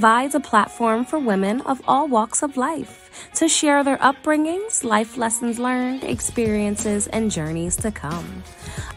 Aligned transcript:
provides 0.00 0.36
a 0.36 0.38
platform 0.38 1.04
for 1.04 1.18
women 1.18 1.60
of 1.62 1.82
all 1.88 2.06
walks 2.06 2.44
of 2.44 2.56
life 2.56 3.10
to 3.34 3.48
share 3.48 3.82
their 3.82 3.96
upbringings, 3.96 4.84
life 4.84 5.16
lessons 5.16 5.58
learned, 5.58 6.04
experiences, 6.04 7.08
and 7.08 7.32
journeys 7.32 7.74
to 7.74 7.90
come. 7.90 8.44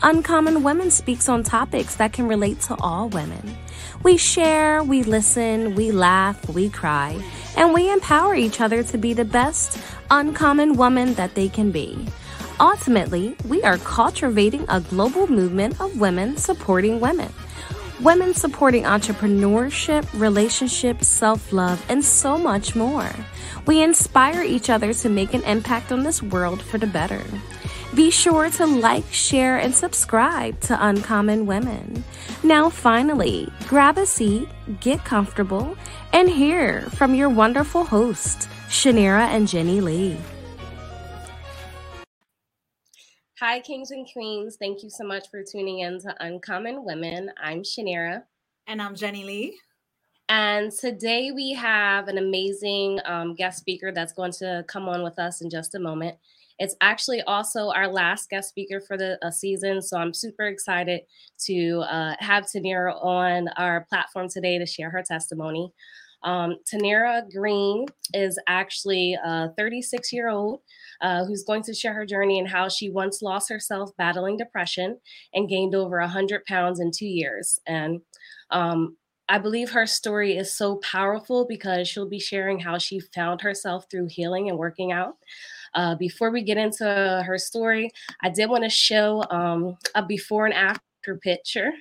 Uncommon 0.04 0.62
Women 0.62 0.92
speaks 0.92 1.28
on 1.28 1.42
topics 1.42 1.96
that 1.96 2.14
can 2.14 2.28
relate 2.28 2.60
to 2.62 2.76
all 2.76 3.10
women. 3.10 3.58
We 4.04 4.16
share, 4.16 4.84
we 4.84 5.02
listen, 5.02 5.74
we 5.74 5.92
laugh, 5.92 6.48
we 6.48 6.70
cry, 6.70 7.20
and 7.58 7.74
we 7.74 7.92
empower 7.92 8.36
each 8.36 8.62
other 8.62 8.84
to 8.84 8.98
be 9.00 9.14
the 9.14 9.26
best 9.26 9.82
uncommon 10.12 10.74
woman 10.74 11.16
that 11.16 11.34
they 11.34 11.50
can 11.50 11.72
be. 11.72 11.98
Ultimately, 12.60 13.36
we 13.48 13.64
are 13.64 13.80
cultivating 13.80 14.66
a 14.70 14.82
global 14.82 15.26
movement 15.26 15.82
of 15.82 16.00
women 16.00 16.38
supporting 16.38 17.00
women 17.00 17.34
women 18.04 18.34
supporting 18.34 18.84
entrepreneurship, 18.84 20.08
relationships, 20.20 21.08
self 21.08 21.54
love, 21.54 21.84
and 21.90 22.04
so 22.04 22.38
much 22.38 22.76
more. 22.76 23.10
We 23.66 23.84
inspire 23.84 24.44
each 24.44 24.70
other 24.70 24.94
to 24.94 25.10
make 25.10 25.34
an 25.34 25.44
impact 25.44 25.92
on 25.92 26.04
this 26.04 26.22
world 26.24 26.62
for 26.62 26.78
the 26.78 26.88
better. 26.88 27.24
Be 27.94 28.10
sure 28.10 28.50
to 28.52 28.66
like, 28.66 29.06
share, 29.12 29.58
and 29.58 29.76
subscribe 29.76 30.60
to 30.62 30.78
Uncommon 30.88 31.46
Women. 31.46 32.04
Now, 32.42 32.70
finally, 32.70 33.52
grab 33.68 33.98
a 33.98 34.06
seat, 34.06 34.48
get 34.80 35.04
comfortable, 35.04 35.78
and 36.14 36.30
hear 36.30 36.82
from 36.92 37.14
your 37.14 37.30
wonderful 37.30 37.84
hosts, 37.84 38.48
Chaniera 38.70 39.28
and 39.28 39.48
Jenni 39.48 39.82
Lee. 39.82 40.18
Hi, 43.42 43.60
kings 43.60 43.90
and 43.90 44.08
queens. 44.14 44.56
Thank 44.60 44.84
you 44.84 44.92
so 44.92 45.04
much 45.04 45.32
for 45.32 45.42
tuning 45.42 45.80
in 45.80 46.00
to 46.02 46.16
Uncommon 46.20 46.86
Women. 46.86 47.32
I'm 47.42 47.64
Chaniera. 47.64 48.22
And 48.68 48.80
I'm 48.80 48.94
Jenni 48.94 49.26
Lee. 49.26 49.58
And 50.30 50.72
today 50.72 51.32
we 51.32 51.54
have 51.54 52.08
an 52.08 52.20
amazing 52.20 53.00
um, 53.04 53.34
guest 53.34 53.58
speaker 53.58 53.92
that's 53.92 54.14
going 54.14 54.32
to 54.34 54.64
come 54.68 54.88
on 54.88 55.02
with 55.02 55.18
us 55.18 55.42
in 55.42 55.50
just 55.50 55.74
a 55.74 55.80
moment. 55.80 56.18
It's 56.60 56.76
actually 56.82 57.24
also 57.24 57.72
our 57.72 57.88
last 57.88 58.30
guest 58.30 58.50
speaker 58.50 58.80
for 58.80 58.96
the 58.96 59.18
uh, 59.26 59.32
season. 59.32 59.82
So 59.82 59.98
I'm 59.98 60.14
super 60.14 60.46
excited 60.46 61.02
to 61.46 61.80
uh, 61.90 62.14
have 62.20 62.44
Tiniera 62.46 62.94
on 63.04 63.48
our 63.58 63.88
platform 63.90 64.30
today 64.30 64.60
to 64.60 64.68
share 64.68 64.92
her 64.92 65.02
testimony. 65.02 65.74
Um, 66.22 66.58
Tiniera 66.72 67.24
Green 67.34 67.88
is 68.14 68.38
actually 68.48 69.18
a 69.26 69.50
36 69.58 70.14
year 70.14 70.30
old 70.30 70.62
uh, 71.02 71.26
who's 71.26 71.44
going 71.44 71.64
to 71.64 71.74
share 71.74 71.94
her 71.94 72.06
journey 72.06 72.40
and 72.40 72.48
how 72.48 72.70
she 72.70 72.90
once 72.90 73.22
lost 73.22 73.50
herself 73.50 73.92
battling 73.98 74.38
depression 74.38 74.98
and 75.34 75.50
gained 75.50 75.76
over 75.76 76.00
100 76.00 76.46
pounds 76.46 76.80
in 76.80 76.92
two 76.92 77.08
years. 77.08 77.60
And 77.66 78.02
um, 78.52 78.98
I 79.30 79.38
believe 79.38 79.72
her 79.72 79.88
story 79.88 80.38
is 80.38 80.54
so 80.54 80.78
powerful 80.78 81.46
because 81.48 81.88
she'll 81.88 82.10
be 82.10 82.20
sharing 82.20 82.60
how 82.60 82.78
she 82.78 83.00
found 83.00 83.42
herself 83.42 83.86
through 83.90 84.08
healing 84.08 84.50
and 84.50 84.58
working 84.58 84.92
out. 84.92 85.16
Uh, 85.74 85.96
before 85.96 86.32
we 86.32 86.42
get 86.42 86.58
into 86.58 87.24
her 87.26 87.38
story, 87.38 87.90
I 88.22 88.30
did 88.30 88.50
want 88.50 88.64
to 88.66 88.70
show 88.70 89.24
um, 89.30 89.78
a 89.96 90.06
before 90.06 90.46
and 90.46 90.54
after 90.54 91.18
picture 91.24 91.72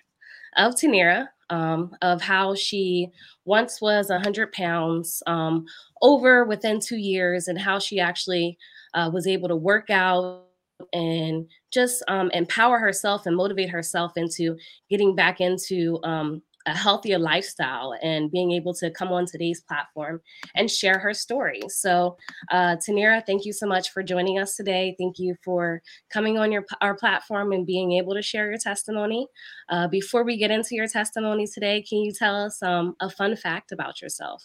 of 0.56 0.74
Tiniera 0.74 1.28
um, 1.50 1.94
of 2.02 2.20
how 2.22 2.54
she 2.54 3.08
once 3.44 3.80
was 3.80 4.08
100 4.08 4.52
pounds 4.52 5.22
um, 5.26 5.66
over 6.02 6.44
within 6.44 6.80
two 6.80 6.96
years 6.96 7.48
and 7.48 7.58
how 7.58 7.78
she 7.78 8.00
actually 8.00 8.56
uh, 8.94 9.10
was 9.12 9.26
able 9.26 9.48
to 9.48 9.56
work 9.56 9.90
out 9.90 10.44
and 10.92 11.46
just 11.70 12.02
um, 12.08 12.30
empower 12.32 12.78
herself 12.78 13.26
and 13.26 13.36
motivate 13.36 13.68
herself 13.68 14.12
into 14.16 14.56
getting 14.88 15.14
back 15.14 15.40
into 15.40 16.00
um, 16.04 16.42
a 16.66 16.76
healthier 16.76 17.18
lifestyle 17.18 17.94
and 18.02 18.30
being 18.30 18.52
able 18.52 18.74
to 18.74 18.90
come 18.90 19.12
on 19.12 19.26
today's 19.26 19.62
platform 19.62 20.20
and 20.54 20.70
share 20.70 20.98
her 20.98 21.14
story. 21.14 21.60
So, 21.68 22.16
uh, 22.50 22.76
Tiniera, 22.76 23.24
thank 23.24 23.44
you 23.44 23.52
so 23.52 23.66
much 23.66 23.90
for 23.90 24.02
joining 24.02 24.38
us 24.38 24.56
today. 24.56 24.94
Thank 24.98 25.18
you 25.18 25.34
for 25.44 25.82
coming 26.12 26.38
on 26.38 26.52
your 26.52 26.64
our 26.80 26.96
platform 26.96 27.52
and 27.52 27.66
being 27.66 27.92
able 27.92 28.14
to 28.14 28.22
share 28.22 28.48
your 28.48 28.58
testimony. 28.58 29.26
Uh, 29.68 29.88
before 29.88 30.24
we 30.24 30.36
get 30.36 30.50
into 30.50 30.74
your 30.74 30.88
testimony 30.88 31.46
today, 31.46 31.82
can 31.82 31.98
you 31.98 32.12
tell 32.12 32.36
us 32.36 32.62
um, 32.62 32.94
a 33.00 33.08
fun 33.10 33.36
fact 33.36 33.72
about 33.72 34.00
yourself? 34.02 34.42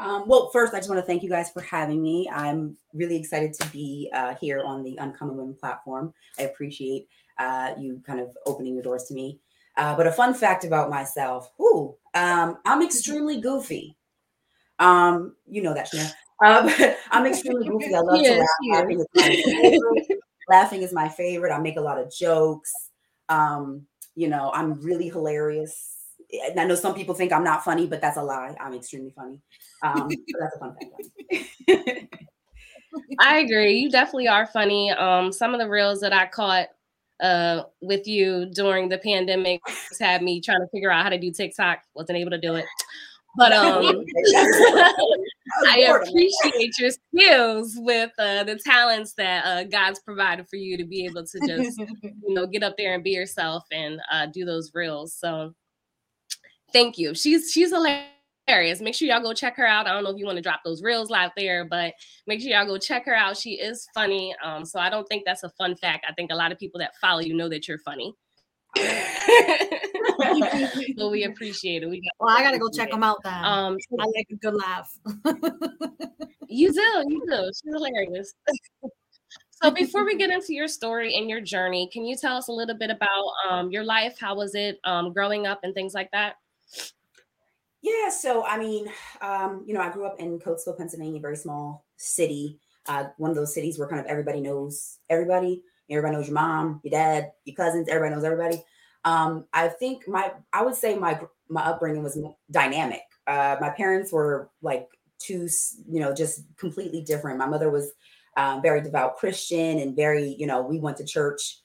Um, 0.00 0.24
well, 0.26 0.48
first, 0.50 0.72
I 0.72 0.78
just 0.78 0.88
want 0.88 0.98
to 0.98 1.06
thank 1.06 1.22
you 1.22 1.28
guys 1.28 1.50
for 1.50 1.60
having 1.60 2.02
me. 2.02 2.30
I'm 2.32 2.78
really 2.94 3.16
excited 3.16 3.52
to 3.60 3.68
be 3.68 4.10
uh, 4.14 4.34
here 4.40 4.62
on 4.64 4.82
the 4.82 4.96
Uncommon 4.96 5.36
Women 5.36 5.54
platform. 5.60 6.14
I 6.38 6.44
appreciate 6.44 7.06
uh, 7.38 7.74
you 7.78 8.02
kind 8.06 8.18
of 8.18 8.34
opening 8.46 8.74
your 8.74 8.82
doors 8.82 9.04
to 9.04 9.14
me. 9.14 9.40
Uh, 9.80 9.96
but 9.96 10.06
a 10.06 10.12
fun 10.12 10.34
fact 10.34 10.64
about 10.66 10.90
myself, 10.90 11.50
ooh, 11.58 11.96
um, 12.12 12.58
I'm 12.66 12.82
extremely 12.82 13.40
goofy. 13.40 13.96
Um, 14.78 15.34
you 15.48 15.62
know 15.62 15.72
that, 15.72 15.90
Shana. 15.90 16.12
Uh, 16.44 16.92
I'm 17.10 17.24
extremely 17.24 17.66
goofy. 17.70 17.94
I 17.94 18.00
love 18.00 18.20
yes, 18.20 18.34
to 18.34 18.74
laugh. 18.74 18.82
Laughing 18.82 19.00
is, 19.00 19.80
laughing 20.50 20.82
is 20.82 20.92
my 20.92 21.08
favorite. 21.08 21.50
I 21.50 21.58
make 21.60 21.78
a 21.78 21.80
lot 21.80 21.98
of 21.98 22.12
jokes. 22.12 22.70
Um, 23.30 23.86
you 24.14 24.28
know, 24.28 24.50
I'm 24.52 24.74
really 24.82 25.08
hilarious. 25.08 25.96
I 26.58 26.64
know 26.64 26.74
some 26.74 26.94
people 26.94 27.14
think 27.14 27.32
I'm 27.32 27.42
not 27.42 27.64
funny, 27.64 27.86
but 27.86 28.02
that's 28.02 28.18
a 28.18 28.22
lie. 28.22 28.54
I'm 28.60 28.74
extremely 28.74 29.14
funny. 29.16 29.40
Um, 29.82 30.10
that's 30.38 30.56
a 30.56 30.58
fun 30.58 30.76
fact. 30.76 32.14
I 33.18 33.38
agree. 33.38 33.78
You 33.78 33.90
definitely 33.90 34.28
are 34.28 34.46
funny. 34.46 34.90
Um, 34.90 35.32
some 35.32 35.54
of 35.54 35.58
the 35.58 35.70
reels 35.70 36.00
that 36.00 36.12
I 36.12 36.26
caught 36.26 36.68
uh, 37.20 37.64
with 37.80 38.06
you 38.06 38.46
during 38.46 38.88
the 38.88 38.98
pandemic 38.98 39.60
had 39.98 40.22
me 40.22 40.40
trying 40.40 40.60
to 40.60 40.68
figure 40.68 40.90
out 40.90 41.04
how 41.04 41.10
to 41.10 41.18
do 41.18 41.30
TikTok. 41.30 41.80
Wasn't 41.94 42.18
able 42.18 42.30
to 42.30 42.40
do 42.40 42.54
it. 42.54 42.64
But 43.36 43.52
um, 43.52 43.84
I 45.66 45.78
appreciate 45.80 46.78
your 46.78 46.90
skills 46.90 47.74
with 47.76 48.10
uh, 48.18 48.44
the 48.44 48.56
talents 48.56 49.14
that 49.14 49.44
uh, 49.44 49.64
God's 49.64 50.00
provided 50.00 50.48
for 50.48 50.56
you 50.56 50.76
to 50.76 50.84
be 50.84 51.04
able 51.04 51.24
to 51.24 51.38
just, 51.46 51.78
you 52.02 52.34
know, 52.34 52.46
get 52.46 52.62
up 52.62 52.76
there 52.76 52.94
and 52.94 53.04
be 53.04 53.10
yourself 53.10 53.64
and 53.70 54.00
uh, 54.10 54.26
do 54.26 54.44
those 54.44 54.70
reels. 54.74 55.14
So, 55.14 55.54
thank 56.72 56.98
you. 56.98 57.14
She's 57.14 57.50
she's 57.52 57.70
hilarious 57.70 58.10
hilarious. 58.50 58.80
Make 58.80 58.94
sure 58.94 59.08
y'all 59.08 59.22
go 59.22 59.32
check 59.32 59.56
her 59.56 59.66
out. 59.66 59.86
I 59.86 59.92
don't 59.92 60.04
know 60.04 60.10
if 60.10 60.18
you 60.18 60.26
want 60.26 60.36
to 60.36 60.42
drop 60.42 60.60
those 60.64 60.82
reels 60.82 61.10
out 61.12 61.32
there, 61.36 61.64
but 61.64 61.94
make 62.26 62.40
sure 62.40 62.50
y'all 62.50 62.66
go 62.66 62.78
check 62.78 63.06
her 63.06 63.14
out. 63.14 63.36
She 63.36 63.52
is 63.52 63.86
funny. 63.94 64.34
Um, 64.44 64.64
so 64.64 64.80
I 64.80 64.90
don't 64.90 65.06
think 65.08 65.24
that's 65.24 65.42
a 65.44 65.50
fun 65.50 65.76
fact. 65.76 66.06
I 66.08 66.12
think 66.12 66.32
a 66.32 66.34
lot 66.34 66.52
of 66.52 66.58
people 66.58 66.80
that 66.80 66.96
follow 67.00 67.20
you 67.20 67.34
know 67.34 67.48
that 67.48 67.68
you're 67.68 67.78
funny. 67.78 68.14
so 70.96 71.10
we 71.10 71.24
appreciate 71.24 71.82
it. 71.82 71.90
We 71.90 72.08
well, 72.20 72.36
I 72.36 72.42
gotta 72.42 72.58
go 72.58 72.68
check 72.70 72.90
them 72.90 73.02
out 73.02 73.18
then. 73.24 73.44
Um, 73.44 73.76
I 73.98 74.04
like 74.04 74.26
a 74.30 74.36
good 74.36 74.54
laugh. 74.54 74.96
you 76.48 76.72
do, 76.72 77.04
you 77.08 77.22
do. 77.28 77.50
She's 77.52 77.74
hilarious. 77.74 78.32
so 79.62 79.72
before 79.72 80.04
we 80.04 80.16
get 80.16 80.30
into 80.30 80.54
your 80.54 80.68
story 80.68 81.16
and 81.16 81.28
your 81.28 81.40
journey, 81.40 81.90
can 81.92 82.04
you 82.04 82.16
tell 82.16 82.36
us 82.36 82.46
a 82.46 82.52
little 82.52 82.76
bit 82.76 82.90
about 82.90 83.32
um, 83.48 83.72
your 83.72 83.82
life? 83.82 84.16
How 84.20 84.36
was 84.36 84.54
it 84.54 84.78
um, 84.84 85.12
growing 85.12 85.48
up 85.48 85.60
and 85.64 85.74
things 85.74 85.92
like 85.92 86.10
that? 86.12 86.36
Yeah, 87.82 88.10
so 88.10 88.44
I 88.44 88.58
mean, 88.58 88.88
um, 89.22 89.64
you 89.66 89.72
know, 89.72 89.80
I 89.80 89.90
grew 89.90 90.04
up 90.06 90.20
in 90.20 90.38
Coatesville, 90.38 90.76
Pennsylvania, 90.76 91.20
very 91.20 91.36
small 91.36 91.84
city. 91.96 92.58
Uh, 92.86 93.04
one 93.16 93.30
of 93.30 93.36
those 93.36 93.54
cities 93.54 93.78
where 93.78 93.88
kind 93.88 94.00
of 94.00 94.06
everybody 94.06 94.40
knows 94.40 94.98
everybody. 95.08 95.62
Everybody 95.88 96.16
knows 96.16 96.26
your 96.26 96.34
mom, 96.34 96.80
your 96.84 96.90
dad, 96.90 97.32
your 97.44 97.56
cousins. 97.56 97.88
Everybody 97.88 98.14
knows 98.14 98.24
everybody. 98.24 98.62
Um, 99.04 99.46
I 99.52 99.68
think 99.68 100.06
my, 100.06 100.32
I 100.52 100.62
would 100.62 100.74
say 100.74 100.96
my 100.96 101.20
my 101.48 101.62
upbringing 101.62 102.02
was 102.02 102.18
dynamic. 102.50 103.02
Uh, 103.26 103.56
my 103.60 103.70
parents 103.70 104.12
were 104.12 104.50
like 104.62 104.88
two, 105.18 105.48
you 105.88 106.00
know, 106.00 106.14
just 106.14 106.44
completely 106.56 107.02
different. 107.02 107.38
My 107.38 107.46
mother 107.46 107.70
was 107.70 107.92
um, 108.36 108.62
very 108.62 108.82
devout 108.82 109.16
Christian 109.16 109.78
and 109.78 109.96
very, 109.96 110.36
you 110.38 110.46
know, 110.46 110.62
we 110.62 110.78
went 110.78 110.96
to 110.98 111.04
church 111.04 111.60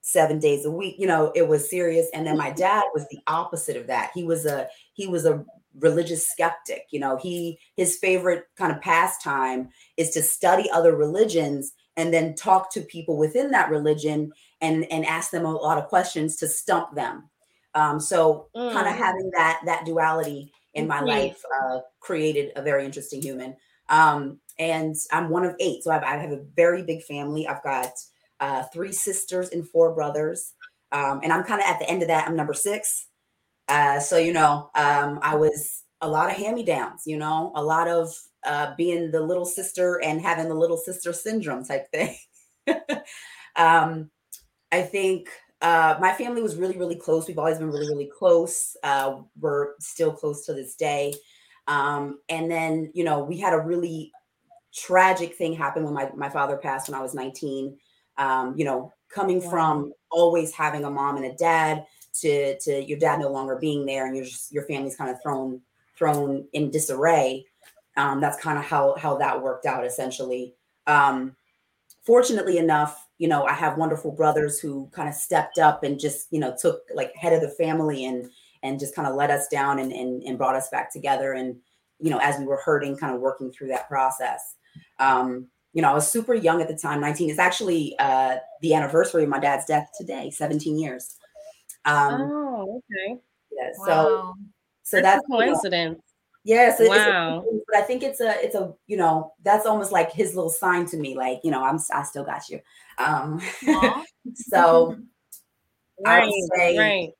seven 0.00 0.38
days 0.38 0.64
a 0.64 0.70
week 0.70 0.94
you 0.98 1.06
know 1.06 1.30
it 1.34 1.46
was 1.46 1.68
serious 1.68 2.08
and 2.14 2.26
then 2.26 2.34
my 2.34 2.50
dad 2.50 2.82
was 2.94 3.06
the 3.10 3.18
opposite 3.26 3.76
of 3.76 3.86
that 3.86 4.10
he 4.14 4.24
was 4.24 4.46
a 4.46 4.66
he 4.98 5.06
was 5.06 5.24
a 5.24 5.44
religious 5.78 6.28
skeptic 6.28 6.86
you 6.90 6.98
know 6.98 7.16
he 7.16 7.58
his 7.76 7.98
favorite 7.98 8.44
kind 8.56 8.72
of 8.72 8.80
pastime 8.80 9.68
is 9.96 10.10
to 10.10 10.22
study 10.22 10.68
other 10.70 10.96
religions 10.96 11.72
and 11.96 12.12
then 12.12 12.34
talk 12.34 12.72
to 12.72 12.80
people 12.80 13.16
within 13.16 13.50
that 13.50 13.70
religion 13.70 14.32
and 14.60 14.84
and 14.90 15.06
ask 15.06 15.30
them 15.30 15.44
a 15.44 15.52
lot 15.52 15.78
of 15.78 15.88
questions 15.88 16.36
to 16.36 16.48
stump 16.48 16.94
them 16.94 17.28
um, 17.74 18.00
so 18.00 18.48
mm. 18.56 18.72
kind 18.72 18.88
of 18.88 18.94
having 18.94 19.30
that 19.34 19.60
that 19.64 19.84
duality 19.84 20.52
in 20.74 20.86
my 20.86 20.96
mm-hmm. 20.96 21.06
life 21.06 21.40
uh, 21.62 21.78
created 22.00 22.50
a 22.56 22.62
very 22.62 22.84
interesting 22.84 23.22
human 23.22 23.54
um, 23.88 24.40
and 24.58 24.96
i'm 25.12 25.28
one 25.28 25.44
of 25.44 25.54
eight 25.60 25.84
so 25.84 25.92
I've, 25.92 26.02
i 26.02 26.16
have 26.16 26.32
a 26.32 26.44
very 26.56 26.82
big 26.82 27.04
family 27.04 27.46
i've 27.46 27.62
got 27.62 27.92
uh, 28.40 28.64
three 28.72 28.92
sisters 28.92 29.50
and 29.50 29.68
four 29.68 29.94
brothers. 29.94 30.54
Um, 30.92 31.20
and 31.22 31.32
I'm 31.32 31.44
kind 31.44 31.60
of 31.60 31.66
at 31.66 31.78
the 31.78 31.88
end 31.88 32.02
of 32.02 32.08
that. 32.08 32.26
I'm 32.26 32.36
number 32.36 32.54
six. 32.54 33.07
Uh, 33.68 34.00
so, 34.00 34.16
you 34.16 34.32
know, 34.32 34.70
um, 34.74 35.18
I 35.22 35.36
was 35.36 35.82
a 36.00 36.08
lot 36.08 36.30
of 36.30 36.36
hand 36.36 36.56
me 36.56 36.64
downs, 36.64 37.02
you 37.06 37.16
know, 37.18 37.52
a 37.54 37.62
lot 37.62 37.88
of 37.88 38.14
uh, 38.46 38.74
being 38.76 39.10
the 39.10 39.20
little 39.20 39.44
sister 39.44 40.00
and 40.02 40.20
having 40.20 40.48
the 40.48 40.54
little 40.54 40.76
sister 40.76 41.12
syndrome 41.12 41.64
type 41.64 41.86
thing. 41.92 42.16
um, 43.56 44.10
I 44.70 44.82
think 44.82 45.28
uh, 45.60 45.96
my 46.00 46.12
family 46.12 46.42
was 46.42 46.56
really, 46.56 46.78
really 46.78 46.96
close. 46.96 47.26
We've 47.26 47.38
always 47.38 47.58
been 47.58 47.70
really, 47.70 47.88
really 47.88 48.10
close. 48.16 48.76
Uh, 48.82 49.22
we're 49.38 49.74
still 49.80 50.12
close 50.12 50.46
to 50.46 50.54
this 50.54 50.74
day. 50.74 51.14
Um, 51.66 52.20
and 52.28 52.50
then, 52.50 52.90
you 52.94 53.04
know, 53.04 53.24
we 53.24 53.38
had 53.38 53.52
a 53.52 53.60
really 53.60 54.12
tragic 54.74 55.34
thing 55.34 55.52
happen 55.52 55.84
when 55.84 55.94
my, 55.94 56.10
my 56.16 56.28
father 56.30 56.56
passed 56.56 56.88
when 56.88 56.98
I 56.98 57.02
was 57.02 57.14
19. 57.14 57.76
Um, 58.16 58.54
you 58.56 58.64
know, 58.64 58.92
coming 59.12 59.42
wow. 59.42 59.50
from 59.50 59.92
always 60.10 60.52
having 60.52 60.84
a 60.84 60.90
mom 60.90 61.16
and 61.16 61.26
a 61.26 61.34
dad 61.34 61.84
to 62.20 62.58
to 62.60 62.84
your 62.84 62.98
dad 62.98 63.20
no 63.20 63.30
longer 63.30 63.56
being 63.56 63.86
there 63.86 64.06
and 64.06 64.16
your 64.16 64.26
your 64.50 64.64
family's 64.64 64.96
kind 64.96 65.10
of 65.10 65.20
thrown 65.22 65.60
thrown 65.96 66.46
in 66.52 66.70
disarray. 66.70 67.44
Um, 67.96 68.20
that's 68.20 68.40
kind 68.40 68.58
of 68.58 68.64
how 68.64 68.96
how 68.96 69.16
that 69.18 69.42
worked 69.42 69.66
out 69.66 69.84
essentially. 69.84 70.54
Um, 70.86 71.36
fortunately 72.04 72.58
enough, 72.58 73.08
you 73.18 73.28
know, 73.28 73.44
I 73.44 73.52
have 73.52 73.76
wonderful 73.76 74.12
brothers 74.12 74.60
who 74.60 74.88
kind 74.92 75.08
of 75.08 75.14
stepped 75.14 75.58
up 75.58 75.82
and 75.82 75.98
just 75.98 76.28
you 76.30 76.40
know 76.40 76.54
took 76.58 76.82
like 76.94 77.14
head 77.14 77.32
of 77.32 77.40
the 77.40 77.50
family 77.50 78.04
and 78.04 78.30
and 78.62 78.78
just 78.78 78.94
kind 78.94 79.06
of 79.08 79.14
let 79.14 79.30
us 79.30 79.48
down 79.48 79.78
and, 79.78 79.92
and 79.92 80.22
and 80.22 80.38
brought 80.38 80.56
us 80.56 80.68
back 80.70 80.92
together 80.92 81.32
and 81.32 81.56
you 82.00 82.10
know 82.10 82.18
as 82.18 82.38
we 82.38 82.46
were 82.46 82.60
hurting, 82.64 82.96
kind 82.96 83.14
of 83.14 83.20
working 83.20 83.50
through 83.50 83.68
that 83.68 83.88
process. 83.88 84.56
Um, 84.98 85.48
you 85.72 85.82
know, 85.82 85.90
I 85.90 85.94
was 85.94 86.10
super 86.10 86.34
young 86.34 86.62
at 86.62 86.68
the 86.68 86.76
time, 86.76 87.00
19. 87.00 87.30
It's 87.30 87.38
actually 87.38 87.94
uh, 87.98 88.36
the 88.62 88.74
anniversary 88.74 89.24
of 89.24 89.28
my 89.28 89.38
dad's 89.38 89.66
death 89.66 89.90
today, 89.96 90.30
17 90.30 90.78
years. 90.78 91.16
Um, 91.88 92.20
oh, 92.20 92.82
okay. 92.90 93.20
Yeah. 93.50 93.70
Wow. 93.78 93.86
So, 93.86 94.34
so 94.82 95.00
that's, 95.00 95.26
coincidence. 95.26 96.00
You 96.44 96.56
know, 96.56 96.62
yeah. 96.62 96.76
So 96.76 96.88
wow. 96.88 97.44
But 97.66 97.78
I 97.78 97.82
think 97.82 98.02
it's 98.02 98.20
a, 98.20 98.34
it's 98.44 98.54
a, 98.54 98.74
you 98.86 98.96
know, 98.96 99.32
that's 99.42 99.66
almost 99.66 99.92
like 99.92 100.12
his 100.12 100.34
little 100.34 100.50
sign 100.50 100.86
to 100.86 100.96
me, 100.96 101.16
like, 101.16 101.40
you 101.44 101.50
know, 101.50 101.64
I'm, 101.64 101.78
I 101.92 102.02
still 102.02 102.24
got 102.24 102.48
you. 102.48 102.60
Um, 102.98 103.40
so 104.34 104.96
right, 106.04 106.22
I 106.22 106.26
would 106.26 106.50
say 106.56 106.78
right. 106.78 107.10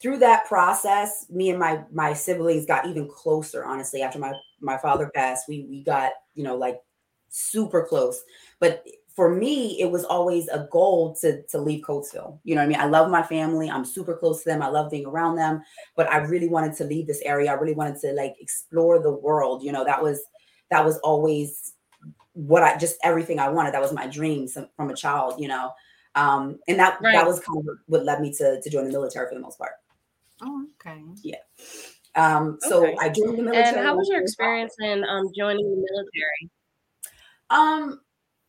through 0.00 0.18
that 0.18 0.46
process, 0.46 1.26
me 1.30 1.50
and 1.50 1.58
my, 1.58 1.82
my 1.92 2.12
siblings 2.12 2.66
got 2.66 2.86
even 2.86 3.08
closer, 3.08 3.64
honestly, 3.64 4.02
after 4.02 4.18
my, 4.18 4.32
my 4.60 4.78
father 4.78 5.10
passed, 5.14 5.48
we, 5.48 5.66
we 5.68 5.82
got, 5.82 6.12
you 6.34 6.44
know, 6.44 6.56
like 6.56 6.80
super 7.28 7.84
close. 7.84 8.22
But 8.60 8.84
for 9.16 9.34
me, 9.34 9.80
it 9.80 9.90
was 9.90 10.04
always 10.04 10.46
a 10.48 10.68
goal 10.70 11.16
to 11.22 11.42
to 11.44 11.58
leave 11.58 11.82
Coatesville. 11.82 12.38
You 12.44 12.54
know 12.54 12.60
what 12.60 12.66
I 12.66 12.68
mean? 12.68 12.80
I 12.80 12.84
love 12.84 13.10
my 13.10 13.22
family. 13.22 13.70
I'm 13.70 13.84
super 13.84 14.14
close 14.14 14.42
to 14.42 14.50
them. 14.50 14.62
I 14.62 14.68
love 14.68 14.90
being 14.90 15.06
around 15.06 15.36
them. 15.36 15.62
But 15.96 16.12
I 16.12 16.18
really 16.18 16.48
wanted 16.48 16.76
to 16.76 16.84
leave 16.84 17.06
this 17.06 17.22
area. 17.22 17.50
I 17.50 17.54
really 17.54 17.74
wanted 17.74 17.98
to 18.02 18.12
like 18.12 18.34
explore 18.38 19.02
the 19.02 19.12
world. 19.12 19.62
You 19.62 19.72
know, 19.72 19.84
that 19.84 20.02
was 20.02 20.22
that 20.70 20.84
was 20.84 20.98
always 20.98 21.72
what 22.34 22.62
I 22.62 22.76
just 22.76 22.98
everything 23.02 23.40
I 23.40 23.48
wanted. 23.48 23.72
That 23.72 23.80
was 23.80 23.94
my 23.94 24.06
dream 24.06 24.48
from 24.48 24.90
a 24.90 24.94
child. 24.94 25.40
You 25.40 25.48
know, 25.48 25.72
um, 26.14 26.58
and 26.68 26.78
that 26.78 27.00
right. 27.00 27.14
that 27.14 27.26
was 27.26 27.40
kind 27.40 27.66
of 27.66 27.78
what 27.86 28.04
led 28.04 28.20
me 28.20 28.34
to 28.34 28.60
to 28.60 28.70
join 28.70 28.84
the 28.84 28.92
military 28.92 29.26
for 29.28 29.34
the 29.34 29.40
most 29.40 29.58
part. 29.58 29.72
Oh, 30.42 30.66
okay. 30.78 31.00
Yeah. 31.22 31.36
Um, 32.16 32.58
so 32.60 32.84
okay. 32.86 32.96
I 33.00 33.08
joined 33.08 33.38
the 33.38 33.42
military. 33.44 33.76
And 33.78 33.86
how 33.86 33.96
was 33.96 34.08
your 34.10 34.20
experience 34.20 34.74
in 34.80 35.04
um, 35.04 35.30
joining 35.34 35.64
the 35.64 35.86
military? 35.90 36.50
Um, 37.48 38.00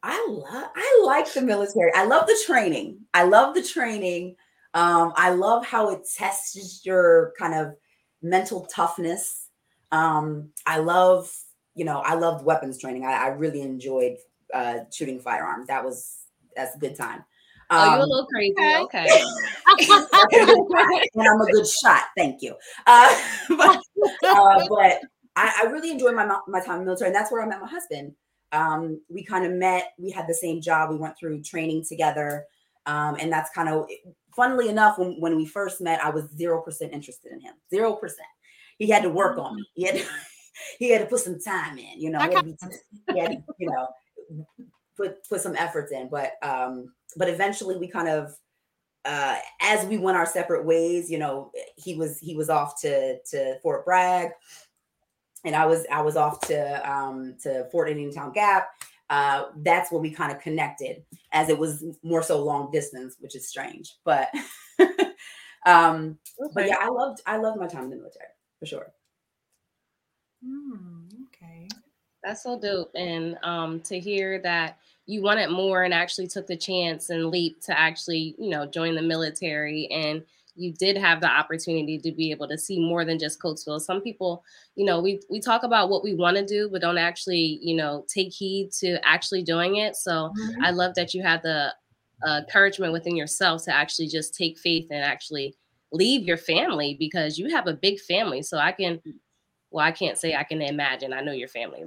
I 0.08 0.26
love 0.30 0.70
I 0.74 1.02
like 1.06 1.32
the 1.34 1.42
military. 1.42 1.92
I 1.94 2.06
love 2.06 2.28
the 2.28 2.40
training. 2.46 3.00
I 3.14 3.24
love 3.24 3.54
the 3.54 3.62
training. 3.62 4.38
Um, 4.74 5.12
I 5.18 5.32
love 5.32 5.66
how 5.66 5.90
it 5.90 6.08
tests 6.16 6.86
your 6.86 7.34
kind 7.38 7.54
of 7.54 7.76
mental 8.22 8.66
toughness. 8.68 9.50
Um, 9.92 10.50
I 10.66 10.78
love, 10.78 11.30
you 11.76 11.84
know, 11.84 12.00
I 12.00 12.14
loved 12.14 12.46
weapons 12.46 12.80
training. 12.80 13.06
I, 13.06 13.12
I 13.12 13.28
really 13.28 13.62
enjoyed 13.62 14.16
uh, 14.54 14.80
shooting 14.94 15.20
firearms. 15.20 15.68
That 15.68 15.84
was 15.84 16.20
that's 16.56 16.74
a 16.76 16.80
good 16.80 16.96
time. 16.96 17.26
Um, 17.70 17.78
oh, 17.78 17.84
you're 17.84 18.00
a 18.00 18.02
um, 18.04 18.10
little 18.10 18.28
crazy. 18.28 18.56
Okay. 18.84 19.08
and 21.16 21.28
I'm 21.28 21.42
a 21.42 21.52
good 21.52 21.68
shot. 21.68 22.04
Thank 22.16 22.42
you. 22.42 22.56
Uh, 22.86 23.22
but, 23.50 23.82
uh, 24.24 24.68
but 24.70 25.02
I, 25.36 25.64
I, 25.64 25.66
really 25.70 25.92
enjoyed 25.92 26.16
my 26.16 26.40
my 26.48 26.62
time 26.62 26.76
in 26.76 26.80
the 26.80 26.86
military, 26.86 27.10
and 27.10 27.16
that's 27.16 27.30
where 27.30 27.44
I 27.44 27.46
met 27.46 27.60
my 27.60 27.68
husband 27.68 28.14
um, 28.52 29.02
we 29.10 29.24
kind 29.24 29.46
of 29.46 29.52
met. 29.54 29.94
We 29.98 30.12
had 30.12 30.28
the 30.28 30.34
same 30.34 30.62
job. 30.62 30.90
We 30.90 30.98
went 30.98 31.18
through 31.18 31.44
training 31.44 31.86
together. 31.88 32.46
Um, 32.86 33.18
and 33.20 33.32
that's 33.32 33.50
kind 33.50 33.70
of, 33.70 33.88
funnily 34.36 34.70
enough, 34.70 34.98
when, 34.98 35.20
when 35.20 35.36
we 35.36 35.46
first 35.46 35.82
met, 35.82 36.04
I 36.04 36.10
was 36.10 36.26
0% 36.28 36.92
interested 36.92 37.32
in 37.34 37.42
him. 37.42 37.54
0%. 37.72 38.00
He 38.78 38.90
had 38.90 39.04
to 39.04 39.10
work 39.10 39.38
on 39.38 39.58
me. 39.58 39.66
He 39.74 39.84
had 39.86 39.96
to, 39.96 40.06
he 40.80 40.90
had 40.90 41.02
to 41.02 41.08
put 41.08 41.20
some 41.20 41.40
time 41.40 41.78
in, 41.78 42.00
you 42.00 42.10
know, 42.10 42.20
he 42.20 42.34
had, 42.34 42.46
to, 42.46 42.70
he 43.14 43.20
had 43.20 43.32
to, 43.32 43.44
you 43.60 43.70
know, 43.70 44.46
put, 44.96 45.28
put 45.28 45.42
some 45.42 45.56
efforts 45.56 45.92
in. 45.92 46.10
But, 46.10 46.34
um, 46.42 46.94
but 47.18 47.30
eventually 47.30 47.78
we 47.78 47.88
kind 47.88 48.08
of, 48.08 48.34
uh, 49.04 49.38
as 49.62 49.86
we 49.86 49.98
went 49.98 50.18
our 50.18 50.26
separate 50.26 50.66
ways, 50.66 51.10
you 51.10 51.18
know, 51.18 51.52
he 51.76 51.96
was, 51.96 52.20
he 52.20 52.36
was 52.36 52.50
off 52.50 52.80
to, 52.82 53.18
to 53.32 53.60
Fort 53.62 53.86
Bragg 53.86 54.32
and 55.44 55.56
I 55.56 55.66
was 55.66 55.86
I 55.92 56.02
was 56.02 56.16
off 56.16 56.42
to 56.48 56.90
um, 56.92 57.36
to 57.44 57.66
Fort 57.72 57.90
Indiantown 57.90 58.32
Gap. 58.34 58.70
Uh, 59.10 59.46
that's 59.58 59.92
when 59.92 60.02
we 60.02 60.12
kind 60.12 60.32
of 60.32 60.42
connected, 60.42 61.04
as 61.32 61.50
it 61.50 61.58
was 61.58 61.86
more 62.04 62.22
so 62.22 62.44
long 62.44 62.70
distance, 62.72 63.16
which 63.20 63.36
is 63.36 63.48
strange. 63.48 63.96
But 64.04 64.30
um, 65.66 66.18
okay. 66.42 66.52
but 66.54 66.68
yeah, 66.68 66.78
I 66.80 66.90
loved 66.90 67.22
I 67.26 67.38
loved 67.38 67.60
my 67.60 67.68
time 67.68 67.86
in 67.86 67.90
the 67.92 67.96
military 67.96 68.28
for 68.60 68.66
sure. 68.66 68.92
Mm, 70.46 71.08
okay, 71.28 71.68
that's 72.24 72.44
so 72.44 72.60
dope, 72.60 72.92
and 72.96 73.38
um, 73.44 73.80
to 73.82 74.00
hear 74.00 74.42
that 74.42 74.78
you 75.06 75.22
wanted 75.22 75.50
more 75.50 75.84
and 75.84 75.94
actually 75.94 76.28
took 76.28 76.48
the 76.48 76.58
chance 76.58 77.10
and 77.10 77.28
leap 77.28 77.62
to 77.62 77.80
actually 77.80 78.36
you 78.38 78.50
know 78.50 78.66
join 78.66 78.94
the 78.94 79.02
military 79.02 79.88
and 79.88 80.24
you 80.58 80.74
did 80.74 80.98
have 80.98 81.22
the 81.22 81.30
opportunity 81.30 82.00
to 82.00 82.12
be 82.12 82.32
able 82.32 82.48
to 82.48 82.58
see 82.58 82.80
more 82.80 83.06
than 83.06 83.20
just 83.20 83.42
Coatesville. 83.42 83.80
Some 83.80 84.02
people, 84.02 84.44
you 84.76 84.86
know, 84.86 85.00
we 85.00 85.22
we 85.30 85.40
talk 85.40 85.64
about 85.64 85.90
what 85.90 86.04
we 86.04 86.16
want 86.16 86.38
to 86.38 86.46
do, 86.46 86.70
but 86.70 86.82
don't 86.82 86.98
actually, 86.98 87.60
you 87.62 87.76
know, 87.76 88.06
take 88.08 88.34
heed 88.34 88.72
to 88.80 89.00
actually 89.08 89.44
doing 89.44 89.78
it. 89.78 89.96
So 89.96 90.12
mm-hmm. 90.12 90.64
I 90.64 90.72
love 90.72 90.96
that 90.96 91.14
you 91.14 91.22
had 91.22 91.42
the 91.44 91.74
uh, 92.26 92.42
encouragement 92.44 92.94
within 92.94 93.16
yourself 93.16 93.64
to 93.66 93.74
actually 93.74 94.08
just 94.08 94.34
take 94.34 94.58
faith 94.58 94.88
and 94.90 95.04
actually 95.04 95.56
leave 95.92 96.24
your 96.24 96.38
family 96.38 96.96
because 97.00 97.38
you 97.38 97.54
have 97.54 97.68
a 97.68 97.74
big 97.74 98.00
family. 98.00 98.42
So 98.42 98.58
I 98.58 98.72
can, 98.72 99.02
well, 99.72 99.86
I 99.86 99.92
can't 99.92 100.18
say 100.18 100.36
I 100.36 100.44
can 100.44 100.62
imagine. 100.62 101.14
I 101.14 101.22
know 101.22 101.32
your 101.32 101.48
family, 101.48 101.84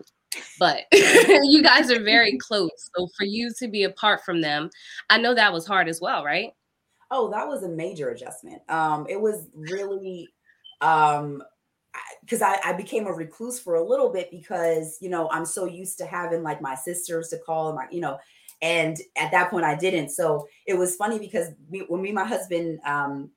but 0.59 0.85
you 0.93 1.63
guys 1.63 1.91
are 1.91 2.03
very 2.03 2.39
close. 2.41 2.71
So 2.97 3.09
for 3.19 3.25
you 3.25 3.53
to 3.59 3.69
be 3.69 3.85
apart 3.85 4.25
from 4.25 4.41
them, 4.41 4.71
I 5.09 5.19
know 5.19 5.35
that 5.35 5.53
was 5.53 5.67
hard 5.67 5.89
as 5.89 6.01
well, 6.01 6.25
right? 6.25 6.53
Oh, 7.11 7.31
that 7.31 7.47
was 7.49 7.63
a 7.63 7.69
major 7.69 8.11
adjustment. 8.11 8.63
Um, 8.69 9.07
it 9.09 9.21
was 9.21 9.49
really 9.55 10.29
um 10.81 11.43
because 12.23 12.43
I, 12.43 12.59
I 12.65 12.73
became 12.73 13.07
a 13.07 13.13
recluse 13.13 13.59
for 13.59 13.75
a 13.75 13.85
little 13.85 14.11
bit 14.11 14.31
because 14.31 14.99
you 15.01 15.11
know 15.11 15.29
I'm 15.31 15.45
so 15.45 15.65
used 15.65 15.99
to 15.99 16.07
having 16.07 16.43
like 16.43 16.63
my 16.63 16.75
sisters 16.75 17.29
to 17.29 17.39
call 17.39 17.69
and 17.69 17.77
my 17.77 17.87
you 17.91 18.01
know 18.01 18.19
and 18.63 18.97
at 19.17 19.33
that 19.33 19.51
point 19.51 19.65
I 19.65 19.77
didn't 19.77 20.11
so 20.11 20.47
it 20.67 20.75
was 20.75 20.97
funny 20.97 21.19
because 21.19 21.49
we, 21.69 21.81
when 21.81 22.01
me 22.03 22.13
my 22.13 22.25
husband 22.25 22.79
um 22.85 23.31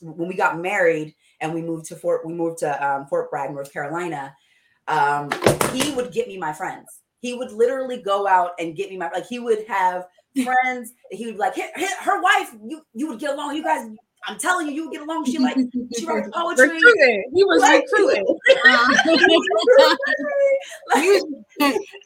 when 0.00 0.28
we 0.28 0.34
got 0.34 0.58
married 0.58 1.14
and 1.40 1.52
we 1.52 1.60
moved 1.60 1.86
to 1.86 1.96
Fort 1.96 2.26
we 2.26 2.32
moved 2.32 2.58
to 2.58 2.86
um, 2.86 3.06
Fort 3.06 3.30
Bragg 3.30 3.50
North 3.50 3.72
Carolina 3.72 4.34
um 4.86 5.30
he 5.72 5.94
would 5.94 6.12
get 6.12 6.28
me 6.28 6.38
my 6.38 6.52
friends 6.52 7.00
he 7.20 7.34
would 7.34 7.52
literally 7.52 8.00
go 8.00 8.26
out 8.26 8.52
and 8.58 8.76
get 8.76 8.90
me 8.90 8.96
my 8.96 9.10
like 9.10 9.26
he 9.26 9.38
would 9.38 9.66
have 9.68 10.06
friends. 10.44 10.92
He 11.10 11.26
would 11.26 11.34
be 11.34 11.38
like, 11.38 11.54
hit, 11.54 11.70
hit 11.76 11.90
her 12.00 12.20
wife, 12.22 12.54
you 12.66 12.82
you 12.94 13.08
would 13.08 13.18
get 13.18 13.34
along. 13.34 13.56
You 13.56 13.62
guys, 13.62 13.88
I'm 14.26 14.38
telling 14.38 14.66
you, 14.68 14.72
you 14.72 14.84
would 14.84 14.92
get 14.92 15.02
along. 15.02 15.24
She 15.26 15.38
like 15.38 15.56
she 15.96 16.06
wrote 16.06 16.30
poetry. 16.32 16.68
Recruiting. 16.68 17.30
He 17.34 17.44
was 17.44 17.62
like, 17.62 17.84
recruiting. 17.92 18.26
he, 20.94 21.08
was, 21.10 21.24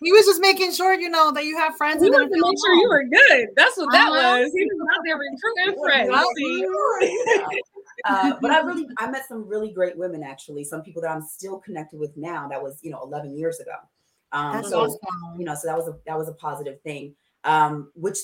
he 0.03 0.13
was 0.13 0.27
just 0.27 0.41
making 0.41 0.73
sure 0.73 0.95
you 0.95 1.09
know 1.09 1.33
that 1.33 1.45
you 1.45 1.57
have 1.59 1.77
friends. 1.77 2.03
He 2.03 2.11
wanted 2.11 2.29
to 2.29 2.41
make 2.41 2.59
sure 2.65 2.75
you 2.75 2.89
were 2.89 3.05
good. 3.05 3.49
That's 3.57 3.77
what 3.77 3.91
that 3.93 4.09
uh-huh. 4.11 4.41
was. 4.41 4.53
He 4.53 4.65
was 4.65 4.89
out 4.95 5.01
there 5.05 5.19
recruiting 5.19 5.83
friends. 5.83 6.11
Uh, 8.05 8.33
but 8.41 8.51
I 8.51 8.61
really, 8.63 8.89
I 8.99 9.09
met 9.11 9.29
some 9.29 9.47
really 9.47 9.71
great 9.71 9.97
women 9.97 10.25
actually. 10.25 10.65
Some 10.65 10.83
people 10.83 11.03
that 11.03 11.11
I'm 11.11 11.23
still 11.23 11.59
connected 11.61 12.01
with 12.01 12.17
now. 12.17 12.49
That 12.49 12.61
was, 12.61 12.81
you 12.83 12.91
know, 12.91 13.01
11 13.05 13.37
years 13.37 13.61
ago. 13.61 13.75
Um, 14.33 14.55
That's 14.55 14.71
so 14.71 14.81
awesome. 14.81 14.99
you 15.39 15.45
know, 15.45 15.55
so 15.55 15.69
that 15.69 15.77
was 15.77 15.87
a 15.89 15.97
that 16.07 16.19
was 16.19 16.27
a 16.29 16.33
positive 16.33 16.81
thing 16.81 17.15
um, 17.45 17.91
which 17.95 18.19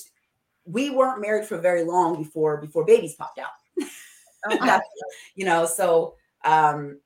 we 0.65 0.89
weren't 0.89 1.21
married 1.21 1.45
for 1.45 1.57
very 1.57 1.83
long 1.83 2.21
before 2.21 2.57
before 2.57 2.85
babies 2.85 3.15
popped 3.15 3.39
out. 3.39 3.49
Okay. 4.51 4.79
you 5.35 5.45
know, 5.45 5.65
so 5.65 6.15
um, 6.45 6.99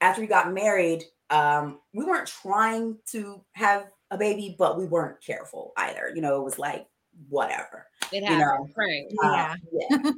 after 0.00 0.20
we 0.20 0.26
got 0.26 0.52
married, 0.52 1.04
um, 1.30 1.80
we 1.92 2.04
weren't 2.04 2.28
trying 2.28 2.98
to 3.12 3.42
have 3.52 3.86
a 4.10 4.18
baby, 4.18 4.54
but 4.58 4.78
we 4.78 4.86
weren't 4.86 5.20
careful 5.24 5.72
either. 5.76 6.12
You 6.14 6.20
know, 6.20 6.40
it 6.40 6.44
was 6.44 6.58
like 6.58 6.86
whatever. 7.28 7.86
It 8.12 8.22
happened, 8.22 8.40
you 8.40 8.44
know? 8.44 8.68
right? 8.76 9.06
Uh, 9.24 9.56
yeah. 9.72 10.12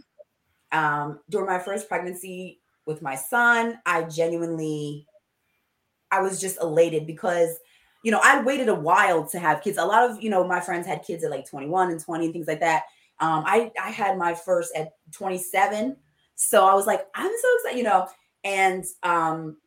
yeah. 0.72 1.02
um, 1.02 1.20
during 1.30 1.46
my 1.46 1.58
first 1.58 1.88
pregnancy 1.88 2.60
with 2.86 3.00
my 3.02 3.14
son, 3.14 3.78
I 3.86 4.02
genuinely, 4.02 5.06
I 6.10 6.20
was 6.20 6.40
just 6.40 6.60
elated 6.60 7.06
because 7.06 7.50
you 8.08 8.12
know, 8.12 8.20
I 8.24 8.40
waited 8.40 8.70
a 8.70 8.74
while 8.74 9.28
to 9.28 9.38
have 9.38 9.60
kids. 9.60 9.76
A 9.76 9.84
lot 9.84 10.08
of, 10.08 10.22
you 10.22 10.30
know, 10.30 10.42
my 10.42 10.60
friends 10.60 10.86
had 10.86 11.02
kids 11.02 11.24
at 11.24 11.30
like 11.30 11.46
21 11.46 11.90
and 11.90 12.00
20 12.02 12.24
and 12.24 12.32
things 12.32 12.46
like 12.48 12.60
that. 12.60 12.84
Um, 13.20 13.44
I, 13.46 13.70
I 13.78 13.90
had 13.90 14.16
my 14.16 14.32
first 14.32 14.74
at 14.74 14.92
27. 15.12 15.94
So 16.34 16.66
I 16.66 16.72
was 16.72 16.86
like, 16.86 17.06
I'm 17.14 17.30
so 17.30 17.48
excited, 17.56 17.76
you 17.76 17.84
know, 17.84 18.08
and 18.44 18.82
um, 19.02 19.58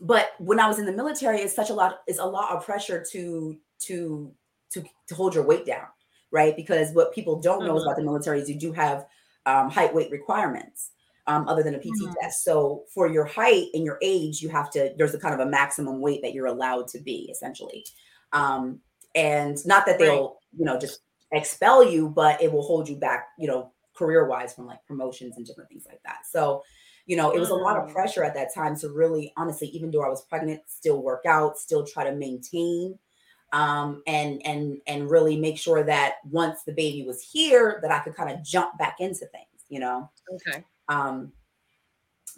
but 0.00 0.30
when 0.38 0.60
I 0.60 0.66
was 0.66 0.78
in 0.78 0.86
the 0.86 0.92
military, 0.92 1.40
it's 1.40 1.54
such 1.54 1.68
a 1.68 1.74
lot, 1.74 1.98
it's 2.06 2.20
a 2.20 2.24
lot 2.24 2.52
of 2.52 2.64
pressure 2.64 3.04
to 3.12 3.58
to 3.80 4.32
to 4.70 4.84
to 5.08 5.14
hold 5.14 5.34
your 5.34 5.44
weight 5.44 5.66
down, 5.66 5.88
right? 6.30 6.56
Because 6.56 6.94
what 6.94 7.12
people 7.12 7.38
don't 7.38 7.58
mm-hmm. 7.58 7.66
know 7.66 7.82
about 7.82 7.96
the 7.96 8.02
military 8.02 8.40
is 8.40 8.48
you 8.48 8.58
do 8.58 8.72
have 8.72 9.04
um, 9.44 9.68
height 9.68 9.94
weight 9.94 10.10
requirements. 10.10 10.92
Um, 11.28 11.46
other 11.46 11.62
than 11.62 11.76
a 11.76 11.78
PT 11.78 11.84
mm-hmm. 11.84 12.12
test. 12.20 12.42
So 12.42 12.82
for 12.92 13.06
your 13.06 13.24
height 13.24 13.66
and 13.74 13.84
your 13.84 13.96
age, 14.02 14.42
you 14.42 14.48
have 14.48 14.72
to, 14.72 14.92
there's 14.98 15.14
a 15.14 15.20
kind 15.20 15.32
of 15.32 15.38
a 15.38 15.48
maximum 15.48 16.00
weight 16.00 16.20
that 16.22 16.34
you're 16.34 16.46
allowed 16.46 16.88
to 16.88 17.00
be 17.00 17.28
essentially. 17.30 17.84
Um, 18.32 18.80
and 19.14 19.56
not 19.64 19.86
that 19.86 20.00
they'll, 20.00 20.38
you 20.58 20.64
know, 20.64 20.80
just 20.80 21.02
expel 21.30 21.88
you, 21.88 22.08
but 22.08 22.42
it 22.42 22.50
will 22.50 22.64
hold 22.64 22.88
you 22.88 22.96
back, 22.96 23.28
you 23.38 23.46
know, 23.46 23.70
career 23.94 24.26
wise 24.26 24.52
from 24.52 24.66
like 24.66 24.84
promotions 24.84 25.36
and 25.36 25.46
different 25.46 25.70
things 25.70 25.86
like 25.88 26.00
that. 26.02 26.26
So 26.28 26.64
you 27.06 27.16
know, 27.16 27.32
it 27.32 27.40
was 27.40 27.50
a 27.50 27.54
lot 27.54 27.76
of 27.76 27.88
mm. 27.88 27.92
pressure 27.92 28.22
at 28.22 28.34
that 28.34 28.54
time 28.54 28.76
to 28.78 28.88
really, 28.88 29.32
honestly, 29.36 29.68
even 29.68 29.90
though 29.90 30.04
I 30.04 30.08
was 30.08 30.22
pregnant, 30.22 30.60
still 30.66 31.02
work 31.02 31.24
out, 31.26 31.58
still 31.58 31.84
try 31.84 32.04
to 32.04 32.14
maintain, 32.14 32.98
um, 33.52 34.02
and 34.06 34.40
and 34.44 34.78
and 34.86 35.10
really 35.10 35.36
make 35.36 35.58
sure 35.58 35.82
that 35.82 36.14
once 36.30 36.62
the 36.62 36.72
baby 36.72 37.04
was 37.06 37.20
here, 37.20 37.80
that 37.82 37.90
I 37.90 37.98
could 38.00 38.14
kind 38.14 38.30
of 38.30 38.44
jump 38.44 38.78
back 38.78 38.96
into 39.00 39.26
things, 39.26 39.64
you 39.68 39.80
know. 39.80 40.10
Okay. 40.32 40.64
Um, 40.92 41.32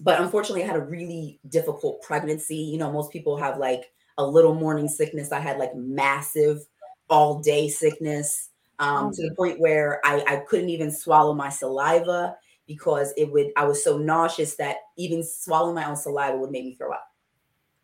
but 0.00 0.20
unfortunately, 0.20 0.64
I 0.64 0.66
had 0.66 0.76
a 0.76 0.84
really 0.84 1.40
difficult 1.48 2.02
pregnancy. 2.02 2.56
You 2.56 2.78
know, 2.78 2.92
most 2.92 3.12
people 3.12 3.36
have 3.36 3.58
like 3.58 3.92
a 4.18 4.26
little 4.26 4.54
morning 4.54 4.88
sickness. 4.88 5.32
I 5.32 5.40
had 5.40 5.58
like 5.58 5.74
massive 5.74 6.60
all 7.08 7.40
day 7.40 7.68
sickness 7.68 8.50
um, 8.78 9.06
oh, 9.06 9.12
to 9.12 9.28
the 9.28 9.34
point 9.34 9.60
where 9.60 10.00
I, 10.04 10.24
I 10.26 10.36
couldn't 10.48 10.70
even 10.70 10.90
swallow 10.90 11.34
my 11.34 11.48
saliva 11.48 12.36
because 12.66 13.12
it 13.16 13.30
would 13.30 13.52
I 13.56 13.64
was 13.64 13.84
so 13.84 13.98
nauseous 13.98 14.56
that 14.56 14.76
even 14.96 15.22
swallowing 15.22 15.74
my 15.74 15.88
own 15.88 15.96
saliva 15.96 16.36
would 16.36 16.50
make 16.50 16.64
me 16.64 16.74
throw 16.74 16.92
up. 16.92 17.12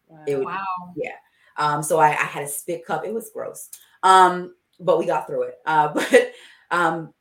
Wow. 0.08 0.24
Would, 0.26 0.44
wow. 0.44 0.94
Yeah. 0.96 1.14
Um, 1.56 1.82
so 1.82 1.98
I, 1.98 2.08
I, 2.08 2.24
had 2.24 2.44
a 2.44 2.48
spit 2.48 2.86
cup. 2.86 3.04
It 3.04 3.12
was 3.12 3.30
gross. 3.34 3.68
Um, 4.02 4.54
but 4.78 4.98
we 4.98 5.04
got 5.04 5.26
through 5.26 5.42
it. 5.42 5.58
Uh, 5.66 5.88
but 5.94 6.32
um, 6.70 7.12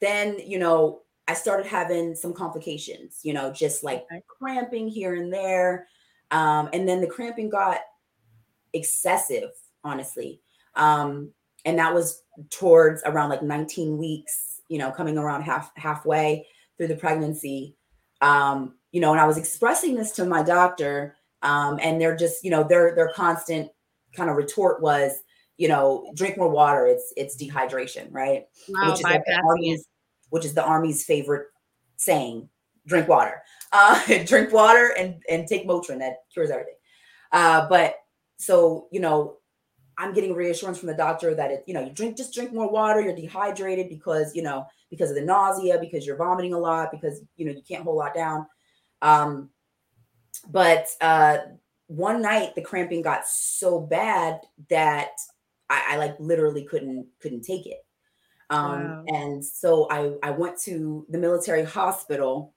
then, 0.00 0.38
you 0.38 0.58
know, 0.58 1.01
I 1.28 1.34
started 1.34 1.66
having 1.66 2.14
some 2.14 2.32
complications, 2.32 3.20
you 3.22 3.32
know, 3.32 3.52
just 3.52 3.84
like 3.84 4.04
okay. 4.10 4.22
cramping 4.26 4.88
here 4.88 5.14
and 5.14 5.32
there. 5.32 5.86
Um, 6.30 6.68
and 6.72 6.88
then 6.88 7.00
the 7.00 7.06
cramping 7.06 7.48
got 7.48 7.80
excessive, 8.72 9.50
honestly. 9.84 10.40
Um, 10.74 11.32
and 11.64 11.78
that 11.78 11.94
was 11.94 12.22
towards 12.50 13.02
around 13.04 13.30
like 13.30 13.42
19 13.42 13.98
weeks, 13.98 14.60
you 14.68 14.78
know, 14.78 14.90
coming 14.90 15.18
around 15.18 15.42
half 15.42 15.70
halfway 15.76 16.46
through 16.76 16.88
the 16.88 16.96
pregnancy. 16.96 17.76
Um, 18.20 18.74
you 18.90 19.00
know, 19.00 19.12
and 19.12 19.20
I 19.20 19.26
was 19.26 19.38
expressing 19.38 19.94
this 19.94 20.12
to 20.12 20.24
my 20.24 20.42
doctor, 20.42 21.16
um, 21.42 21.78
and 21.82 22.00
they're 22.00 22.16
just, 22.16 22.44
you 22.44 22.50
know, 22.50 22.64
their 22.64 22.94
their 22.94 23.12
constant 23.14 23.70
kind 24.14 24.30
of 24.30 24.36
retort 24.36 24.82
was, 24.82 25.12
you 25.56 25.68
know, 25.68 26.10
drink 26.14 26.36
more 26.36 26.50
water. 26.50 26.86
It's 26.86 27.12
it's 27.16 27.36
dehydration, 27.36 28.08
right? 28.10 28.44
Wow, 28.68 28.90
which, 28.90 29.00
is 29.00 29.02
like 29.02 29.24
the 29.24 29.40
army's, 29.46 29.86
which 30.32 30.46
is 30.46 30.54
the 30.54 30.64
army's 30.64 31.04
favorite 31.04 31.48
saying: 31.96 32.48
drink 32.86 33.06
water, 33.06 33.42
uh, 33.72 34.00
drink 34.24 34.50
water, 34.50 34.94
and 34.98 35.22
and 35.28 35.46
take 35.46 35.68
Motrin. 35.68 35.98
That 35.98 36.24
cures 36.32 36.50
everything. 36.50 36.74
Uh, 37.32 37.68
but 37.68 37.96
so 38.38 38.88
you 38.90 38.98
know, 38.98 39.36
I'm 39.98 40.14
getting 40.14 40.32
reassurance 40.34 40.78
from 40.78 40.86
the 40.86 40.94
doctor 40.94 41.34
that 41.34 41.50
it, 41.50 41.64
you 41.66 41.74
know, 41.74 41.84
you 41.84 41.90
drink 41.90 42.16
just 42.16 42.32
drink 42.32 42.50
more 42.54 42.70
water. 42.70 43.02
You're 43.02 43.14
dehydrated 43.14 43.90
because 43.90 44.34
you 44.34 44.42
know 44.42 44.66
because 44.88 45.10
of 45.10 45.16
the 45.16 45.22
nausea, 45.22 45.78
because 45.78 46.06
you're 46.06 46.16
vomiting 46.16 46.54
a 46.54 46.58
lot, 46.58 46.90
because 46.90 47.20
you 47.36 47.44
know 47.44 47.52
you 47.52 47.62
can't 47.68 47.84
hold 47.84 47.96
a 47.96 47.98
lot 47.98 48.14
down. 48.14 48.46
Um, 49.02 49.50
but 50.48 50.88
uh, 51.02 51.38
one 51.88 52.22
night 52.22 52.54
the 52.54 52.62
cramping 52.62 53.02
got 53.02 53.28
so 53.28 53.80
bad 53.80 54.40
that 54.70 55.10
I, 55.68 55.88
I 55.90 55.96
like 55.98 56.16
literally 56.18 56.64
couldn't 56.64 57.06
couldn't 57.20 57.42
take 57.42 57.66
it. 57.66 57.84
Um, 58.52 58.82
wow. 58.84 59.04
And 59.08 59.44
so 59.44 59.88
I 59.90 60.12
I 60.22 60.30
went 60.30 60.60
to 60.62 61.06
the 61.08 61.18
military 61.18 61.64
hospital. 61.64 62.52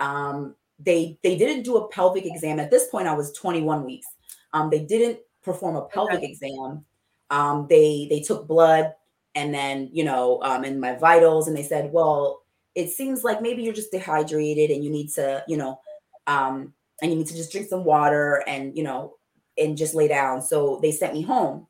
Um, 0.00 0.56
they 0.78 1.18
they 1.22 1.38
didn't 1.38 1.62
do 1.62 1.76
a 1.76 1.88
pelvic 1.88 2.26
exam 2.26 2.58
at 2.60 2.70
this 2.70 2.88
point. 2.88 3.06
I 3.06 3.14
was 3.14 3.32
21 3.32 3.84
weeks. 3.84 4.08
Um, 4.52 4.68
they 4.70 4.80
didn't 4.80 5.20
perform 5.42 5.76
a 5.76 5.86
pelvic 5.86 6.16
okay. 6.16 6.26
exam. 6.26 6.84
Um, 7.30 7.66
they 7.70 8.08
they 8.10 8.20
took 8.20 8.46
blood 8.46 8.92
and 9.34 9.54
then 9.54 9.88
you 9.92 10.02
know 10.02 10.42
um, 10.42 10.64
in 10.64 10.80
my 10.80 10.96
vitals, 10.96 11.46
and 11.46 11.56
they 11.56 11.62
said, 11.62 11.92
well, 11.92 12.42
it 12.74 12.90
seems 12.90 13.22
like 13.22 13.40
maybe 13.40 13.62
you're 13.62 13.72
just 13.72 13.92
dehydrated 13.92 14.70
and 14.70 14.84
you 14.84 14.90
need 14.90 15.10
to 15.14 15.44
you 15.46 15.56
know 15.56 15.80
um, 16.26 16.74
and 17.00 17.12
you 17.12 17.18
need 17.18 17.28
to 17.28 17.36
just 17.36 17.52
drink 17.52 17.68
some 17.68 17.84
water 17.84 18.42
and 18.48 18.76
you 18.76 18.82
know 18.82 19.14
and 19.56 19.76
just 19.76 19.94
lay 19.94 20.08
down. 20.08 20.42
So 20.42 20.80
they 20.82 20.90
sent 20.90 21.14
me 21.14 21.22
home. 21.22 21.68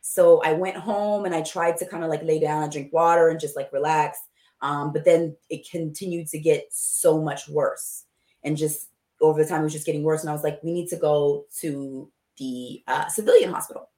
So 0.00 0.42
I 0.42 0.52
went 0.52 0.76
home 0.76 1.24
and 1.24 1.34
I 1.34 1.42
tried 1.42 1.76
to 1.78 1.86
kind 1.86 2.04
of 2.04 2.10
like 2.10 2.22
lay 2.22 2.40
down 2.40 2.62
and 2.62 2.72
drink 2.72 2.92
water 2.92 3.28
and 3.28 3.40
just 3.40 3.56
like 3.56 3.72
relax. 3.72 4.18
Um, 4.60 4.92
but 4.92 5.04
then 5.04 5.36
it 5.50 5.68
continued 5.70 6.28
to 6.28 6.38
get 6.38 6.66
so 6.70 7.20
much 7.20 7.48
worse. 7.48 8.04
And 8.42 8.56
just 8.56 8.88
over 9.20 9.42
the 9.42 9.48
time, 9.48 9.60
it 9.60 9.64
was 9.64 9.72
just 9.72 9.86
getting 9.86 10.02
worse. 10.02 10.22
And 10.22 10.30
I 10.30 10.32
was 10.32 10.42
like, 10.42 10.60
we 10.62 10.72
need 10.72 10.88
to 10.88 10.96
go 10.96 11.44
to 11.60 12.10
the 12.38 12.82
uh, 12.86 13.08
civilian 13.08 13.52
hospital. 13.52 13.90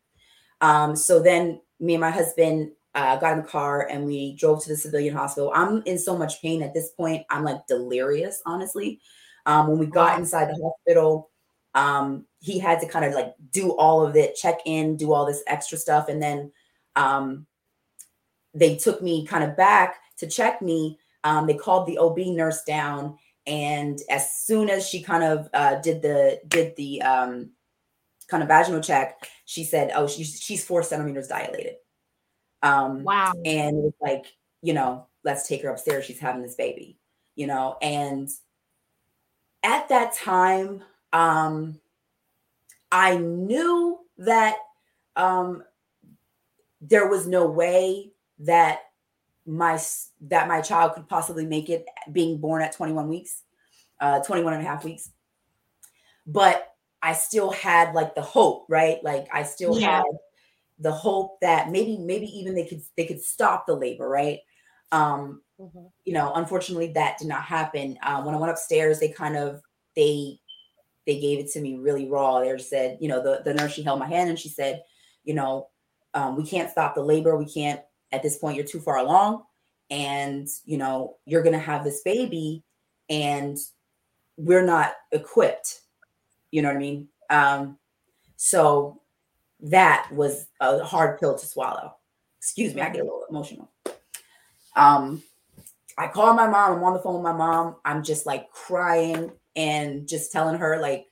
Um, 0.61 0.97
so 0.97 1.21
then 1.21 1.61
me 1.79 1.95
and 1.95 2.01
my 2.01 2.11
husband 2.11 2.73
uh, 2.95 3.17
got 3.17 3.33
in 3.33 3.43
the 3.43 3.49
car 3.49 3.87
and 3.89 4.05
we 4.05 4.37
drove 4.37 4.63
to 4.65 4.69
the 4.69 4.77
civilian 4.77 5.15
hospital. 5.15 5.53
I'm 5.55 5.83
in 5.87 5.99
so 5.99 6.17
much 6.17 6.43
pain 6.43 6.63
at 6.63 6.75
this 6.75 6.91
point. 6.91 7.25
I'm 7.31 7.45
like 7.45 7.67
delirious, 7.67 8.43
honestly. 8.45 9.01
Um, 9.47 9.69
when 9.69 9.79
we 9.79 9.87
got 9.87 10.19
inside 10.19 10.49
the 10.49 10.61
hospital, 10.63 11.31
um, 11.75 12.27
he 12.41 12.59
had 12.59 12.81
to 12.81 12.89
kind 12.89 13.05
of 13.05 13.15
like 13.15 13.35
do 13.53 13.71
all 13.73 14.05
of 14.05 14.17
it, 14.17 14.35
check 14.35 14.59
in, 14.65 14.97
do 14.97 15.13
all 15.13 15.27
this 15.27 15.43
extra 15.47 15.79
stuff. 15.79 16.09
And 16.09 16.23
then 16.23 16.51
um, 16.97 17.47
they 18.55 18.77
took 18.77 19.03
me 19.03 19.27
kind 19.27 19.45
of 19.45 19.57
back 19.57 20.01
to 20.19 20.27
check 20.27 20.61
me. 20.61 20.99
Um, 21.23 21.47
they 21.47 21.55
called 21.55 21.87
the 21.87 21.99
OB 21.99 22.19
nurse 22.19 22.63
down. 22.65 23.19
And 23.47 24.01
as 24.09 24.33
soon 24.33 24.71
as 24.71 24.89
she 24.89 25.03
kind 25.03 25.23
of 25.23 25.49
uh, 25.53 25.77
did 25.77 26.03
the 26.03 26.41
did 26.49 26.77
the 26.77 27.03
um, 27.03 27.51
kind 28.29 28.43
of 28.43 28.49
vaginal 28.49 28.81
check, 28.81 29.29
she 29.45 29.65
said, 29.65 29.91
"Oh, 29.95 30.07
she's 30.07 30.41
she's 30.41 30.65
four 30.65 30.83
centimeters 30.83 31.29
dilated." 31.29 31.77
Um, 32.63 33.03
wow. 33.03 33.33
And 33.45 33.79
it 33.79 33.85
was 33.85 33.95
like, 34.01 34.27
you 34.63 34.75
know, 34.75 35.07
let's 35.25 35.49
take 35.49 35.63
her 35.63 35.71
upstairs. 35.71 36.05
She's 36.05 36.21
having 36.21 36.43
this 36.43 36.55
baby, 36.55 36.99
you 37.35 37.47
know, 37.47 37.77
and 37.81 38.29
at 39.63 39.89
that 39.89 40.15
time, 40.15 40.83
um, 41.13 41.80
I 42.93 43.17
knew 43.17 43.99
that 44.19 44.57
um, 45.17 45.65
there 46.81 47.09
was 47.09 47.27
no 47.27 47.47
way 47.47 48.11
that 48.41 48.81
my 49.47 49.81
that 50.23 50.49
my 50.49 50.61
child 50.61 50.95
could 50.95 51.09
possibly 51.09 51.47
make 51.47 51.71
it 51.71 51.85
being 52.13 52.39
born 52.39 52.63
at 52.63 52.73
21 52.73 53.09
weeks 53.09 53.43
uh 53.99 54.21
21 54.21 54.53
and 54.53 54.63
a 54.63 54.67
half 54.67 54.85
weeks 54.85 55.11
but 56.27 56.71
I 57.03 57.15
still 57.15 57.51
had 57.51 57.95
like 57.95 58.15
the 58.15 58.23
hope, 58.23 58.67
right? 58.69 59.03
Like 59.03 59.29
I 59.33 59.43
still 59.43 59.79
yeah. 59.79 59.97
had 59.99 60.05
the 60.79 60.93
hope 60.93 61.41
that 61.41 61.71
maybe, 61.71 61.99
maybe 61.99 62.27
even 62.39 62.55
they 62.55 62.67
could 62.67 62.83
they 62.97 63.07
could 63.07 63.23
stop 63.23 63.67
the 63.67 63.75
labor, 63.75 64.09
right? 64.09 64.41
Um, 64.93 65.43
mm-hmm. 65.59 65.87
you 66.05 66.13
know, 66.13 66.33
unfortunately 66.35 66.93
that 66.95 67.19
did 67.19 67.29
not 67.29 67.43
happen. 67.43 67.99
Uh, 68.03 68.23
when 68.23 68.35
I 68.35 68.39
went 68.39 68.51
upstairs, 68.51 69.01
they 69.01 69.09
kind 69.09 69.37
of 69.37 69.63
they 69.97 70.39
they 71.11 71.21
gave 71.21 71.39
it 71.39 71.51
to 71.53 71.61
me 71.61 71.77
really 71.77 72.09
raw. 72.09 72.41
They 72.41 72.57
said, 72.59 72.99
you 73.01 73.09
know, 73.09 73.23
the, 73.23 73.43
the 73.45 73.55
nurse 73.55 73.73
she 73.73 73.83
held 73.83 74.01
my 74.01 74.09
hand 74.09 74.31
and 74.31 74.39
she 74.39 74.49
said, 74.49 74.83
you 75.25 75.35
know, 75.35 75.69
um, 76.15 76.37
we 76.37 76.47
can't 76.47 76.71
stop 76.71 76.95
the 76.95 77.03
labor. 77.03 77.37
We 77.37 77.47
can't 77.47 77.81
at 78.13 78.23
this 78.23 78.39
point, 78.39 78.57
you're 78.57 78.65
too 78.65 78.81
far 78.81 78.99
along. 78.99 79.45
And 79.91 80.49
you 80.65 80.79
know, 80.79 81.17
you're 81.27 81.43
gonna 81.43 81.59
have 81.59 81.85
this 81.85 82.03
baby, 82.03 82.63
and 83.09 83.59
we're 84.37 84.65
not 84.65 84.95
equipped 85.13 85.81
you 86.51 86.63
know 86.63 86.69
what 86.69 86.77
I 86.77 86.81
mean? 86.81 87.09
Um, 87.29 87.79
so 88.37 89.01
that 89.61 90.09
was 90.13 90.47
a 90.61 90.83
hard 90.85 91.21
pill 91.21 91.37
to 91.39 91.47
swallow. 91.47 91.95
Excuse 92.39 92.75
me, 92.75 92.81
I 92.81 92.89
get 92.89 93.03
a 93.03 93.05
little 93.05 93.27
emotional. 93.29 93.71
Um, 94.75 95.23
I 95.99 96.09
call 96.09 96.33
my 96.35 96.47
mom. 96.47 96.79
I'm 96.79 96.85
on 96.85 96.95
the 96.95 97.01
phone 97.01 97.15
with 97.15 97.23
my 97.23 97.33
mom. 97.33 97.77
I'm 97.85 98.03
just 98.03 98.25
like 98.27 98.51
crying 98.51 99.31
and 99.57 100.09
just 100.09 100.33
telling 100.33 100.59
her, 100.59 100.81
like, 100.81 101.07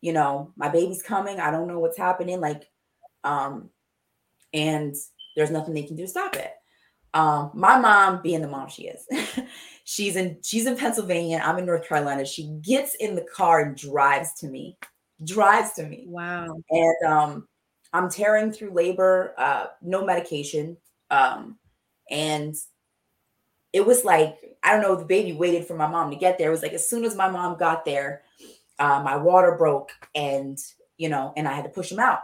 you 0.00 0.12
know, 0.12 0.52
my 0.56 0.68
baby's 0.68 1.02
coming. 1.02 1.40
I 1.40 1.50
don't 1.50 1.68
know 1.68 1.78
what's 1.78 1.98
happening. 1.98 2.40
Like, 2.40 2.68
um, 3.24 3.70
and 4.52 4.94
there's 5.36 5.50
nothing 5.50 5.74
they 5.74 5.82
can 5.82 5.96
do 5.96 6.04
to 6.04 6.08
stop 6.08 6.36
it. 6.36 6.52
Um, 7.12 7.50
my 7.54 7.78
mom, 7.78 8.22
being 8.22 8.40
the 8.40 8.48
mom 8.48 8.68
she 8.68 8.88
is, 8.88 9.06
she's 9.84 10.16
in 10.16 10.38
she's 10.42 10.66
in 10.66 10.76
Pennsylvania. 10.76 11.42
I'm 11.44 11.58
in 11.58 11.66
North 11.66 11.88
Carolina. 11.88 12.24
She 12.24 12.48
gets 12.62 12.94
in 12.94 13.14
the 13.14 13.26
car 13.34 13.60
and 13.60 13.76
drives 13.76 14.32
to 14.34 14.46
me. 14.48 14.78
Drives 15.24 15.72
to 15.72 15.84
me. 15.84 16.04
Wow. 16.06 16.62
And 16.70 17.06
um, 17.06 17.48
I'm 17.92 18.10
tearing 18.10 18.52
through 18.52 18.72
labor, 18.72 19.34
uh, 19.38 19.66
no 19.82 20.04
medication. 20.04 20.76
Um, 21.10 21.58
and 22.10 22.54
it 23.72 23.86
was 23.86 24.04
like, 24.04 24.36
I 24.62 24.72
don't 24.72 24.82
know, 24.82 24.96
the 24.96 25.04
baby 25.04 25.32
waited 25.32 25.66
for 25.66 25.74
my 25.74 25.86
mom 25.86 26.10
to 26.10 26.16
get 26.16 26.38
there. 26.38 26.48
It 26.48 26.52
was 26.52 26.62
like 26.62 26.72
as 26.72 26.88
soon 26.88 27.04
as 27.04 27.14
my 27.14 27.28
mom 27.28 27.58
got 27.58 27.84
there, 27.84 28.22
uh, 28.78 29.02
my 29.02 29.16
water 29.16 29.56
broke 29.56 29.92
and 30.14 30.58
you 31.00 31.08
know, 31.08 31.32
and 31.34 31.48
I 31.48 31.54
had 31.54 31.64
to 31.64 31.70
push 31.70 31.90
him 31.90 31.98
out. 31.98 32.20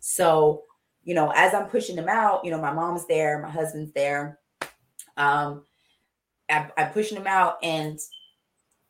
So, 0.00 0.62
you 1.04 1.14
know, 1.14 1.30
as 1.36 1.52
I'm 1.52 1.66
pushing 1.66 1.94
him 1.94 2.08
out, 2.08 2.42
you 2.42 2.50
know, 2.50 2.58
my 2.58 2.72
mom's 2.72 3.06
there, 3.06 3.38
my 3.38 3.50
husband's 3.50 3.92
there. 3.92 4.38
Um, 5.18 5.64
I, 6.48 6.70
I'm 6.78 6.90
pushing 6.92 7.18
him 7.18 7.26
out, 7.26 7.58
and 7.62 7.98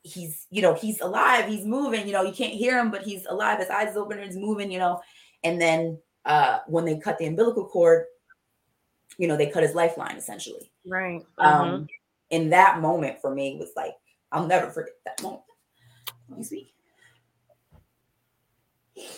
he's, 0.03 0.47
you 0.51 0.63
know, 0.63 0.75
he's 0.75 1.01
alive, 1.01 1.49
he's 1.49 1.65
moving, 1.65 2.07
you 2.07 2.13
know, 2.13 2.23
you 2.23 2.33
can't 2.33 2.55
hear 2.55 2.79
him, 2.79 2.93
but 2.93 3.03
he's 3.03 3.27
alive, 3.27 3.59
his 3.59 3.71
eyes 3.71 3.97
open, 3.97 4.19
and 4.19 4.27
he's 4.27 4.37
moving, 4.37 4.71
you 4.71 4.79
know. 4.79 5.01
And 5.43 5.61
then 5.61 5.99
uh 6.25 6.59
when 6.69 6.85
they 6.85 6.99
cut 6.99 7.19
the 7.19 7.27
umbilical 7.27 7.67
cord, 7.67 8.05
you 9.19 9.29
know, 9.29 9.37
they 9.37 9.51
cut 9.51 9.63
his 9.63 9.75
lifeline 9.75 10.17
essentially. 10.17 10.73
Right. 10.87 11.27
Um, 11.39 11.69
Mhm. 11.69 11.89
in 12.31 12.51
that 12.51 12.81
moment 12.81 13.21
for 13.21 13.35
me 13.35 13.57
was 13.59 13.73
like, 13.77 13.97
I'll 14.33 14.47
never 14.47 14.71
forget 14.71 14.95
that 15.05 15.23
moment. 15.23 15.43
Let 16.29 16.39
me 16.39 16.45
see. 16.45 16.75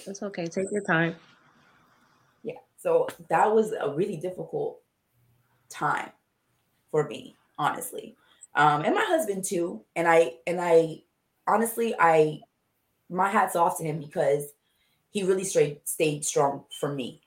It's 0.07 0.23
okay. 0.23 0.47
Take 0.47 0.71
your 0.73 0.83
time. 0.83 1.17
Yeah. 2.43 2.59
So 2.77 3.09
that 3.29 3.53
was 3.55 3.73
a 3.73 3.91
really 3.91 4.17
difficult 4.17 4.81
time 5.69 6.11
for 6.91 7.07
me, 7.09 7.37
honestly. 7.59 8.17
Um, 8.55 8.83
and 8.85 8.95
my 8.95 9.05
husband 9.05 9.45
too. 9.45 9.85
And 9.97 10.09
I 10.09 10.35
and 10.47 10.61
I 10.61 11.03
honestly 11.47 11.95
I 11.99 12.41
my 13.09 13.29
hats 13.31 13.57
off 13.57 13.79
to 13.79 13.85
him 13.85 14.01
because 14.01 14.53
he 15.11 15.23
really 15.25 15.45
straight 15.45 15.89
stayed 15.89 16.25
strong 16.25 16.65
for 16.79 16.93
me. 16.93 17.23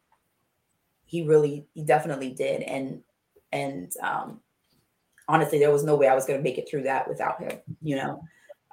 He 1.13 1.21
really 1.21 1.67
he 1.75 1.83
definitely 1.83 2.31
did. 2.31 2.63
And 2.63 3.03
and 3.51 3.93
um 4.01 4.41
honestly 5.27 5.59
there 5.59 5.71
was 5.71 5.83
no 5.83 5.95
way 5.95 6.07
I 6.07 6.15
was 6.15 6.25
gonna 6.25 6.41
make 6.41 6.57
it 6.57 6.67
through 6.67 6.83
that 6.83 7.07
without 7.07 7.39
him, 7.39 7.59
you 7.83 7.95
know. 7.97 8.23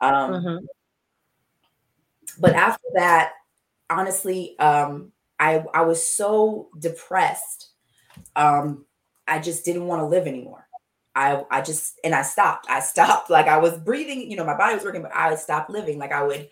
Um 0.01 0.33
Mhm. 0.33 0.67
but 2.39 2.55
after 2.55 2.87
that 2.95 3.33
honestly 3.91 4.59
um 4.59 5.13
i 5.39 5.63
i 5.75 5.83
was 5.83 6.01
so 6.07 6.69
depressed 6.79 7.71
um 8.37 8.85
i 9.27 9.39
just 9.39 9.65
didn't 9.65 9.87
want 9.87 10.01
to 10.01 10.07
live 10.07 10.27
anymore 10.27 10.67
i 11.15 11.43
i 11.51 11.61
just 11.61 11.99
and 12.05 12.15
i 12.15 12.23
stopped 12.23 12.67
i 12.71 12.81
stopped 12.81 13.31
like 13.37 13.49
i 13.49 13.59
was 13.59 13.77
breathing 13.79 14.31
you 14.31 14.37
know 14.37 14.45
my 14.45 14.57
body 14.57 14.75
was 14.75 14.85
working 14.85 15.03
but 15.03 15.15
i 15.15 15.35
stopped 15.35 15.71
living 15.71 15.99
like 15.99 16.13
i 16.13 16.23
would 16.23 16.49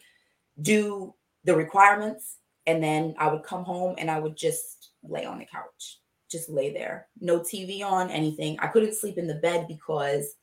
do 0.60 1.14
the 1.44 1.54
requirements 1.54 2.36
and 2.66 2.82
then 2.82 3.14
i 3.18 3.28
would 3.28 3.42
come 3.44 3.64
home 3.64 3.94
and 3.98 4.10
i 4.10 4.18
would 4.18 4.36
just 4.36 4.77
lay 5.08 5.24
on 5.24 5.38
the 5.38 5.46
couch 5.46 6.00
just 6.30 6.48
lay 6.48 6.72
there 6.72 7.08
no 7.20 7.40
tv 7.40 7.82
on 7.82 8.10
anything 8.10 8.58
i 8.60 8.66
couldn't 8.66 8.94
sleep 8.94 9.16
in 9.18 9.26
the 9.26 9.34
bed 9.36 9.66
because 9.66 10.34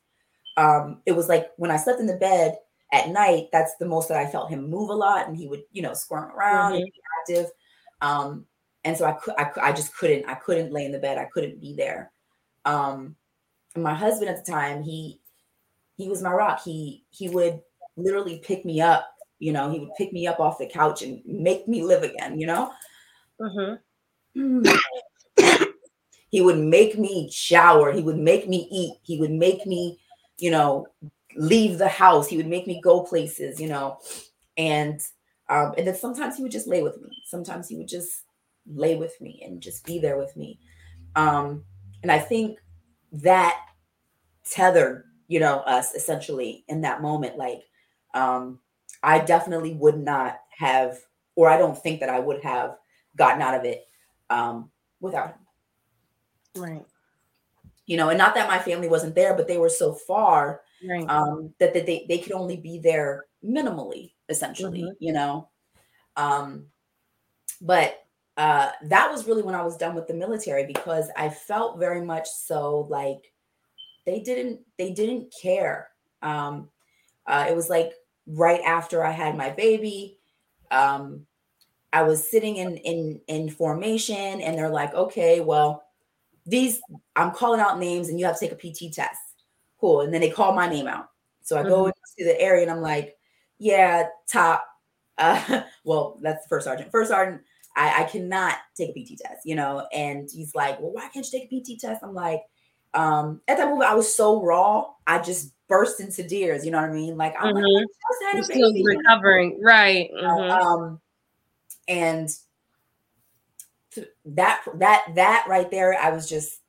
um 0.56 1.00
it 1.06 1.12
was 1.12 1.28
like 1.28 1.50
when 1.56 1.70
i 1.70 1.76
slept 1.76 2.00
in 2.00 2.06
the 2.06 2.16
bed 2.16 2.56
at 2.92 3.08
night, 3.08 3.48
that's 3.52 3.74
the 3.76 3.86
most 3.86 4.08
that 4.08 4.18
I 4.18 4.30
felt 4.30 4.50
him 4.50 4.70
move 4.70 4.90
a 4.90 4.94
lot, 4.94 5.26
and 5.26 5.36
he 5.36 5.48
would, 5.48 5.62
you 5.72 5.82
know, 5.82 5.94
squirm 5.94 6.30
around 6.30 6.74
and 6.74 6.84
be 6.84 6.92
active. 7.20 7.50
Um, 8.00 8.46
and 8.84 8.96
so 8.96 9.04
I 9.04 9.12
could, 9.12 9.34
I, 9.38 9.50
I 9.60 9.72
just 9.72 9.96
couldn't, 9.96 10.28
I 10.28 10.34
couldn't 10.34 10.72
lay 10.72 10.84
in 10.84 10.92
the 10.92 10.98
bed, 10.98 11.18
I 11.18 11.24
couldn't 11.24 11.60
be 11.60 11.74
there. 11.74 12.12
Um, 12.64 13.16
my 13.74 13.94
husband 13.94 14.30
at 14.30 14.44
the 14.44 14.50
time, 14.50 14.82
he, 14.82 15.20
he 15.96 16.08
was 16.08 16.22
my 16.22 16.32
rock. 16.32 16.62
He, 16.62 17.04
he 17.10 17.28
would 17.28 17.60
literally 17.96 18.38
pick 18.44 18.64
me 18.64 18.80
up. 18.80 19.12
You 19.38 19.52
know, 19.52 19.70
he 19.70 19.80
would 19.80 19.94
pick 19.98 20.12
me 20.12 20.26
up 20.26 20.40
off 20.40 20.58
the 20.58 20.66
couch 20.66 21.02
and 21.02 21.20
make 21.26 21.66
me 21.68 21.82
live 21.82 22.02
again. 22.04 22.38
You 22.38 22.46
know, 22.46 22.72
Mhm. 23.40 23.80
he 26.30 26.40
would 26.40 26.58
make 26.58 26.98
me 26.98 27.30
shower. 27.30 27.92
He 27.92 28.02
would 28.02 28.18
make 28.18 28.48
me 28.48 28.68
eat. 28.70 28.98
He 29.02 29.18
would 29.18 29.30
make 29.30 29.66
me, 29.66 29.98
you 30.38 30.50
know, 30.50 30.88
leave 31.36 31.78
the 31.78 31.88
house. 31.88 32.28
He 32.28 32.36
would 32.36 32.46
make 32.46 32.66
me 32.66 32.80
go 32.82 33.02
places, 33.02 33.60
you 33.60 33.68
know, 33.68 33.98
and 34.56 35.00
um, 35.48 35.74
and 35.78 35.86
then 35.86 35.94
sometimes 35.94 36.36
he 36.36 36.42
would 36.42 36.52
just 36.52 36.66
lay 36.66 36.82
with 36.82 37.00
me. 37.00 37.22
Sometimes 37.24 37.68
he 37.68 37.76
would 37.76 37.88
just 37.88 38.24
lay 38.66 38.96
with 38.96 39.18
me 39.20 39.42
and 39.46 39.60
just 39.60 39.86
be 39.86 39.98
there 39.98 40.18
with 40.18 40.36
me. 40.36 40.58
Um, 41.14 41.64
and 42.02 42.10
I 42.10 42.18
think 42.18 42.58
that 43.12 43.56
tethered, 44.44 45.04
you 45.28 45.40
know, 45.40 45.58
us 45.60 45.94
essentially 45.94 46.64
in 46.68 46.80
that 46.82 47.00
moment. 47.00 47.38
Like, 47.38 47.62
um, 48.14 48.58
I 49.02 49.20
definitely 49.20 49.74
would 49.74 49.98
not 49.98 50.40
have, 50.58 50.98
or 51.36 51.48
I 51.48 51.58
don't 51.58 51.78
think 51.78 52.00
that 52.00 52.08
I 52.08 52.18
would 52.18 52.42
have 52.42 52.76
gotten 53.16 53.40
out 53.40 53.54
of 53.54 53.64
it 53.64 53.86
um, 54.30 54.70
without 55.00 55.30
him 55.30 55.46
Right. 56.56 56.86
you 57.86 57.96
know, 57.96 58.08
and 58.08 58.18
not 58.18 58.34
that 58.34 58.48
my 58.48 58.58
family 58.58 58.88
wasn't 58.88 59.14
there, 59.14 59.34
but 59.34 59.46
they 59.46 59.58
were 59.58 59.68
so 59.68 59.92
far 59.94 60.62
Right. 60.82 61.08
um, 61.08 61.54
that, 61.58 61.72
that 61.74 61.86
they, 61.86 62.04
they 62.08 62.18
could 62.18 62.32
only 62.32 62.56
be 62.56 62.78
there 62.78 63.26
minimally, 63.44 64.12
essentially, 64.28 64.80
Mhm. 64.82 64.96
you 64.98 65.12
know. 65.12 65.48
Um, 66.16 66.66
but 67.60 68.04
uh, 68.36 68.72
that 68.84 69.10
was 69.10 69.26
really 69.26 69.42
when 69.42 69.54
I 69.54 69.62
was 69.64 69.76
done 69.76 69.94
with 69.94 70.06
the 70.08 70.14
military 70.14 70.66
because 70.66 71.10
I 71.16 71.28
felt 71.30 71.78
very 71.78 72.02
much 72.02 72.28
so 72.28 72.80
like 72.90 73.32
they 74.06 74.20
didn't 74.20 74.60
they 74.78 74.92
didn't 74.92 75.32
care. 75.40 75.90
Um, 76.22 76.70
uh, 77.26 77.46
it 77.48 77.56
was 77.56 77.70
like 77.70 77.92
right 78.26 78.60
after 78.62 79.04
I 79.04 79.12
had 79.12 79.36
my 79.36 79.50
baby, 79.50 80.18
um, 80.70 81.26
I 81.96 82.02
was 82.02 82.28
sitting 82.30 82.56
in 82.56 82.76
in 82.76 83.20
in 83.26 83.48
formation, 83.48 84.42
and 84.42 84.58
they're 84.58 84.68
like, 84.68 84.92
okay, 84.94 85.40
well, 85.40 85.82
these 86.44 86.78
I'm 87.16 87.30
calling 87.30 87.58
out 87.58 87.78
names, 87.78 88.10
and 88.10 88.20
you 88.20 88.26
have 88.26 88.38
to 88.38 88.48
take 88.48 88.52
a 88.52 88.56
PT 88.56 88.92
test. 88.94 89.18
Cool, 89.80 90.02
and 90.02 90.12
then 90.12 90.20
they 90.20 90.28
call 90.30 90.52
my 90.54 90.68
name 90.68 90.86
out. 90.86 91.08
So 91.42 91.56
I 91.58 91.62
go 91.62 91.86
into 91.86 91.96
the 92.18 92.38
area, 92.38 92.62
and 92.62 92.70
I'm 92.70 92.82
like, 92.82 93.16
yeah, 93.58 94.08
top. 94.30 94.64
Uh, 95.18 95.62
well, 95.82 96.18
that's 96.20 96.44
the 96.44 96.48
first 96.50 96.66
sergeant. 96.66 96.90
First 96.90 97.08
sergeant, 97.08 97.40
I, 97.74 98.02
I 98.02 98.04
cannot 98.04 98.56
take 98.76 98.90
a 98.90 98.92
PT 98.92 99.16
test, 99.18 99.46
you 99.46 99.54
know. 99.54 99.88
And 99.90 100.28
he's 100.30 100.54
like, 100.54 100.78
well, 100.78 100.92
why 100.92 101.08
can't 101.08 101.26
you 101.32 101.40
take 101.40 101.50
a 101.50 101.58
PT 101.58 101.80
test? 101.80 102.02
I'm 102.04 102.12
like, 102.12 102.42
um, 102.92 103.40
at 103.48 103.56
that 103.56 103.66
moment, 103.66 103.88
I 103.90 103.94
was 103.94 104.14
so 104.14 104.42
raw, 104.42 104.84
I 105.06 105.18
just 105.18 105.54
burst 105.68 106.00
into 106.00 106.22
tears. 106.28 106.66
You 106.66 106.70
know 106.70 106.82
what 106.82 106.90
I 106.90 106.92
mean? 106.92 107.16
Like, 107.16 107.34
I'm 107.40 107.54
like, 107.54 107.64
Mhm. 107.64 107.84
Had 108.26 108.34
You're 108.34 108.44
still 108.44 108.74
recovering. 108.84 109.58
Right. 109.62 110.10
Mhm. 110.12 110.50
um 110.50 111.00
and 111.88 112.28
th- 113.92 114.08
that 114.24 114.62
that 114.76 115.06
that 115.14 115.46
right 115.48 115.70
there 115.70 115.94
i 115.94 116.10
was 116.10 116.28
just 116.28 116.60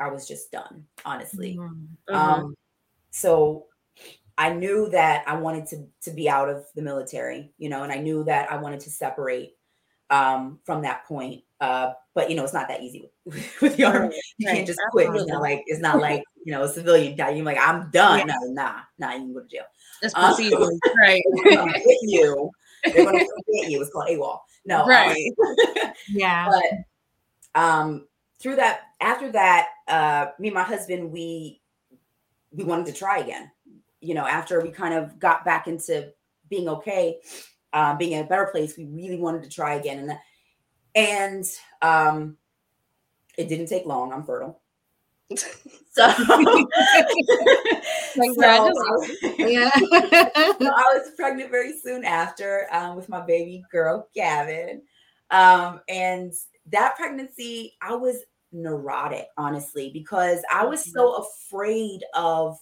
i 0.00 0.08
was 0.08 0.26
just 0.28 0.50
done 0.52 0.84
honestly 1.04 1.56
Mhm. 1.56 1.86
um 2.14 2.54
so 3.10 3.66
i 4.38 4.52
knew 4.52 4.88
that 4.90 5.24
i 5.26 5.34
wanted 5.36 5.66
to 5.68 5.86
to 6.02 6.10
be 6.10 6.28
out 6.28 6.48
of 6.48 6.64
the 6.74 6.82
military 6.82 7.52
you 7.58 7.68
know 7.68 7.82
and 7.82 7.92
i 7.92 7.96
knew 7.96 8.24
that 8.24 8.50
i 8.52 8.56
wanted 8.56 8.80
to 8.80 8.90
separate 8.90 9.56
um 10.10 10.60
from 10.64 10.82
that 10.82 11.04
point 11.06 11.42
uh 11.60 11.92
but 12.14 12.30
you 12.30 12.36
know 12.36 12.44
it's 12.44 12.52
not 12.52 12.68
that 12.68 12.82
easy 12.82 13.10
with, 13.24 13.56
with 13.62 13.76
the 13.76 13.84
army 13.84 14.08
Right, 14.08 14.14
you 14.38 14.46
right, 14.46 14.54
can't 14.56 14.66
just 14.66 14.78
quit 14.90 15.06
it's 15.06 15.10
absolutely. 15.10 15.32
not 15.32 15.40
like 15.42 15.62
it's 15.66 15.80
not 15.80 15.98
like 16.00 16.22
you 16.44 16.52
know 16.52 16.62
a 16.62 16.68
civilian 16.68 17.16
guy 17.16 17.30
you're 17.30 17.44
like 17.44 17.58
i'm 17.58 17.90
done 17.90 18.18
Yeah. 18.20 18.34
no 18.40 18.52
nah 18.52 18.80
nah 18.98 19.12
you 19.14 19.20
can 19.20 19.32
go 19.34 19.40
to 19.40 19.48
jail 19.48 19.64
It's 20.02 20.14
Uh, 20.14 20.28
procedures. 20.28 20.78
right. 21.00 21.22
they're 21.44 21.56
gonna 21.56 21.72
hit 21.78 21.98
you 22.02 22.50
they're 22.84 23.04
gonna 23.04 23.18
forget 23.18 23.70
you 23.70 23.80
it's 23.82 23.90
called 23.90 24.08
AWOL 24.08 24.38
no 24.66 24.82
um, 24.82 24.88
Right. 24.88 25.32
Yeah. 26.08 26.50
but 26.50 27.60
um 27.60 28.06
through 28.38 28.56
that 28.56 28.80
after 29.00 29.32
that 29.32 29.68
uh 29.88 30.26
me 30.38 30.48
and 30.48 30.54
my 30.54 30.62
husband 30.62 31.10
we 31.10 31.60
we 32.52 32.64
wanted 32.64 32.86
to 32.86 32.92
try 32.92 33.18
again 33.18 33.50
you 34.00 34.14
know 34.14 34.26
after 34.26 34.60
we 34.60 34.70
kind 34.70 34.94
of 34.94 35.18
got 35.18 35.44
back 35.44 35.66
into 35.68 36.12
being 36.50 36.68
okay 36.68 37.18
um 37.72 37.96
being 37.96 38.12
in 38.12 38.24
a 38.24 38.28
better 38.28 38.46
place 38.52 38.76
we 38.76 38.84
really 38.84 39.16
wanted 39.18 39.42
to 39.42 39.48
try 39.48 39.74
again 39.74 39.98
and 39.98 40.18
and 40.94 41.44
um 41.82 42.36
it 43.38 43.48
didn't 43.48 43.66
take 43.66 43.86
long 43.86 44.12
i'm 44.12 44.24
fertile 44.24 44.60
so, 45.90 46.06
Congratulations. 48.16 49.18
so, 49.20 49.28
yeah. 49.38 49.70
so 49.78 50.66
I 50.66 50.98
was 50.98 51.10
pregnant 51.16 51.50
very 51.50 51.78
soon 51.78 52.04
after 52.04 52.66
um, 52.72 52.96
with 52.96 53.08
my 53.08 53.20
baby 53.20 53.64
girl, 53.70 54.08
Gavin. 54.14 54.82
Um, 55.30 55.80
and 55.88 56.32
that 56.70 56.96
pregnancy, 56.96 57.76
I 57.80 57.94
was 57.94 58.16
neurotic, 58.52 59.26
honestly, 59.36 59.90
because 59.92 60.40
I 60.52 60.64
was 60.64 60.92
so 60.92 61.24
afraid 61.24 62.00
of 62.14 62.58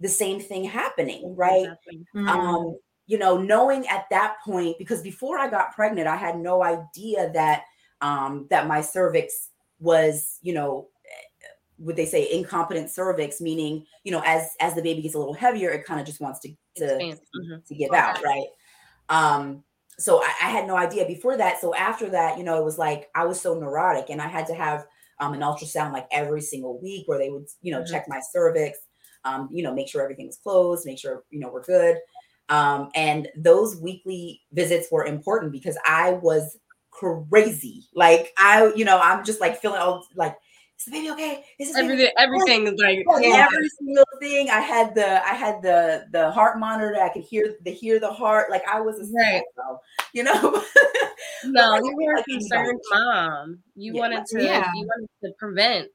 the 0.00 0.08
same 0.08 0.40
thing 0.40 0.64
happening, 0.64 1.34
right? 1.36 1.64
Exactly. 1.64 2.06
Mm. 2.14 2.28
Um, 2.28 2.78
you 3.06 3.18
know, 3.18 3.38
knowing 3.38 3.86
at 3.88 4.04
that 4.10 4.36
point, 4.44 4.76
because 4.78 5.02
before 5.02 5.38
I 5.38 5.48
got 5.48 5.74
pregnant, 5.74 6.06
I 6.06 6.16
had 6.16 6.38
no 6.38 6.62
idea 6.62 7.30
that 7.32 7.64
um 8.00 8.46
that 8.50 8.68
my 8.68 8.80
cervix 8.80 9.48
was, 9.80 10.38
you 10.42 10.54
know, 10.54 10.88
would 11.78 11.96
they 11.96 12.06
say 12.06 12.30
incompetent 12.32 12.90
cervix, 12.90 13.40
meaning, 13.40 13.86
you 14.04 14.12
know, 14.12 14.22
as 14.24 14.50
as 14.60 14.74
the 14.74 14.82
baby 14.82 15.02
gets 15.02 15.14
a 15.14 15.18
little 15.18 15.34
heavier, 15.34 15.70
it 15.70 15.84
kind 15.84 16.00
of 16.00 16.06
just 16.06 16.20
wants 16.20 16.40
to 16.40 16.54
to. 16.76 17.04
Mhm. 17.34 17.62
to 17.66 17.74
give 17.74 17.92
out, 17.92 18.22
right? 18.24 18.46
Um, 19.08 19.64
so 19.98 20.22
I, 20.22 20.28
I 20.42 20.48
had 20.50 20.66
no 20.66 20.76
idea 20.76 21.06
before 21.06 21.36
that. 21.36 21.60
So 21.60 21.74
after 21.74 22.08
that, 22.10 22.38
you 22.38 22.44
know, 22.44 22.58
it 22.58 22.64
was 22.64 22.78
like 22.78 23.08
I 23.14 23.24
was 23.24 23.40
so 23.40 23.58
neurotic 23.58 24.10
and 24.10 24.22
I 24.22 24.28
had 24.28 24.46
to 24.48 24.54
have 24.54 24.86
um, 25.20 25.34
an 25.34 25.40
ultrasound 25.40 25.92
like 25.92 26.06
every 26.12 26.40
single 26.40 26.80
week 26.80 27.08
where 27.08 27.18
they 27.18 27.30
would, 27.30 27.46
you 27.62 27.72
know, 27.72 27.82
Mhm. 27.82 27.84
check 27.84 28.04
my 28.08 28.20
cervix, 28.32 28.78
um, 29.24 29.48
you 29.52 29.62
know, 29.62 29.74
make 29.74 29.88
sure 29.88 30.02
everything 30.02 30.26
was 30.26 30.38
closed, 30.38 30.86
make 30.86 30.98
sure, 30.98 31.24
you 31.30 31.40
know, 31.40 31.50
we're 31.50 31.64
good. 31.64 31.98
Um, 32.48 32.90
and 32.94 33.28
those 33.36 33.76
weekly 33.80 34.42
visits 34.52 34.88
were 34.90 35.04
important 35.04 35.52
because 35.52 35.76
I 35.84 36.12
was 36.12 36.56
crazy. 36.90 37.88
Like 37.94 38.32
I, 38.38 38.72
you 38.74 38.84
know, 38.84 38.98
I'm 38.98 39.24
just 39.24 39.40
like 39.40 39.60
feeling 39.60 39.80
all 39.80 40.06
like 40.14 40.36
is 40.78 40.84
the 40.84 40.90
baby 40.92 41.10
okay? 41.10 41.44
Is 41.58 41.76
everything 41.76 42.10
everything 42.16 42.66
is 42.66 42.74
like 42.78 43.04
yeah. 43.20 43.48
every 43.50 43.68
single 43.68 44.04
thing. 44.20 44.48
I 44.48 44.60
had 44.60 44.94
the 44.94 45.26
I 45.26 45.34
had 45.34 45.60
the 45.62 46.06
the 46.12 46.30
heart 46.30 46.58
monitor. 46.58 47.00
I 47.00 47.08
could 47.08 47.24
hear 47.24 47.56
the 47.64 47.70
hear 47.70 47.98
the 47.98 48.12
heart. 48.12 48.50
Like 48.50 48.62
I 48.68 48.80
was 48.80 49.00
a 49.00 49.12
right. 49.12 49.42
you 50.12 50.22
know. 50.22 50.62
no, 51.44 51.76
you 51.76 51.96
were 51.96 52.16
a 52.16 52.22
concerned 52.22 52.80
mom. 52.90 53.58
You 53.74 53.94
yeah. 53.94 54.00
wanted 54.00 54.26
to 54.26 54.44
yeah. 54.44 54.70
you 54.74 54.86
wanted 54.86 55.08
to 55.24 55.32
prevent 55.38 55.88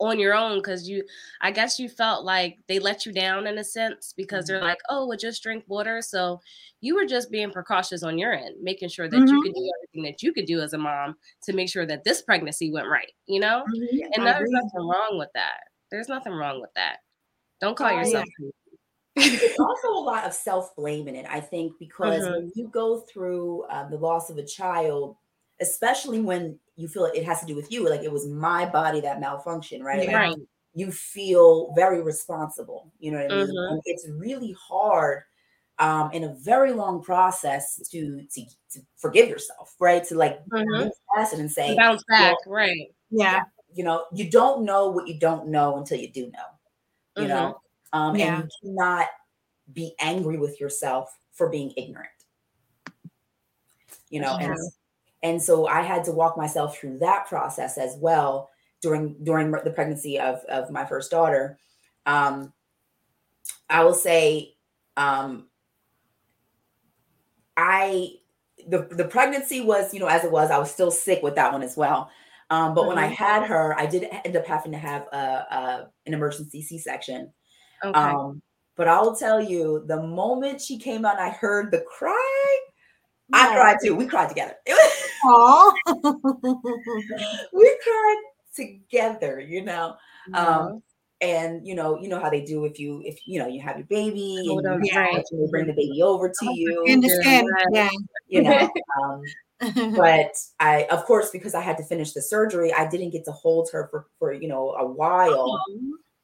on 0.00 0.18
your 0.18 0.34
own 0.34 0.58
because 0.58 0.88
you 0.88 1.04
i 1.42 1.50
guess 1.50 1.78
you 1.78 1.88
felt 1.88 2.24
like 2.24 2.58
they 2.68 2.78
let 2.78 3.04
you 3.04 3.12
down 3.12 3.46
in 3.46 3.58
a 3.58 3.64
sense 3.64 4.14
because 4.16 4.46
they're 4.46 4.56
mm-hmm. 4.56 4.66
like 4.66 4.80
oh 4.88 5.06
well 5.06 5.16
just 5.16 5.42
drink 5.42 5.62
water 5.68 6.00
so 6.00 6.40
you 6.80 6.94
were 6.94 7.04
just 7.04 7.30
being 7.30 7.50
precautious 7.50 8.02
on 8.02 8.18
your 8.18 8.32
end 8.32 8.54
making 8.62 8.88
sure 8.88 9.08
that 9.08 9.16
mm-hmm. 9.16 9.34
you 9.34 9.42
could 9.42 9.54
do 9.54 9.70
everything 9.78 10.10
that 10.10 10.22
you 10.22 10.32
could 10.32 10.46
do 10.46 10.60
as 10.60 10.72
a 10.72 10.78
mom 10.78 11.14
to 11.42 11.52
make 11.52 11.68
sure 11.68 11.86
that 11.86 12.02
this 12.02 12.22
pregnancy 12.22 12.72
went 12.72 12.88
right 12.88 13.12
you 13.26 13.38
know 13.38 13.62
mm-hmm. 13.62 14.08
and 14.14 14.26
there's 14.26 14.50
nothing 14.50 14.88
wrong 14.88 15.18
with 15.18 15.30
that 15.34 15.60
there's 15.90 16.08
nothing 16.08 16.32
wrong 16.32 16.60
with 16.60 16.70
that 16.74 16.96
don't 17.60 17.76
call 17.76 17.88
oh, 17.88 17.98
yourself 17.98 18.24
yeah. 18.38 18.48
it's 19.16 19.60
also 19.60 19.88
a 19.88 20.02
lot 20.02 20.24
of 20.24 20.32
self-blame 20.32 21.08
in 21.08 21.14
it 21.14 21.26
i 21.28 21.40
think 21.40 21.72
because 21.78 22.22
mm-hmm. 22.22 22.32
when 22.32 22.52
you 22.54 22.68
go 22.68 23.00
through 23.12 23.64
uh, 23.64 23.86
the 23.88 23.96
loss 23.96 24.30
of 24.30 24.38
a 24.38 24.46
child 24.46 25.16
especially 25.60 26.20
when 26.20 26.58
you 26.80 26.88
feel 26.88 27.04
it 27.04 27.24
has 27.24 27.40
to 27.40 27.46
do 27.46 27.54
with 27.54 27.70
you. 27.70 27.88
Like 27.88 28.02
it 28.02 28.10
was 28.10 28.26
my 28.26 28.64
body 28.64 29.00
that 29.02 29.20
malfunctioned, 29.20 29.82
right? 29.82 30.08
Yeah. 30.08 30.28
Like 30.28 30.38
you 30.74 30.90
feel 30.90 31.72
very 31.74 32.02
responsible. 32.02 32.90
You 32.98 33.12
know 33.12 33.18
what 33.18 33.32
I 33.32 33.36
mean? 33.36 33.46
Mm-hmm. 33.48 33.78
It's 33.84 34.08
really 34.08 34.56
hard 34.58 35.22
um, 35.78 36.10
in 36.12 36.24
a 36.24 36.34
very 36.34 36.72
long 36.72 37.02
process 37.02 37.76
to, 37.90 38.22
to 38.22 38.44
to 38.72 38.80
forgive 38.96 39.28
yourself, 39.28 39.74
right? 39.78 40.04
To 40.04 40.14
like 40.14 40.44
mm-hmm. 40.46 40.88
pass 41.14 41.32
it 41.32 41.40
and 41.40 41.50
say 41.50 41.76
bounce 41.76 42.02
back, 42.08 42.36
well, 42.46 42.56
right? 42.56 42.94
Yeah. 43.10 43.42
You 43.74 43.84
know, 43.84 44.04
you 44.12 44.30
don't 44.30 44.64
know 44.64 44.88
what 44.88 45.06
you 45.06 45.18
don't 45.18 45.48
know 45.48 45.76
until 45.76 45.98
you 45.98 46.10
do 46.10 46.22
know. 46.22 47.22
You 47.22 47.22
mm-hmm. 47.22 47.28
know, 47.28 47.60
um, 47.92 48.16
yeah. 48.16 48.36
and 48.36 48.44
you 48.44 48.70
cannot 48.70 49.06
be 49.72 49.94
angry 50.00 50.38
with 50.38 50.60
yourself 50.60 51.14
for 51.32 51.48
being 51.48 51.72
ignorant. 51.76 52.08
You 54.08 54.20
know, 54.20 54.36
yeah. 54.40 54.52
and 54.52 54.72
and 55.22 55.42
so 55.42 55.66
i 55.66 55.82
had 55.82 56.04
to 56.04 56.12
walk 56.12 56.36
myself 56.36 56.76
through 56.76 56.98
that 56.98 57.26
process 57.26 57.78
as 57.78 57.96
well 57.98 58.50
during 58.82 59.16
during 59.22 59.50
the 59.50 59.72
pregnancy 59.74 60.18
of 60.18 60.40
of 60.44 60.70
my 60.70 60.84
first 60.84 61.10
daughter 61.10 61.58
um 62.06 62.52
i 63.68 63.84
will 63.84 63.94
say 63.94 64.54
um 64.96 65.46
i 67.56 68.12
the 68.68 68.86
the 68.90 69.04
pregnancy 69.04 69.60
was 69.60 69.92
you 69.94 70.00
know 70.00 70.06
as 70.06 70.24
it 70.24 70.30
was 70.30 70.50
i 70.50 70.58
was 70.58 70.70
still 70.70 70.90
sick 70.90 71.22
with 71.22 71.34
that 71.34 71.52
one 71.52 71.62
as 71.62 71.76
well 71.76 72.10
um, 72.50 72.74
but 72.74 72.82
mm-hmm. 72.82 72.88
when 72.88 72.98
I 72.98 73.06
mm-hmm. 73.06 73.14
had 73.14 73.44
her, 73.44 73.78
I 73.78 73.86
did 73.86 74.08
end 74.24 74.36
up 74.36 74.44
having 74.44 74.72
to 74.72 74.78
have 74.78 75.06
a, 75.12 75.16
a 75.16 75.90
an 76.06 76.14
emergency 76.14 76.62
C-section. 76.62 77.32
Okay. 77.84 77.98
Um, 77.98 78.42
but 78.76 78.88
I 78.88 79.00
will 79.00 79.14
tell 79.14 79.40
you, 79.40 79.84
the 79.86 80.02
moment 80.02 80.60
she 80.60 80.78
came 80.78 81.04
out, 81.04 81.18
I 81.18 81.30
heard 81.30 81.70
the 81.70 81.82
cry. 81.82 82.60
I 83.32 83.54
cried 83.54 83.76
too. 83.82 83.94
We 83.94 84.06
cried 84.06 84.28
together. 84.28 84.54
Aww. 84.68 84.74
we 87.52 87.78
cried 87.82 88.22
together, 88.54 89.40
you 89.40 89.64
know. 89.64 89.96
Um, 90.34 90.82
and 91.20 91.66
you 91.66 91.74
know, 91.74 92.00
you 92.00 92.08
know 92.08 92.18
how 92.18 92.30
they 92.30 92.44
do 92.44 92.64
if 92.64 92.78
you 92.78 93.02
if 93.04 93.18
you 93.26 93.38
know 93.38 93.46
you 93.46 93.60
have 93.60 93.76
your 93.76 93.86
baby 93.86 94.36
and 94.36 94.46
you, 94.46 94.62
they 94.62 95.48
bring 95.50 95.66
the 95.66 95.74
baby 95.74 96.00
over 96.02 96.28
to 96.28 96.46
oh, 96.46 96.52
you. 96.52 97.00
The 97.00 97.08
skin, 97.20 97.46
yeah. 97.72 97.90
You 98.28 98.42
know. 98.42 98.70
Um, 99.02 99.22
but 99.94 100.32
I, 100.58 100.86
of 100.90 101.04
course, 101.04 101.30
because 101.30 101.54
I 101.54 101.60
had 101.60 101.76
to 101.76 101.84
finish 101.84 102.12
the 102.12 102.22
surgery, 102.22 102.72
I 102.72 102.88
didn't 102.88 103.10
get 103.10 103.26
to 103.26 103.32
hold 103.32 103.68
her 103.72 103.88
for 103.90 104.06
for 104.18 104.32
you 104.32 104.48
know 104.48 104.70
a 104.70 104.86
while. 104.86 105.62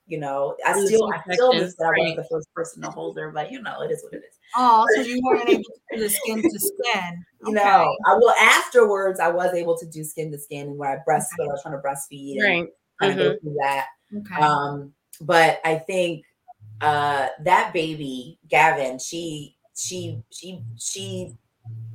You 0.07 0.19
know, 0.19 0.57
I 0.65 0.85
still 0.85 1.11
I 1.13 1.35
still 1.35 1.53
miss 1.53 1.75
that 1.77 1.87
I 1.87 1.99
wasn't 1.99 2.17
the 2.17 2.29
first 2.31 2.53
person 2.55 2.83
to 2.83 2.91
hold 2.91 3.19
her, 3.19 3.33
but 3.33 3.51
you 3.51 3.61
know, 3.61 3.83
it 3.83 3.91
is 3.91 4.05
what 4.05 4.15
it 4.15 4.19
is. 4.19 4.39
Oh, 4.55 4.87
so 4.95 5.01
you 5.01 5.21
weren't 5.25 5.49
able 5.49 5.65
to 5.65 5.97
do 5.97 6.01
the 6.01 6.09
skin 6.09 6.43
to 6.43 6.59
skin. 6.59 7.25
Okay. 7.47 7.53
No, 7.53 7.95
I 8.07 8.15
will 8.15 8.31
afterwards 8.31 9.21
I 9.21 9.29
was 9.29 9.55
able 9.55 9.79
to 9.79 9.87
do 9.87 10.03
skin 10.03 10.33
to 10.33 10.39
skin 10.39 10.69
and 10.69 10.79
where 10.79 10.91
I 10.91 10.97
breastfed, 11.09 11.39
okay. 11.39 11.49
I 11.49 11.53
was 11.53 11.63
trying 11.63 11.77
to 11.77 11.81
breastfeed 11.81 12.43
right. 12.43 12.59
and 12.59 12.69
kind 12.99 13.13
mm-hmm. 13.13 13.21
of 13.21 13.35
go 13.35 13.39
through 13.41 13.57
that. 13.61 13.87
Okay. 14.17 14.43
Um, 14.43 14.93
but 15.21 15.61
I 15.65 15.77
think 15.77 16.25
uh 16.81 17.29
that 17.45 17.73
baby, 17.73 18.41
Gavin, 18.49 18.99
she 18.99 19.57
she 19.77 20.23
she 20.31 20.65
she 20.77 21.37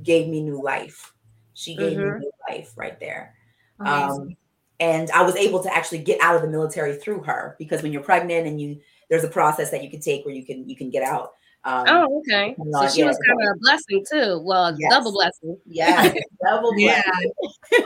gave 0.04 0.30
me 0.30 0.42
new 0.42 0.62
life. 0.64 1.14
She 1.54 1.76
gave 1.76 1.98
mm-hmm. 1.98 2.20
me 2.20 2.20
new 2.20 2.32
life 2.50 2.72
right 2.78 2.98
there. 3.00 3.36
Amazing. 3.80 4.10
Um 4.10 4.38
and 4.82 5.12
I 5.12 5.22
was 5.22 5.36
able 5.36 5.62
to 5.64 5.74
actually 5.74 6.00
get 6.00 6.20
out 6.22 6.36
of 6.36 6.42
the 6.42 6.50
military 6.50 6.96
through 6.96 7.22
her 7.24 7.56
because 7.60 7.84
when 7.84 7.94
you're 7.94 8.04
pregnant 8.04 8.48
and 8.48 8.60
you 8.60 8.82
there's 9.10 9.24
a 9.24 9.30
process 9.30 9.70
that 9.72 9.84
you 9.84 9.90
can 9.90 10.02
take 10.02 10.26
where 10.26 10.34
you 10.34 10.44
can 10.44 10.68
you 10.68 10.76
can 10.76 10.90
get 10.90 11.04
out. 11.04 11.34
Um, 11.64 11.86
oh, 11.88 12.20
okay. 12.20 12.56
So 12.58 12.88
she 12.90 13.02
yeah, 13.02 13.06
was 13.06 13.20
kind 13.20 13.40
of 13.40 13.56
a 13.56 13.60
blessing 13.60 14.04
too. 14.12 14.42
Well, 14.44 14.76
yes. 14.78 14.92
double 14.92 15.12
blessing. 15.12 15.58
Yeah, 15.68 16.12
double 16.50 16.74
blessing. 16.74 17.32
Yeah. 17.72 17.80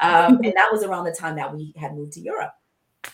um, 0.00 0.36
and 0.36 0.52
that 0.54 0.68
was 0.70 0.84
around 0.84 1.04
the 1.04 1.12
time 1.12 1.34
that 1.36 1.52
we 1.52 1.74
had 1.76 1.94
moved 1.94 2.12
to 2.12 2.20
Europe. 2.20 2.52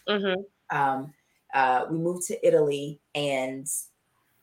Mm-hmm. 0.07 0.77
Um, 0.77 1.13
uh, 1.55 1.87
we 1.91 1.97
moved 1.97 2.27
to 2.27 2.47
Italy, 2.47 3.01
and 3.15 3.67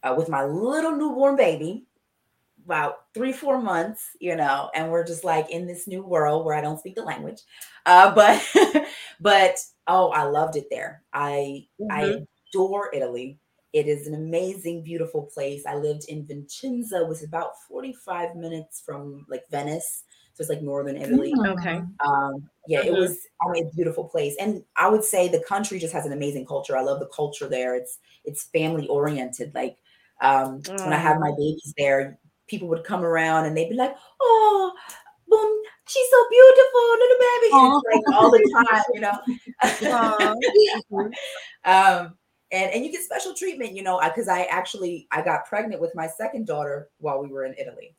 uh, 0.01 0.15
with 0.17 0.29
my 0.29 0.43
little 0.43 0.95
newborn 0.95 1.35
baby, 1.35 1.85
about 2.69 3.05
three, 3.15 3.31
four 3.31 3.59
months, 3.59 4.15
you 4.19 4.35
know, 4.35 4.69
and 4.75 4.91
we're 4.91 5.03
just 5.03 5.23
like 5.23 5.49
in 5.49 5.65
this 5.65 5.87
new 5.87 6.03
world 6.03 6.45
where 6.45 6.55
I 6.55 6.61
don't 6.61 6.77
speak 6.77 6.93
the 6.93 7.01
language. 7.01 7.41
Uh, 7.87 8.13
but, 8.53 8.85
but 9.19 9.57
oh, 9.87 10.09
I 10.11 10.23
loved 10.23 10.55
it 10.55 10.67
there. 10.69 11.01
I, 11.11 11.65
mm-hmm. 11.81 11.91
I 11.91 12.25
adore 12.53 12.93
Italy. 12.93 13.39
It 13.73 13.87
is 13.87 14.05
an 14.05 14.13
amazing, 14.13 14.83
beautiful 14.83 15.23
place. 15.33 15.65
I 15.65 15.77
lived 15.77 16.05
in 16.09 16.27
Vicenza, 16.27 17.07
was 17.07 17.23
about 17.23 17.59
45 17.67 18.35
minutes 18.35 18.83
from 18.85 19.25
like 19.27 19.49
Venice. 19.49 20.03
So 20.35 20.43
it's 20.43 20.49
like 20.49 20.61
northern 20.61 20.95
Italy. 20.95 21.33
Mm, 21.35 21.57
okay. 21.57 21.81
Um, 22.05 22.47
yeah, 22.67 22.81
mm-hmm. 22.81 22.87
it 22.89 22.99
was 22.99 23.17
I 23.41 23.51
mean, 23.51 23.65
a 23.65 23.75
beautiful 23.75 24.03
place. 24.03 24.35
And 24.39 24.63
I 24.75 24.89
would 24.89 25.03
say 25.03 25.27
the 25.27 25.43
country 25.47 25.79
just 25.79 25.93
has 25.93 26.05
an 26.05 26.13
amazing 26.13 26.45
culture. 26.45 26.77
I 26.77 26.83
love 26.83 26.99
the 26.99 27.09
culture 27.13 27.49
there. 27.49 27.75
It's 27.75 27.97
it's 28.25 28.43
family 28.43 28.87
oriented. 28.87 29.53
Like 29.55 29.77
um, 30.21 30.61
mm. 30.61 30.79
when 30.83 30.93
I 30.93 30.97
have 30.97 31.19
my 31.19 31.31
babies 31.31 31.73
there, 31.77 32.19
people 32.49 32.67
would 32.67 32.83
come 32.83 33.03
around 33.03 33.45
and 33.45 33.55
they'd 33.55 33.69
be 33.69 33.75
like, 33.75 33.95
"Oh, 34.21 34.73
boom, 35.27 35.61
she's 35.87 36.09
so 36.09 36.25
beautiful, 36.29 36.81
little 36.99 37.17
baby," 37.21 37.49
like 37.95 38.07
all 38.17 38.31
the 38.31 38.41
time, 38.69 38.83
you 38.93 39.01
know. 39.01 39.17
um, 41.65 42.17
and 42.51 42.71
and 42.73 42.85
you 42.85 42.91
get 42.91 43.03
special 43.03 43.33
treatment, 43.33 43.73
you 43.73 43.83
know, 43.83 43.99
because 44.03 44.27
I 44.27 44.43
actually 44.43 45.07
I 45.11 45.21
got 45.21 45.45
pregnant 45.45 45.81
with 45.81 45.95
my 45.95 46.07
second 46.07 46.47
daughter 46.47 46.89
while 46.97 47.21
we 47.21 47.29
were 47.29 47.45
in 47.45 47.55
Italy. 47.57 47.95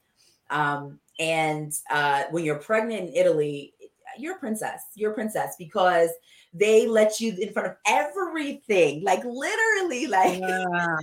Um, 0.50 0.98
and 1.18 1.72
uh, 1.90 2.24
when 2.30 2.44
you're 2.44 2.58
pregnant 2.58 3.08
in 3.08 3.14
Italy, 3.14 3.74
you're 4.18 4.36
a 4.36 4.38
princess. 4.38 4.82
You're 4.94 5.12
a 5.12 5.14
princess 5.14 5.54
because 5.58 6.10
they 6.52 6.88
let 6.88 7.20
you 7.20 7.34
in 7.40 7.52
front 7.52 7.68
of 7.68 7.76
everything, 7.86 9.04
like 9.04 9.24
literally, 9.24 10.06
like 10.08 10.40
wow. 10.42 10.98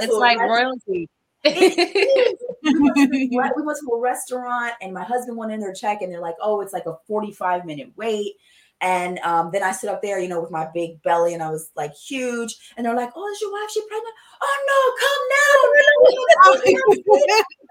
it's 0.00 0.14
like 0.14 0.38
royalty 0.38 1.08
we 1.44 3.28
went 3.32 3.54
to 3.56 3.90
a 3.92 4.00
restaurant 4.00 4.72
and 4.80 4.94
my 4.94 5.02
husband 5.02 5.36
went 5.36 5.52
in 5.52 5.60
there 5.60 5.72
check 5.72 6.02
and 6.02 6.12
they're 6.12 6.20
like, 6.20 6.36
oh, 6.40 6.60
it's 6.60 6.72
like 6.72 6.86
a 6.86 6.96
45 7.06 7.64
minute 7.64 7.92
wait. 7.96 8.34
And 8.82 9.18
um, 9.20 9.50
then 9.52 9.62
I 9.62 9.70
sit 9.70 9.88
up 9.88 10.02
there, 10.02 10.18
you 10.18 10.28
know, 10.28 10.40
with 10.40 10.50
my 10.50 10.68
big 10.74 11.00
belly 11.02 11.34
and 11.34 11.42
I 11.42 11.50
was 11.50 11.70
like 11.76 11.94
huge. 11.94 12.56
And 12.76 12.84
they're 12.84 12.96
like, 12.96 13.10
oh, 13.14 13.28
is 13.28 13.40
your 13.40 13.52
wife, 13.52 13.70
she 13.70 13.80
pregnant? 13.86 14.14
Oh, 14.42 14.58
no, 14.66 14.92
come 14.98 15.22
now. 15.30 15.62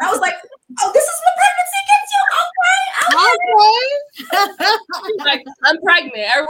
I 0.01 0.09
was 0.09 0.21
like, 0.21 0.35
oh, 0.81 0.91
this 0.93 1.03
is 1.03 1.21
what 1.25 1.35
pregnancy 1.41 1.81
gets 1.91 2.11
you. 2.15 2.23
Okay. 2.41 2.81
Okay. 4.31 4.75
like, 5.25 5.43
I'm 5.65 5.77
pregnant. 5.81 6.27
I'm 6.33 6.47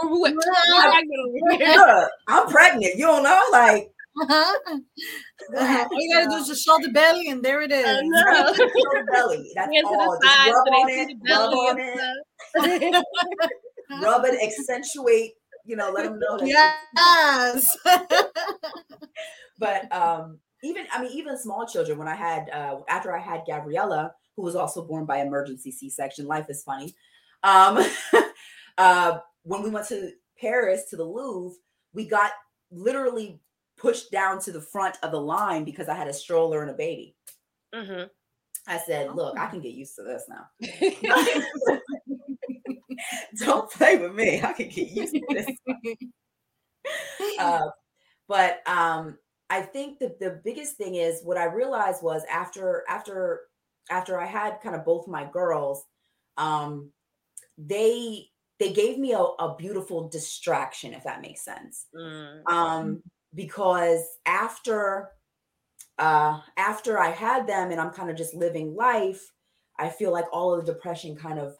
pregnant. 1.57 2.09
I'm 2.27 2.47
pregnant. 2.47 2.95
You 2.97 3.05
don't 3.07 3.23
know? 3.23 3.41
Like, 3.51 3.91
uh-huh. 4.21 4.77
All 5.57 6.01
you 6.01 6.13
gotta 6.13 6.29
do 6.29 6.35
is 6.35 6.47
just 6.47 6.65
show 6.65 6.77
the 6.81 6.89
belly, 6.89 7.29
and 7.29 7.43
there 7.43 7.61
it 7.61 7.71
is. 7.71 7.85
show 7.85 8.65
the 8.65 9.07
belly. 9.11 9.51
That's 9.55 9.71
all. 9.85 10.19
Just 10.21 10.47
rub 10.47 10.67
on 10.67 10.89
it. 10.89 11.17
Rub 11.29 11.53
on 11.53 11.79
it. 11.79 13.05
rub 14.03 14.25
it. 14.25 14.43
Accentuate. 14.43 15.31
You 15.65 15.75
know, 15.75 15.91
let 15.91 16.03
them 16.03 16.19
know. 16.19 16.39
yes. 16.43 17.77
but 19.59 19.93
um, 19.95 20.39
even 20.63 20.85
I 20.91 21.01
mean, 21.01 21.11
even 21.13 21.37
small 21.37 21.65
children. 21.65 21.97
When 21.97 22.07
I 22.07 22.15
had 22.15 22.49
uh, 22.49 22.79
after 22.89 23.15
I 23.15 23.19
had 23.19 23.43
Gabriella, 23.47 24.13
who 24.35 24.43
was 24.43 24.55
also 24.55 24.85
born 24.85 25.05
by 25.05 25.21
emergency 25.21 25.71
C-section. 25.71 26.25
Life 26.25 26.47
is 26.49 26.63
funny. 26.63 26.93
Um, 27.43 27.83
uh, 28.77 29.19
when 29.43 29.63
we 29.63 29.69
went 29.69 29.87
to 29.87 30.11
Paris 30.39 30.85
to 30.89 30.97
the 30.97 31.03
Louvre, 31.03 31.55
we 31.93 32.07
got 32.07 32.31
literally 32.71 33.39
pushed 33.81 34.11
down 34.11 34.39
to 34.39 34.51
the 34.51 34.61
front 34.61 34.97
of 35.01 35.11
the 35.11 35.19
line 35.19 35.63
because 35.63 35.89
I 35.89 35.95
had 35.95 36.07
a 36.07 36.13
stroller 36.13 36.61
and 36.61 36.69
a 36.69 36.75
baby. 36.75 37.15
Mm-hmm. 37.73 38.03
I 38.67 38.77
said, 38.77 39.15
look, 39.15 39.39
I 39.39 39.47
can 39.47 39.59
get 39.59 39.73
used 39.73 39.95
to 39.95 40.03
this 40.03 40.29
now. 40.29 40.45
Don't 43.39 43.71
play 43.71 43.97
with 43.97 44.13
me. 44.13 44.41
I 44.41 44.53
can 44.53 44.69
get 44.69 44.89
used 44.89 45.13
to 45.13 45.21
this. 45.29 45.47
Uh, 47.39 47.69
but 48.27 48.67
um, 48.67 49.17
I 49.51 49.61
think 49.61 49.99
that 49.99 50.19
the 50.19 50.41
biggest 50.43 50.77
thing 50.77 50.95
is 50.95 51.21
what 51.23 51.37
I 51.37 51.45
realized 51.45 52.01
was 52.01 52.23
after 52.29 52.83
after 52.89 53.41
after 53.91 54.19
I 54.19 54.25
had 54.25 54.61
kind 54.61 54.75
of 54.75 54.83
both 54.83 55.07
my 55.07 55.25
girls, 55.31 55.85
um, 56.37 56.91
they 57.57 58.25
they 58.59 58.73
gave 58.73 58.97
me 58.97 59.13
a, 59.13 59.19
a 59.19 59.55
beautiful 59.57 60.09
distraction, 60.09 60.93
if 60.93 61.03
that 61.03 61.21
makes 61.21 61.45
sense. 61.45 61.85
Mm. 61.95 62.47
Um, 62.47 63.03
because 63.33 64.01
after 64.25 65.09
uh 65.99 66.39
after 66.57 66.99
I 66.99 67.09
had 67.11 67.47
them 67.47 67.71
and 67.71 67.79
I'm 67.79 67.91
kind 67.91 68.09
of 68.09 68.17
just 68.17 68.33
living 68.33 68.75
life, 68.75 69.31
I 69.77 69.89
feel 69.89 70.11
like 70.11 70.25
all 70.31 70.53
of 70.53 70.65
the 70.65 70.73
depression 70.73 71.15
kind 71.15 71.39
of 71.39 71.55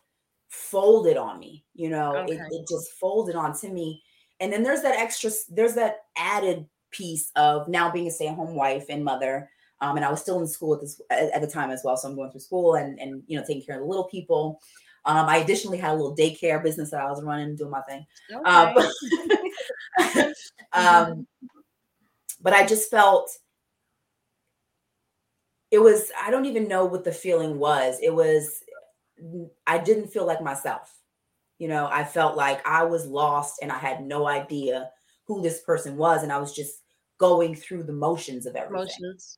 folded 0.49 1.17
on 1.17 1.39
me, 1.39 1.63
you 1.73 1.89
know, 1.89 2.15
okay. 2.17 2.33
it, 2.33 2.41
it 2.51 2.67
just 2.67 2.91
folded 2.99 3.35
onto 3.35 3.69
me. 3.69 4.03
And 4.39 4.51
then 4.51 4.63
there's 4.63 4.81
that 4.81 4.99
extra, 4.99 5.31
there's 5.49 5.75
that 5.75 5.97
added 6.17 6.65
piece 6.91 7.31
of 7.35 7.67
now 7.67 7.89
being 7.89 8.07
a 8.07 8.11
stay-at-home 8.11 8.55
wife 8.55 8.85
and 8.89 9.03
mother. 9.03 9.49
Um, 9.79 9.95
and 9.95 10.05
I 10.05 10.11
was 10.11 10.21
still 10.21 10.39
in 10.39 10.47
school 10.47 10.75
at 10.75 10.81
this 10.81 11.01
at, 11.09 11.41
the 11.41 11.47
time 11.47 11.71
as 11.71 11.81
well. 11.83 11.97
So 11.97 12.07
I'm 12.07 12.15
going 12.15 12.29
through 12.31 12.41
school 12.41 12.75
and 12.75 12.99
and 12.99 13.23
you 13.25 13.39
know 13.39 13.43
taking 13.43 13.63
care 13.63 13.75
of 13.75 13.81
the 13.81 13.87
little 13.87 14.03
people. 14.03 14.61
Um, 15.05 15.27
I 15.27 15.37
additionally 15.37 15.79
had 15.79 15.91
a 15.91 15.95
little 15.95 16.15
daycare 16.15 16.61
business 16.61 16.91
that 16.91 17.01
I 17.01 17.09
was 17.09 17.23
running, 17.23 17.55
doing 17.55 17.71
my 17.71 17.81
thing. 17.81 18.05
Um, 18.45 18.75
okay. 19.99 20.33
Um, 20.73 20.85
um, 20.85 21.27
but 22.41 22.53
I 22.53 22.65
just 22.65 22.89
felt 22.89 23.29
it 25.69 25.79
was, 25.79 26.11
I 26.21 26.31
don't 26.31 26.45
even 26.45 26.67
know 26.67 26.85
what 26.85 27.03
the 27.03 27.11
feeling 27.11 27.57
was. 27.57 27.97
It 28.01 28.13
was, 28.13 28.63
I 29.65 29.77
didn't 29.77 30.07
feel 30.07 30.25
like 30.25 30.41
myself. 30.41 30.93
You 31.59 31.67
know, 31.67 31.87
I 31.91 32.03
felt 32.03 32.35
like 32.35 32.65
I 32.67 32.83
was 32.83 33.05
lost 33.05 33.59
and 33.61 33.71
I 33.71 33.77
had 33.77 34.03
no 34.03 34.27
idea 34.27 34.89
who 35.25 35.41
this 35.41 35.61
person 35.61 35.95
was. 35.95 36.23
And 36.23 36.31
I 36.31 36.39
was 36.39 36.53
just 36.53 36.81
going 37.19 37.55
through 37.55 37.83
the 37.83 37.93
motions 37.93 38.45
of 38.45 38.55
everything. 38.55 38.87
Motions. 38.87 39.37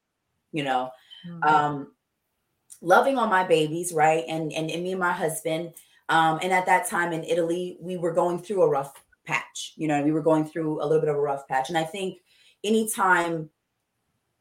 You 0.52 0.64
know, 0.64 0.90
mm-hmm. 1.28 1.44
um, 1.44 1.92
loving 2.82 3.18
on 3.18 3.30
my 3.30 3.44
babies, 3.44 3.92
right? 3.92 4.24
And, 4.30 4.54
and 4.54 4.72
and 4.72 4.84
me 4.84 4.92
and 4.92 5.00
my 5.00 5.12
husband. 5.12 5.74
Um, 6.10 6.40
and 6.42 6.54
at 6.54 6.66
that 6.66 6.88
time 6.88 7.12
in 7.12 7.24
Italy, 7.24 7.78
we 7.82 7.98
were 7.98 8.14
going 8.14 8.40
through 8.40 8.62
a 8.62 8.70
rough 8.70 8.94
patch. 9.26 9.74
You 9.76 9.88
know, 9.88 10.02
we 10.02 10.12
were 10.12 10.22
going 10.22 10.46
through 10.46 10.82
a 10.82 10.86
little 10.86 11.02
bit 11.02 11.10
of 11.10 11.16
a 11.16 11.22
rough 11.22 11.48
patch. 11.48 11.70
And 11.70 11.78
I 11.78 11.84
think 11.84 12.20
anytime 12.64 13.50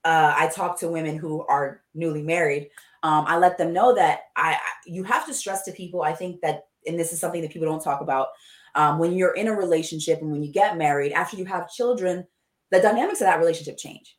uh, 0.05 0.35
I 0.37 0.49
talk 0.49 0.79
to 0.81 0.89
women 0.89 1.17
who 1.17 1.47
are 1.47 1.83
newly 1.95 2.23
married, 2.23 2.71
um, 3.03 3.25
I 3.27 3.39
let 3.39 3.59
them 3.59 3.73
know 3.73 3.95
that 3.95 4.25
I, 4.37 4.55
I 4.55 4.59
you 4.87 5.05
have 5.05 5.27
to 5.27 5.35
stress 5.35 5.63
to 5.65 5.73
people. 5.73 6.03
I 6.03 6.13
think 6.13 6.41
that, 6.41 6.67
and 6.87 6.99
this 6.99 7.13
is 7.13 7.21
something 7.21 7.43
that 7.43 7.53
people 7.53 7.69
don't 7.69 7.83
talk 7.83 8.01
about. 8.01 8.29
Um, 8.75 8.99
when 8.99 9.13
you're 9.13 9.35
in 9.35 9.49
a 9.49 9.55
relationship 9.55 10.21
and 10.21 10.31
when 10.33 10.43
you 10.43 10.51
get 10.51 10.79
married, 10.79 11.13
after 11.13 11.37
you 11.37 11.45
have 11.45 11.71
children, 11.71 12.27
the 12.71 12.81
dynamics 12.81 13.21
of 13.21 13.27
that 13.27 13.39
relationship 13.39 13.77
change, 13.77 14.17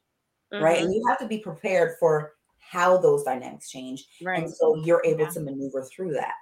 mm-hmm. 0.53 0.63
right? 0.63 0.81
And 0.81 0.93
you 0.93 1.03
have 1.09 1.17
to 1.19 1.27
be 1.27 1.39
prepared 1.39 1.95
for 1.99 2.33
how 2.59 2.97
those 2.97 3.23
dynamics 3.23 3.69
change. 3.69 4.05
Right. 4.21 4.43
And 4.43 4.53
so 4.53 4.75
you're 4.83 5.01
able 5.05 5.21
yeah. 5.21 5.29
to 5.29 5.39
maneuver 5.39 5.83
through 5.83 6.13
that. 6.13 6.33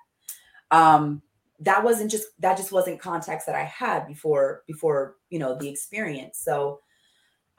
Um, 0.72 1.22
that 1.62 1.84
wasn't 1.84 2.10
just 2.10 2.28
that 2.40 2.58
just 2.58 2.72
wasn't 2.72 3.00
context 3.00 3.46
that 3.46 3.56
I 3.56 3.64
had 3.64 4.08
before 4.08 4.64
before 4.68 5.18
you 5.30 5.40
know 5.40 5.56
the 5.58 5.70
experience. 5.70 6.40
So 6.40 6.80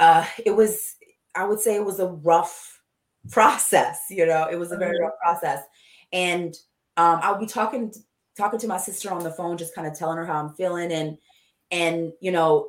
uh 0.03 0.27
it 0.45 0.51
was 0.51 0.97
I 1.35 1.47
would 1.47 1.61
say 1.61 1.77
it 1.77 1.85
was 1.85 2.01
a 2.01 2.09
rough 2.09 2.81
process, 3.31 4.03
you 4.11 4.27
know, 4.27 4.49
it 4.51 4.57
was 4.57 4.73
a 4.73 4.77
very 4.77 4.97
mm-hmm. 4.97 5.05
rough 5.05 5.19
process. 5.23 5.65
And 6.13 6.55
um 6.97 7.21
I'll 7.23 7.39
be 7.39 7.47
talking 7.47 7.93
talking 8.37 8.59
to 8.61 8.69
my 8.69 8.79
sister 8.79 9.11
on 9.11 9.23
the 9.23 9.31
phone, 9.31 9.57
just 9.57 9.75
kind 9.75 9.87
of 9.87 9.95
telling 9.97 10.17
her 10.17 10.27
how 10.27 10.41
I'm 10.41 10.55
feeling 10.55 10.93
and 10.93 11.19
and 11.71 12.13
you 12.21 12.33
know, 12.33 12.69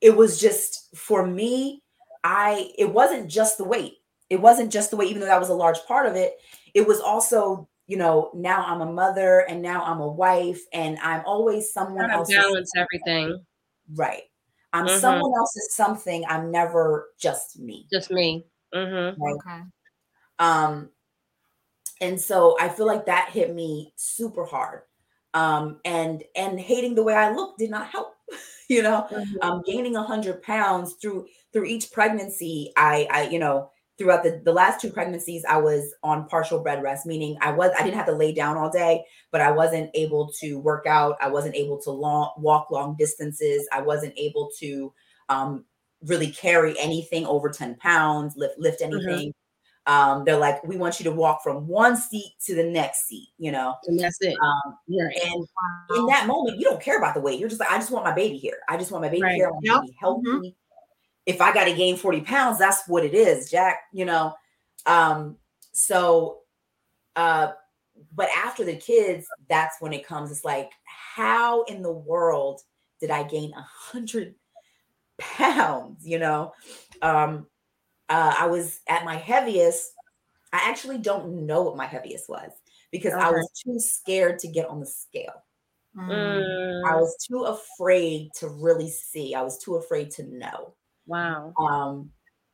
it 0.00 0.16
was 0.16 0.40
just 0.40 0.96
for 0.96 1.26
me, 1.26 1.82
I 2.24 2.72
it 2.78 2.92
wasn't 2.92 3.28
just 3.30 3.58
the 3.58 3.64
weight 3.64 3.98
it 4.30 4.40
wasn't 4.40 4.72
just 4.72 4.90
the 4.90 4.96
weight, 4.96 5.08
even 5.08 5.20
though 5.20 5.26
that 5.26 5.40
was 5.40 5.48
a 5.48 5.54
large 5.54 5.82
part 5.86 6.06
of 6.06 6.14
it, 6.14 6.36
it 6.74 6.86
was 6.86 7.00
also, 7.00 7.68
you 7.86 7.96
know, 7.96 8.30
now 8.34 8.64
I'm 8.64 8.82
a 8.82 8.92
mother 8.92 9.40
and 9.48 9.62
now 9.62 9.82
I'm 9.82 10.00
a 10.00 10.08
wife 10.08 10.60
and 10.72 10.98
I'm 10.98 11.22
always 11.24 11.72
someone 11.72 12.10
else. 12.10 12.28
Balance 12.28 12.70
everything. 12.76 13.40
Right. 13.94 14.24
I'm 14.72 14.86
mm-hmm. 14.86 15.00
someone 15.00 15.32
else's 15.36 15.74
something. 15.74 16.24
I'm 16.28 16.50
never 16.50 17.10
just 17.18 17.58
me. 17.58 17.86
Just 17.92 18.10
me. 18.10 18.46
Mm-hmm. 18.74 19.20
Right? 19.20 19.34
Okay. 19.34 19.62
Um, 20.38 20.90
and 22.00 22.20
so 22.20 22.56
I 22.60 22.68
feel 22.68 22.86
like 22.86 23.06
that 23.06 23.30
hit 23.32 23.54
me 23.54 23.92
super 23.96 24.44
hard. 24.44 24.82
Um, 25.34 25.80
and 25.84 26.22
and 26.36 26.58
hating 26.58 26.94
the 26.94 27.02
way 27.02 27.14
I 27.14 27.34
look 27.34 27.58
did 27.58 27.70
not 27.70 27.88
help. 27.88 28.14
you 28.68 28.82
know, 28.82 29.06
mm-hmm. 29.10 29.36
um, 29.42 29.62
gaining 29.66 29.96
a 29.96 30.02
hundred 30.02 30.42
pounds 30.42 30.94
through 30.94 31.26
through 31.52 31.64
each 31.64 31.90
pregnancy. 31.92 32.72
I 32.76 33.08
I 33.10 33.22
you 33.28 33.38
know 33.38 33.70
throughout 33.98 34.22
the, 34.22 34.40
the 34.44 34.52
last 34.52 34.80
two 34.80 34.90
pregnancies 34.90 35.44
i 35.48 35.56
was 35.56 35.94
on 36.02 36.26
partial 36.28 36.62
bed 36.62 36.82
rest 36.82 37.04
meaning 37.04 37.36
i 37.40 37.50
was 37.50 37.70
i 37.78 37.82
didn't 37.82 37.96
have 37.96 38.06
to 38.06 38.12
lay 38.12 38.32
down 38.32 38.56
all 38.56 38.70
day 38.70 39.04
but 39.30 39.40
i 39.40 39.50
wasn't 39.50 39.90
able 39.94 40.30
to 40.40 40.58
work 40.58 40.86
out 40.86 41.16
i 41.20 41.28
wasn't 41.28 41.54
able 41.54 41.80
to 41.80 41.90
long, 41.90 42.32
walk 42.38 42.70
long 42.70 42.96
distances 42.96 43.68
i 43.72 43.80
wasn't 43.80 44.12
able 44.16 44.50
to 44.58 44.92
um, 45.28 45.64
really 46.02 46.30
carry 46.30 46.78
anything 46.78 47.26
over 47.26 47.50
10 47.50 47.74
pounds 47.76 48.34
lift 48.36 48.58
lift 48.58 48.80
mm-hmm. 48.80 48.94
anything 48.94 49.34
mm-hmm. 49.86 49.92
um, 49.92 50.24
they're 50.24 50.38
like 50.38 50.62
we 50.64 50.76
want 50.76 51.00
you 51.00 51.04
to 51.04 51.12
walk 51.12 51.42
from 51.42 51.66
one 51.66 51.96
seat 51.96 52.32
to 52.44 52.54
the 52.54 52.64
next 52.64 53.06
seat 53.06 53.28
you 53.36 53.50
know 53.50 53.74
and 53.86 53.98
that's 53.98 54.18
it 54.20 54.36
um, 54.42 54.76
yeah. 54.86 55.08
and 55.26 55.46
in 55.96 56.06
that 56.06 56.26
moment 56.26 56.58
you 56.58 56.64
don't 56.64 56.80
care 56.80 56.98
about 56.98 57.14
the 57.14 57.20
weight 57.20 57.38
you're 57.40 57.48
just 57.48 57.60
like 57.60 57.70
i 57.70 57.76
just 57.76 57.90
want 57.90 58.04
my 58.04 58.14
baby 58.14 58.36
here 58.36 58.58
i 58.68 58.76
just 58.76 58.92
want 58.92 59.02
my 59.02 59.08
baby 59.08 59.22
right. 59.22 59.34
here 59.34 59.48
i 59.48 59.50
want 59.50 59.64
yep. 59.64 59.76
to 59.76 59.82
be 59.82 59.96
healthy 60.00 60.28
mm-hmm 60.28 60.48
if 61.28 61.40
I 61.40 61.52
got 61.52 61.64
to 61.64 61.74
gain 61.74 61.96
40 61.96 62.22
pounds, 62.22 62.58
that's 62.58 62.88
what 62.88 63.04
it 63.04 63.14
is, 63.14 63.50
Jack, 63.50 63.82
you 63.92 64.04
know. 64.04 64.34
Um, 64.86 65.36
so 65.72 66.38
uh, 67.14 67.52
but 68.14 68.28
after 68.36 68.64
the 68.64 68.76
kids, 68.76 69.26
that's 69.48 69.80
when 69.80 69.92
it 69.92 70.06
comes. 70.06 70.30
It's 70.30 70.44
like, 70.44 70.70
how 70.84 71.64
in 71.64 71.82
the 71.82 71.92
world 71.92 72.60
did 73.00 73.10
I 73.10 73.24
gain 73.24 73.52
a 73.54 73.62
hundred 73.62 74.36
pounds? 75.18 76.06
You 76.06 76.18
know, 76.18 76.52
um, 77.02 77.46
uh, 78.08 78.34
I 78.38 78.46
was 78.46 78.80
at 78.88 79.04
my 79.04 79.16
heaviest. 79.16 79.92
I 80.52 80.60
actually 80.70 80.98
don't 80.98 81.46
know 81.46 81.62
what 81.62 81.76
my 81.76 81.86
heaviest 81.86 82.28
was 82.28 82.52
because 82.90 83.12
okay. 83.12 83.22
I 83.22 83.30
was 83.30 83.50
too 83.64 83.78
scared 83.78 84.38
to 84.40 84.48
get 84.48 84.68
on 84.68 84.80
the 84.80 84.86
scale. 84.86 85.44
Mm. 85.96 86.84
I 86.86 86.94
was 86.94 87.16
too 87.28 87.42
afraid 87.44 88.30
to 88.36 88.48
really 88.48 88.88
see. 88.88 89.34
I 89.34 89.42
was 89.42 89.58
too 89.58 89.74
afraid 89.74 90.10
to 90.12 90.22
know. 90.22 90.74
Wow. 91.08 91.52
Um, 91.58 92.10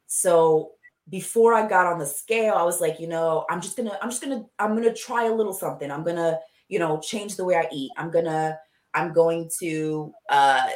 so 0.06 0.72
before 1.10 1.52
I 1.52 1.68
got 1.68 1.86
on 1.86 1.98
the 1.98 2.06
scale, 2.06 2.54
I 2.54 2.62
was 2.62 2.80
like, 2.80 2.98
you 2.98 3.08
know, 3.08 3.44
I'm 3.50 3.60
just 3.60 3.76
gonna, 3.76 3.98
I'm 4.00 4.08
just 4.08 4.22
gonna, 4.22 4.46
I'm 4.58 4.74
gonna 4.74 4.94
try 4.94 5.24
a 5.24 5.34
little 5.34 5.52
something. 5.52 5.90
I'm 5.90 6.04
gonna, 6.04 6.38
you 6.68 6.78
know, 6.78 6.98
change 7.00 7.36
the 7.36 7.44
way 7.44 7.56
I 7.56 7.68
eat. 7.70 7.90
I'm 7.98 8.10
gonna, 8.10 8.58
I'm 8.94 9.12
going 9.12 9.50
to, 9.58 10.14
uh, 10.30 10.66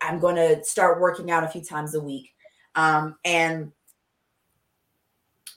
I'm 0.00 0.18
going 0.18 0.36
to 0.36 0.64
start 0.64 1.00
working 1.00 1.30
out 1.30 1.44
a 1.44 1.48
few 1.48 1.62
times 1.62 1.94
a 1.94 2.00
week. 2.00 2.30
Um, 2.74 3.16
and 3.24 3.72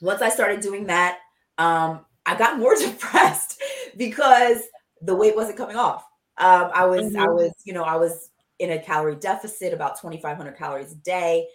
once 0.00 0.20
I 0.20 0.28
started 0.28 0.60
doing 0.60 0.86
that, 0.86 1.18
um, 1.58 2.04
I 2.26 2.36
got 2.36 2.58
more 2.58 2.74
depressed 2.78 3.60
because 3.96 4.62
the 5.02 5.14
weight 5.14 5.36
wasn't 5.36 5.58
coming 5.58 5.76
off. 5.76 6.04
Um, 6.38 6.70
I 6.74 6.86
was, 6.86 7.02
mm-hmm. 7.02 7.20
I 7.20 7.28
was, 7.28 7.52
you 7.64 7.72
know, 7.72 7.82
I 7.82 7.96
was 7.96 8.30
in 8.58 8.72
a 8.72 8.78
calorie 8.78 9.16
deficit, 9.16 9.72
about 9.72 10.00
2,500 10.00 10.56
calories 10.56 10.92
a 10.92 10.96
day. 10.96 11.46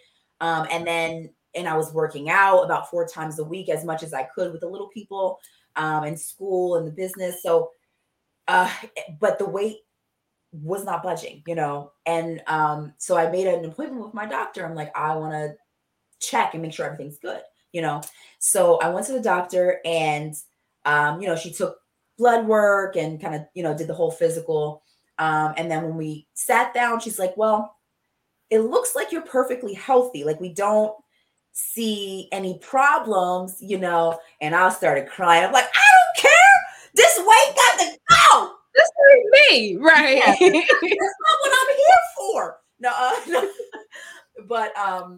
Um, 0.43 0.67
and 0.69 0.85
then, 0.85 1.29
and 1.55 1.69
I 1.69 1.77
was 1.77 1.93
working 1.93 2.29
out 2.29 2.63
about 2.63 2.89
four 2.89 3.07
times 3.07 3.39
a 3.39 3.45
week 3.45 3.69
as 3.69 3.85
much 3.85 4.03
as 4.03 4.13
I 4.13 4.23
could 4.23 4.51
with 4.51 4.59
the 4.59 4.67
little 4.67 4.89
people 4.89 5.39
um, 5.77 6.03
in 6.03 6.17
school 6.17 6.75
and 6.75 6.85
the 6.85 6.91
business. 6.91 7.41
So, 7.41 7.69
uh, 8.49 8.69
but 9.21 9.39
the 9.39 9.47
weight 9.47 9.77
was 10.51 10.83
not 10.83 11.01
budging, 11.01 11.43
you 11.47 11.55
know. 11.55 11.93
And 12.05 12.41
um, 12.47 12.93
so 12.97 13.15
I 13.15 13.31
made 13.31 13.47
an 13.47 13.63
appointment 13.63 14.03
with 14.03 14.13
my 14.13 14.25
doctor. 14.25 14.65
I'm 14.65 14.75
like, 14.75 14.91
I 14.97 15.15
want 15.15 15.31
to 15.31 15.55
check 16.19 16.53
and 16.53 16.61
make 16.61 16.73
sure 16.73 16.85
everything's 16.85 17.19
good, 17.19 17.41
you 17.71 17.81
know. 17.81 18.01
So 18.39 18.79
I 18.81 18.89
went 18.89 19.05
to 19.05 19.13
the 19.13 19.21
doctor 19.21 19.79
and, 19.85 20.35
um, 20.83 21.21
you 21.21 21.27
know, 21.29 21.37
she 21.37 21.53
took 21.53 21.77
blood 22.17 22.45
work 22.45 22.97
and 22.97 23.21
kind 23.21 23.35
of, 23.35 23.43
you 23.53 23.63
know, 23.63 23.77
did 23.77 23.87
the 23.87 23.93
whole 23.93 24.11
physical. 24.11 24.83
Um, 25.19 25.53
and 25.55 25.71
then 25.71 25.83
when 25.83 25.95
we 25.95 26.27
sat 26.33 26.73
down, 26.73 26.99
she's 26.99 27.17
like, 27.17 27.37
well, 27.37 27.77
it 28.53 28.59
looks 28.59 28.95
like 28.95 29.11
you're 29.11 29.23
perfectly 29.23 29.73
healthy. 29.73 30.23
Like 30.23 30.39
we 30.39 30.53
don't 30.53 30.93
see 31.53 32.29
any 32.31 32.59
problems, 32.59 33.57
you 33.59 33.79
know. 33.79 34.19
And 34.41 34.53
I 34.53 34.69
started 34.69 35.09
crying. 35.09 35.43
I'm 35.43 35.51
like, 35.51 35.65
I 35.65 35.85
don't 35.95 36.21
care. 36.21 36.31
This 36.93 37.17
weight 37.17 37.55
got 37.55 37.79
to 37.79 37.97
go. 38.09 38.51
This 38.75 38.87
is 38.87 39.51
me, 39.51 39.75
right? 39.77 40.17
Yeah. 40.17 40.35
That's 40.39 40.51
not 40.51 41.39
what 41.41 41.51
I'm 41.51 41.75
here 41.75 41.97
for. 42.15 42.57
No, 42.79 42.91
uh, 42.95 43.15
no. 43.27 43.51
but 44.47 44.77
um, 44.77 45.17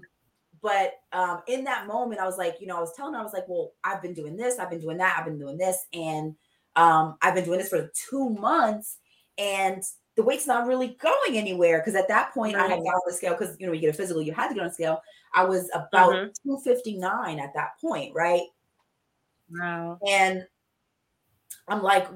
but 0.62 0.94
um, 1.12 1.42
in 1.50 1.66
that 1.66 1.88
moment, 1.88 2.22
I 2.22 2.26
was 2.26 2.38
like, 2.38 2.56
you 2.62 2.68
know, 2.68 2.78
I 2.78 2.82
was 2.82 2.94
telling 2.96 3.16
her, 3.16 3.20
I 3.20 3.24
was 3.24 3.34
like, 3.34 3.50
well, 3.50 3.74
I've 3.84 4.02
been 4.02 4.14
doing 4.14 4.38
this, 4.38 4.60
I've 4.60 4.70
been 4.70 4.80
doing 4.80 4.98
that, 4.98 5.18
I've 5.20 5.26
been 5.26 5.40
doing 5.40 5.58
this, 5.58 5.86
and 5.92 6.36
um, 6.78 7.18
I've 7.22 7.36
been 7.36 7.44
doing 7.44 7.60
this 7.60 7.70
for 7.70 7.92
two 8.10 8.30
months, 8.30 8.98
and 9.38 9.84
the 10.16 10.24
weight's 10.24 10.48
not 10.48 10.68
really 10.68 10.98
going 11.02 11.38
anywhere. 11.38 11.80
Because 11.80 11.96
at 11.96 12.08
that 12.08 12.34
point, 12.34 12.56
right. 12.56 12.66
I 12.66 12.76
had 12.76 12.84
got 12.84 12.96
on 12.96 13.02
the 13.08 13.14
scale 13.14 13.36
because 13.38 13.56
you 13.60 13.68
know, 13.68 13.74
you 13.74 13.82
get 13.82 13.90
a 13.90 13.98
physical, 13.98 14.22
you 14.22 14.34
had 14.34 14.50
to 14.50 14.54
get 14.54 14.62
on 14.62 14.68
the 14.68 14.74
scale. 14.74 15.02
I 15.34 15.44
was 15.44 15.70
about 15.74 16.14
mm-hmm. 16.14 16.50
259 16.50 17.40
at 17.40 17.54
that 17.54 17.80
point, 17.82 18.14
right? 18.16 18.44
Wow. 19.50 20.00
And 20.08 20.46
I'm 21.68 21.84
like, 21.84 22.08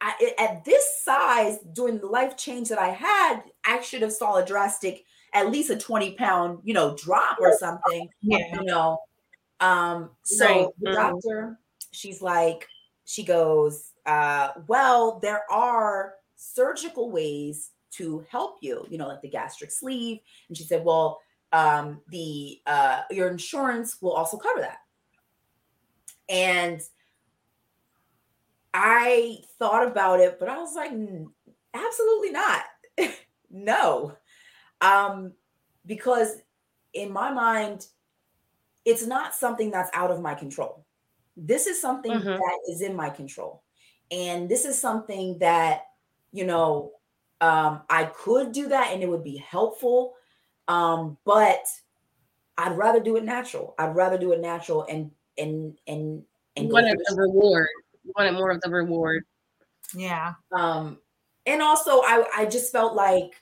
I, 0.00 0.34
at 0.38 0.64
this 0.64 1.02
size, 1.02 1.58
during 1.72 1.98
the 1.98 2.06
life 2.06 2.36
change 2.36 2.68
that 2.68 2.78
I 2.78 2.88
had, 2.88 3.42
I 3.64 3.80
should 3.80 4.02
have 4.02 4.12
saw 4.12 4.36
a 4.36 4.44
drastic, 4.44 5.04
at 5.32 5.50
least 5.50 5.70
a 5.70 5.76
20 5.76 6.12
pound, 6.12 6.58
you 6.64 6.74
know, 6.74 6.96
drop 6.96 7.38
or 7.40 7.56
something. 7.58 8.08
Yeah. 8.20 8.38
You 8.52 8.64
know. 8.64 8.98
Um, 9.60 10.10
so 10.22 10.46
right. 10.46 10.66
the 10.80 10.90
mm-hmm. 10.90 10.96
doctor, 10.96 11.58
she's 11.92 12.20
like, 12.20 12.66
she 13.04 13.22
goes, 13.24 13.92
uh, 14.06 14.50
well, 14.66 15.20
there 15.20 15.42
are 15.50 16.14
surgical 16.42 17.10
ways 17.10 17.70
to 17.92 18.24
help 18.30 18.56
you, 18.60 18.86
you 18.90 18.98
know, 18.98 19.06
like 19.06 19.22
the 19.22 19.28
gastric 19.28 19.70
sleeve. 19.70 20.18
And 20.48 20.56
she 20.56 20.64
said, 20.64 20.84
well, 20.84 21.20
um, 21.52 22.00
the 22.08 22.60
uh, 22.66 23.02
your 23.10 23.28
insurance 23.28 24.00
will 24.00 24.12
also 24.12 24.36
cover 24.36 24.60
that. 24.60 24.78
And 26.28 26.80
I 28.72 29.38
thought 29.58 29.86
about 29.86 30.20
it, 30.20 30.38
but 30.38 30.48
I 30.48 30.58
was 30.58 30.74
like, 30.74 30.92
absolutely 31.74 32.30
not. 32.30 32.64
no. 33.50 34.16
Um, 34.80 35.32
because 35.84 36.36
in 36.94 37.12
my 37.12 37.30
mind, 37.32 37.86
it's 38.84 39.06
not 39.06 39.34
something 39.34 39.70
that's 39.70 39.90
out 39.92 40.10
of 40.10 40.20
my 40.20 40.34
control. 40.34 40.84
This 41.36 41.66
is 41.66 41.80
something 41.80 42.12
mm-hmm. 42.12 42.26
that 42.26 42.58
is 42.68 42.80
in 42.80 42.96
my 42.96 43.10
control. 43.10 43.62
And 44.10 44.48
this 44.48 44.64
is 44.64 44.80
something 44.80 45.38
that, 45.38 45.82
you 46.32 46.44
know, 46.44 46.92
um, 47.40 47.82
I 47.90 48.04
could 48.04 48.52
do 48.52 48.68
that 48.68 48.92
and 48.92 49.02
it 49.02 49.08
would 49.08 49.24
be 49.24 49.36
helpful. 49.36 50.14
Um, 50.68 51.18
but 51.24 51.64
I'd 52.56 52.76
rather 52.76 53.00
do 53.00 53.16
it 53.16 53.24
natural. 53.24 53.74
I'd 53.78 53.96
rather 53.96 54.18
do 54.18 54.32
it 54.32 54.40
natural 54.40 54.86
and 54.88 55.10
and 55.38 55.76
and 55.86 56.22
and 56.56 56.70
one 56.70 56.86
of 56.86 56.96
the 56.96 57.16
reward. 57.16 57.68
Wanted 58.16 58.32
more 58.32 58.50
of 58.50 58.60
the 58.60 58.70
reward. 58.70 59.24
Yeah. 59.94 60.34
Um, 60.52 60.98
and 61.46 61.62
also 61.62 62.00
I 62.02 62.24
I 62.36 62.46
just 62.46 62.72
felt 62.72 62.94
like, 62.94 63.32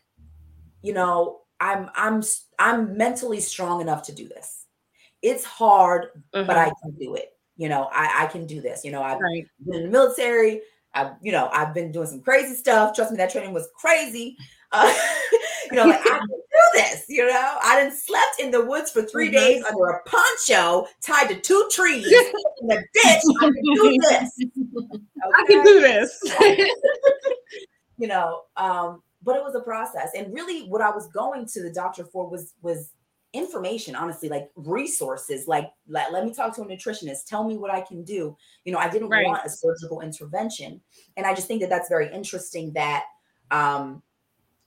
you 0.82 0.92
know, 0.92 1.40
I'm 1.60 1.90
I'm 1.94 2.22
I'm 2.58 2.96
mentally 2.96 3.40
strong 3.40 3.80
enough 3.80 4.04
to 4.04 4.12
do 4.12 4.28
this. 4.28 4.66
It's 5.22 5.44
hard, 5.44 6.06
mm-hmm. 6.34 6.46
but 6.46 6.56
I 6.56 6.72
can 6.82 6.92
do 6.98 7.14
it. 7.14 7.36
You 7.56 7.68
know, 7.68 7.88
I 7.92 8.24
I 8.24 8.26
can 8.26 8.46
do 8.46 8.60
this. 8.62 8.84
You 8.84 8.92
know, 8.92 9.02
I've 9.02 9.20
right. 9.20 9.46
been 9.64 9.74
in 9.74 9.82
the 9.84 9.90
military. 9.90 10.62
I've 10.94 11.12
you 11.22 11.32
know 11.32 11.48
I've 11.52 11.74
been 11.74 11.92
doing 11.92 12.06
some 12.06 12.20
crazy 12.20 12.54
stuff. 12.54 12.94
Trust 12.94 13.10
me, 13.10 13.16
that 13.18 13.30
training 13.30 13.52
was 13.52 13.68
crazy. 13.76 14.36
Uh, 14.72 14.94
you 15.68 15.76
know, 15.76 15.84
like 15.84 15.98
I 15.98 16.18
can 16.18 16.28
do 16.28 16.38
this. 16.74 17.04
You 17.08 17.26
know, 17.26 17.58
I 17.60 17.82
didn't 17.82 17.98
slept 17.98 18.38
in 18.38 18.52
the 18.52 18.64
woods 18.64 18.92
for 18.92 19.02
3 19.02 19.26
mm-hmm. 19.26 19.34
days 19.34 19.64
under 19.64 19.86
a 19.86 20.00
poncho 20.04 20.86
tied 21.04 21.28
to 21.28 21.40
two 21.40 21.68
trees 21.72 22.06
in 22.60 22.68
the 22.68 22.76
ditch. 22.94 23.22
I 23.40 23.46
can 23.46 23.74
do 23.74 23.96
this. 24.08 24.38
Okay? 24.38 25.00
I 25.34 25.44
can 25.48 25.64
do 25.64 25.80
this. 25.80 26.22
you 27.98 28.06
know, 28.06 28.42
um, 28.56 29.02
but 29.24 29.34
it 29.34 29.42
was 29.42 29.56
a 29.56 29.60
process, 29.60 30.10
and 30.16 30.32
really, 30.32 30.68
what 30.68 30.80
I 30.82 30.90
was 30.90 31.08
going 31.08 31.46
to 31.46 31.62
the 31.64 31.72
doctor 31.72 32.04
for 32.04 32.30
was 32.30 32.54
was 32.62 32.92
information 33.32 33.94
honestly 33.94 34.28
like 34.28 34.50
resources 34.56 35.46
like 35.46 35.70
let, 35.86 36.12
let 36.12 36.24
me 36.24 36.34
talk 36.34 36.54
to 36.54 36.62
a 36.62 36.66
nutritionist 36.66 37.26
tell 37.26 37.44
me 37.44 37.56
what 37.56 37.70
i 37.70 37.80
can 37.80 38.02
do 38.02 38.36
you 38.64 38.72
know 38.72 38.78
i 38.78 38.88
didn't 38.88 39.08
right. 39.08 39.24
want 39.24 39.40
a 39.44 39.48
surgical 39.48 40.00
intervention 40.00 40.80
and 41.16 41.24
i 41.24 41.32
just 41.32 41.46
think 41.46 41.60
that 41.60 41.70
that's 41.70 41.88
very 41.88 42.12
interesting 42.12 42.72
that 42.72 43.04
um 43.52 44.02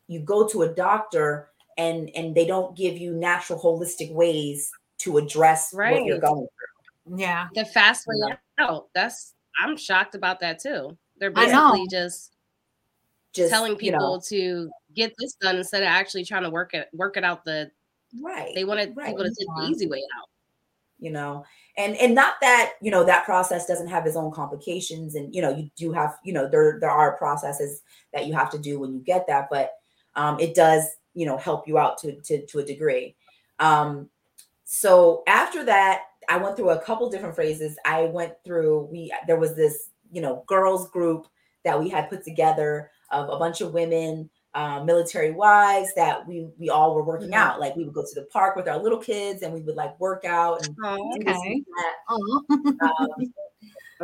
you 0.08 0.19
go 0.21 0.47
to 0.47 0.62
a 0.62 0.73
doctor 0.73 1.49
and 1.78 2.10
and 2.15 2.36
they 2.36 2.45
don't 2.45 2.76
give 2.78 2.97
you 2.97 3.13
natural 3.13 3.60
holistic 3.60 4.12
ways 4.13 4.71
to 4.99 5.17
address 5.17 5.73
right. 5.73 5.93
what 5.93 6.06
you're 6.06 6.19
going 6.19 6.47
through. 7.06 7.17
Yeah. 7.17 7.47
The 7.54 7.65
fast 7.65 8.08
way 8.08 8.15
yeah. 8.28 8.36
out. 8.65 8.88
That's 8.93 9.34
I'm 9.62 9.78
shocked 9.78 10.15
about 10.15 10.39
that 10.39 10.60
too. 10.60 10.97
They're 11.17 11.32
basically 11.32 11.88
just 11.89 12.32
just 13.34 13.52
telling 13.52 13.76
people 13.76 14.21
you 14.30 14.38
know, 14.38 14.67
to 14.67 14.71
get 14.95 15.13
this 15.19 15.34
done 15.34 15.58
instead 15.58 15.82
of 15.82 15.88
actually 15.88 16.23
trying 16.23 16.43
to 16.43 16.49
work 16.49 16.73
it 16.73 16.88
work 16.93 17.17
it 17.17 17.23
out 17.23 17.43
the 17.45 17.71
right. 18.21 18.52
They 18.56 18.65
wanted 18.65 18.95
right. 18.95 19.08
people 19.08 19.23
to 19.23 19.30
take 19.30 19.47
the 19.58 19.67
easy 19.69 19.88
way 19.88 20.04
out. 20.17 20.30
You 20.99 21.12
know, 21.12 21.43
and 21.78 21.97
and 21.97 22.15
not 22.15 22.36
that 22.41 22.73
you 22.82 22.89
know 22.89 23.04
that 23.04 23.26
process 23.26 23.65
doesn't 23.65 23.89
have 23.89 24.06
its 24.06 24.15
own 24.15 24.32
complications, 24.32 25.15
and 25.15 25.34
you 25.36 25.41
know 25.41 25.54
you 25.54 25.69
do 25.76 25.91
have 25.91 26.17
you 26.23 26.32
know 26.32 26.47
there 26.47 26.78
there 26.80 26.91
are 26.91 27.17
processes 27.17 27.82
that 28.13 28.26
you 28.26 28.34
have 28.34 28.49
to 28.52 28.58
do 28.58 28.80
when 28.80 28.93
you 28.93 28.99
get 28.99 29.28
that, 29.28 29.47
but 29.52 29.73
um, 30.15 30.39
it 30.39 30.56
does 30.56 30.88
you 31.13 31.26
know 31.26 31.38
help 31.38 31.67
you 31.67 31.78
out 31.78 31.97
to 31.99 32.19
to, 32.21 32.45
to 32.45 32.60
a 32.60 32.65
degree 32.65 33.15
um, 33.60 34.10
so 34.65 35.23
after 35.28 35.63
that 35.63 36.04
i 36.30 36.38
went 36.38 36.56
through 36.56 36.69
a 36.69 36.82
couple 36.82 37.10
different 37.10 37.36
phrases 37.36 37.78
i 37.86 38.04
went 38.04 38.34
through 38.43 38.88
we 38.91 39.13
there 39.28 39.39
was 39.39 39.56
this 39.56 39.89
you 40.12 40.21
know 40.21 40.43
girls 40.47 40.89
group 40.89 41.28
that 41.63 41.80
we 41.80 41.89
had 41.89 42.10
put 42.10 42.23
together 42.23 42.89
of 43.12 43.30
a 43.30 43.38
bunch 43.38 43.62
of 43.62 43.73
women 43.73 44.30
um, 44.55 44.85
military 44.85 45.31
wives 45.31 45.93
that 45.95 46.27
we 46.27 46.47
we 46.57 46.69
all 46.69 46.95
were 46.95 47.03
working 47.03 47.29
mm-hmm. 47.29 47.39
out. 47.39 47.59
Like 47.59 47.75
we 47.75 47.83
would 47.83 47.93
go 47.93 48.03
to 48.03 48.15
the 48.15 48.27
park 48.31 48.55
with 48.55 48.67
our 48.67 48.81
little 48.81 48.99
kids 48.99 49.41
and 49.41 49.53
we 49.53 49.61
would 49.61 49.75
like 49.75 49.99
work 49.99 50.25
out 50.25 50.65
and 50.65 50.75
oh, 50.83 51.15
okay. 51.19 51.63
um, 52.09 53.33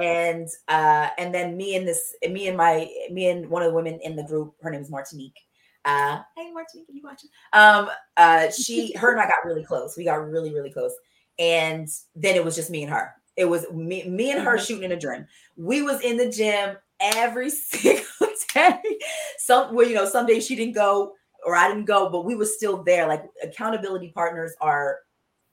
and 0.01 0.47
uh, 0.67 1.09
and 1.17 1.33
then 1.33 1.55
me 1.57 1.75
and 1.75 1.87
this 1.87 2.15
me 2.29 2.47
and 2.47 2.57
my 2.57 2.89
me 3.11 3.29
and 3.29 3.49
one 3.49 3.61
of 3.61 3.69
the 3.69 3.75
women 3.75 3.99
in 4.03 4.15
the 4.15 4.23
group, 4.23 4.55
her 4.61 4.69
name 4.69 4.81
is 4.81 4.89
Martinique. 4.89 5.39
Uh, 5.85 6.21
hey 6.35 6.51
Martinique, 6.51 6.89
are 6.89 6.93
you 6.93 7.01
watching? 7.03 7.29
Um, 7.53 7.89
uh, 8.17 8.51
she, 8.51 8.93
her 8.97 9.11
and 9.11 9.19
I 9.21 9.25
got 9.25 9.45
really 9.45 9.63
close. 9.63 9.95
We 9.97 10.03
got 10.03 10.15
really, 10.15 10.53
really 10.53 10.71
close. 10.71 10.93
And 11.37 11.87
then 12.15 12.35
it 12.35 12.43
was 12.43 12.55
just 12.55 12.69
me 12.69 12.83
and 12.83 12.91
her. 12.91 13.13
It 13.37 13.45
was 13.45 13.65
me, 13.71 14.07
me 14.09 14.31
and 14.31 14.41
her 14.41 14.57
mm-hmm. 14.57 14.65
shooting 14.65 14.83
in 14.83 14.91
a 14.91 14.97
gym. 14.97 15.25
We 15.55 15.81
was 15.81 16.01
in 16.01 16.17
the 16.17 16.29
gym 16.29 16.75
every 16.99 17.49
single 17.49 18.03
day. 18.53 18.79
Some 19.37 19.75
well, 19.75 19.87
you 19.87 19.95
know, 19.95 20.05
some 20.05 20.25
days 20.25 20.45
she 20.45 20.55
didn't 20.55 20.75
go 20.75 21.13
or 21.45 21.55
I 21.55 21.67
didn't 21.69 21.85
go, 21.85 22.09
but 22.09 22.25
we 22.25 22.35
were 22.35 22.45
still 22.45 22.83
there. 22.83 23.07
Like 23.07 23.23
accountability 23.43 24.11
partners 24.13 24.53
are 24.61 24.99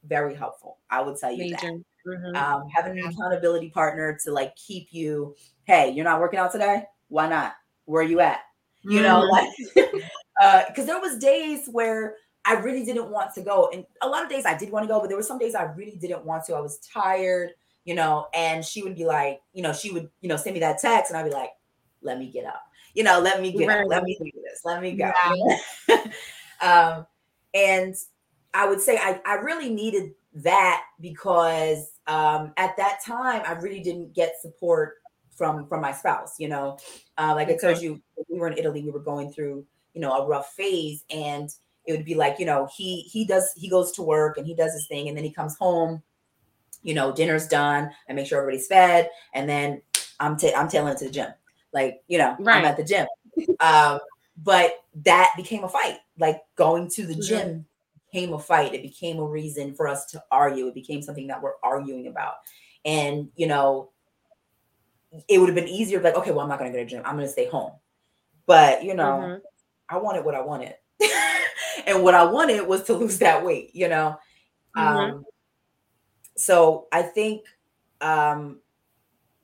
very 0.05 0.35
helpful. 0.35 0.79
I 0.91 1.03
would 1.03 1.17
tell 1.17 1.33
you 1.33 1.51
Major. 1.51 1.57
that. 1.57 1.83
Mm-hmm. 2.07 2.37
Um, 2.37 2.69
having 2.73 2.99
an 2.99 3.07
accountability 3.07 3.71
partner 3.71 4.17
to 4.25 4.33
like 4.33 4.55
keep 4.55 4.89
you, 4.93 5.35
hey, 5.65 5.91
you're 5.91 6.05
not 6.05 6.21
working 6.21 6.39
out 6.39 6.53
today? 6.53 6.85
Why 7.09 7.29
not? 7.29 7.55
Where 7.85 8.03
are 8.03 8.07
you 8.07 8.21
at? 8.21 8.41
You 8.85 9.03
know, 9.03 9.29
mm-hmm. 9.29 9.97
like 9.97 10.69
because 10.69 10.85
uh, 10.85 10.87
there 10.87 11.01
was 11.01 11.19
days 11.19 11.69
where 11.73 12.15
I 12.45 12.55
really 12.55 12.85
didn't 12.85 13.11
want 13.11 13.35
to 13.35 13.41
go, 13.41 13.69
and 13.73 13.85
a 14.03 14.09
lot 14.09 14.23
of 14.23 14.31
days 14.31 14.47
I 14.47 14.57
did 14.57 14.71
want 14.71 14.85
to 14.85 14.89
go, 14.89 15.01
but 15.01 15.09
there 15.09 15.17
were 15.17 15.25
some 15.25 15.39
days 15.39 15.57
I 15.57 15.65
really 15.65 15.97
didn't 15.97 16.25
want 16.25 16.45
to. 16.45 16.55
I 16.55 16.61
was 16.61 16.79
tired, 16.79 17.51
you 17.85 17.97
know, 17.97 18.29
and 18.33 18.65
she 18.65 18.85
would 18.85 18.95
be 18.95 19.05
like, 19.05 19.41
you 19.53 19.63
know, 19.63 19.73
she 19.73 19.91
would, 19.91 20.09
you 20.21 20.29
know, 20.29 20.37
send 20.37 20.55
me 20.55 20.61
that 20.61 20.79
text, 20.79 21.11
and 21.11 21.19
I'd 21.19 21.25
be 21.25 21.35
like, 21.35 21.51
let 22.03 22.21
me 22.21 22.31
get 22.31 22.45
up, 22.45 22.63
you 22.97 23.05
know, 23.05 23.21
let 23.21 23.41
me 23.43 23.53
get 23.53 23.69
right. 23.69 23.85
up, 23.85 23.89
let 23.89 24.03
me 24.03 24.17
do 24.19 24.31
this, 24.43 24.63
let 24.65 24.81
me 24.81 24.93
go. 24.93 25.13
Yeah. 25.89 26.07
um, 26.63 27.07
and 27.55 27.95
I 28.55 28.67
would 28.67 28.81
say 28.81 28.97
I, 28.97 29.21
I 29.27 29.35
really 29.35 29.69
needed 29.69 30.15
that 30.35 30.83
because 31.01 31.93
um, 32.07 32.53
at 32.57 32.77
that 32.79 33.01
time 33.05 33.43
I 33.47 33.53
really 33.53 33.81
didn't 33.81 34.15
get 34.15 34.41
support 34.41 34.95
from 35.31 35.69
from 35.69 35.83
my 35.83 35.93
spouse. 35.93 36.37
You 36.39 36.49
know, 36.49 36.79
uh, 37.19 37.35
like 37.37 37.49
okay. 37.49 37.57
I 37.57 37.73
told 37.73 37.83
you, 37.83 38.01
we 38.29 38.39
were 38.39 38.49
in 38.49 38.57
Italy, 38.59 38.83
we 38.83 38.91
were 38.91 38.99
going 38.99 39.31
through 39.31 39.67
you 39.93 40.01
know 40.01 40.13
a 40.13 40.27
rough 40.27 40.53
phase 40.55 41.05
and 41.11 41.51
it 41.87 41.93
would 41.93 42.05
be 42.05 42.15
like 42.15 42.39
you 42.39 42.47
know 42.47 42.69
he 42.75 43.01
he 43.03 43.25
does 43.25 43.51
he 43.57 43.69
goes 43.69 43.93
to 43.93 44.03
work 44.03 44.37
and 44.37 44.47
he 44.47 44.55
does 44.55 44.73
his 44.73 44.87
thing 44.87 45.09
and 45.09 45.17
then 45.17 45.25
he 45.25 45.33
comes 45.33 45.57
home 45.57 46.03
you 46.83 46.93
know 46.93 47.11
dinner's 47.13 47.49
done 47.49 47.91
i 48.09 48.13
make 48.13 48.27
sure 48.27 48.39
everybody's 48.39 48.67
fed 48.67 49.09
and 49.33 49.49
then 49.49 49.81
i'm 50.21 50.37
ta- 50.37 50.53
i'm 50.55 50.69
tailing 50.69 50.93
it 50.93 50.99
to 50.99 51.07
the 51.07 51.11
gym 51.11 51.29
like 51.73 52.03
you 52.09 52.19
know 52.19 52.37
right. 52.41 52.59
i'm 52.59 52.65
at 52.65 52.77
the 52.77 52.85
gym 52.85 53.07
um 53.61 53.99
but 54.43 54.85
that 54.95 55.33
became 55.37 55.65
a 55.65 55.69
fight 55.69 55.99
like 56.19 56.43
going 56.57 56.89
to 56.89 57.07
the 57.07 57.15
gym 57.15 57.67
became 58.13 58.33
a 58.33 58.39
fight 58.39 58.75
it 58.75 58.83
became 58.83 59.19
a 59.19 59.25
reason 59.25 59.75
for 59.75 59.89
us 59.89 60.07
to 60.07 60.23
argue 60.31 60.69
it 60.69 60.75
became 60.75 61.03
something 61.03 61.27
that 61.27 61.43
we're 61.43 61.55
arguing 61.63 62.07
about 62.07 62.35
and 62.85 63.29
you 63.37 63.47
know 63.47 63.91
it 65.29 65.39
would 65.39 65.49
have 65.49 65.57
been 65.57 65.69
easier 65.69 66.01
like 66.01 66.15
okay 66.15 66.31
well 66.31 66.41
i'm 66.41 66.49
not 66.49 66.59
going 66.59 66.71
to 66.71 66.77
go 66.77 66.83
to 66.83 66.85
the 66.85 66.91
gym 66.91 67.03
i'm 67.05 67.17
going 67.17 67.27
to 67.27 67.33
stay 67.33 67.49
home 67.49 67.73
but 68.47 68.85
you 68.85 68.95
know 68.95 69.21
mm-hmm. 69.23 69.39
I 69.89 69.99
wanted 69.99 70.25
what 70.25 70.35
I 70.35 70.41
wanted. 70.41 70.75
and 71.87 72.03
what 72.03 72.15
I 72.15 72.25
wanted 72.25 72.67
was 72.67 72.85
to 72.85 72.95
lose 72.95 73.19
that 73.19 73.45
weight, 73.45 73.71
you 73.75 73.89
know. 73.89 74.19
Mm-hmm. 74.77 74.97
Um, 75.15 75.25
so 76.37 76.87
I 76.93 77.03
think 77.03 77.43
um, 78.01 78.61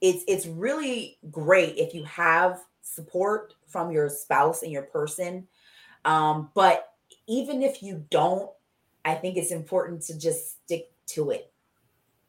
it's 0.02 0.24
it's 0.28 0.46
really 0.46 1.18
great 1.30 1.78
if 1.78 1.94
you 1.94 2.04
have 2.04 2.60
support 2.82 3.54
from 3.68 3.92
your 3.92 4.10
spouse 4.10 4.62
and 4.62 4.72
your 4.72 4.82
person. 4.82 5.48
Um, 6.04 6.50
but 6.54 6.88
even 7.28 7.62
if 7.62 7.82
you 7.82 8.04
don't, 8.10 8.50
I 9.04 9.14
think 9.14 9.36
it's 9.38 9.52
important 9.52 10.02
to 10.02 10.18
just 10.18 10.64
stick 10.64 10.90
to 11.06 11.30
it. 11.30 11.52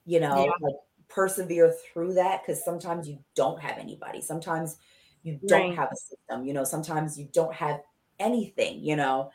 You 0.06 0.20
know, 0.20 0.36
Yeah. 0.46 0.52
like 0.62 0.76
persevere 1.10 1.76
through 1.94 2.14
that 2.14 2.44
because 2.44 2.64
sometimes 2.64 3.10
you 3.10 3.20
don't 3.36 3.60
have 3.60 3.78
anybody. 3.80 4.22
Sometimes 4.22 4.78
you 5.24 5.40
don't 5.48 5.72
Right. 5.72 5.76
have 5.76 5.90
a 5.92 5.96
system. 5.96 6.46
You 6.46 6.54
know, 6.54 6.64
sometimes 6.64 7.18
you 7.20 7.28
don't 7.34 7.54
have 7.56 7.82
anything. 8.20 8.84
You 8.84 8.98
know, 8.98 9.32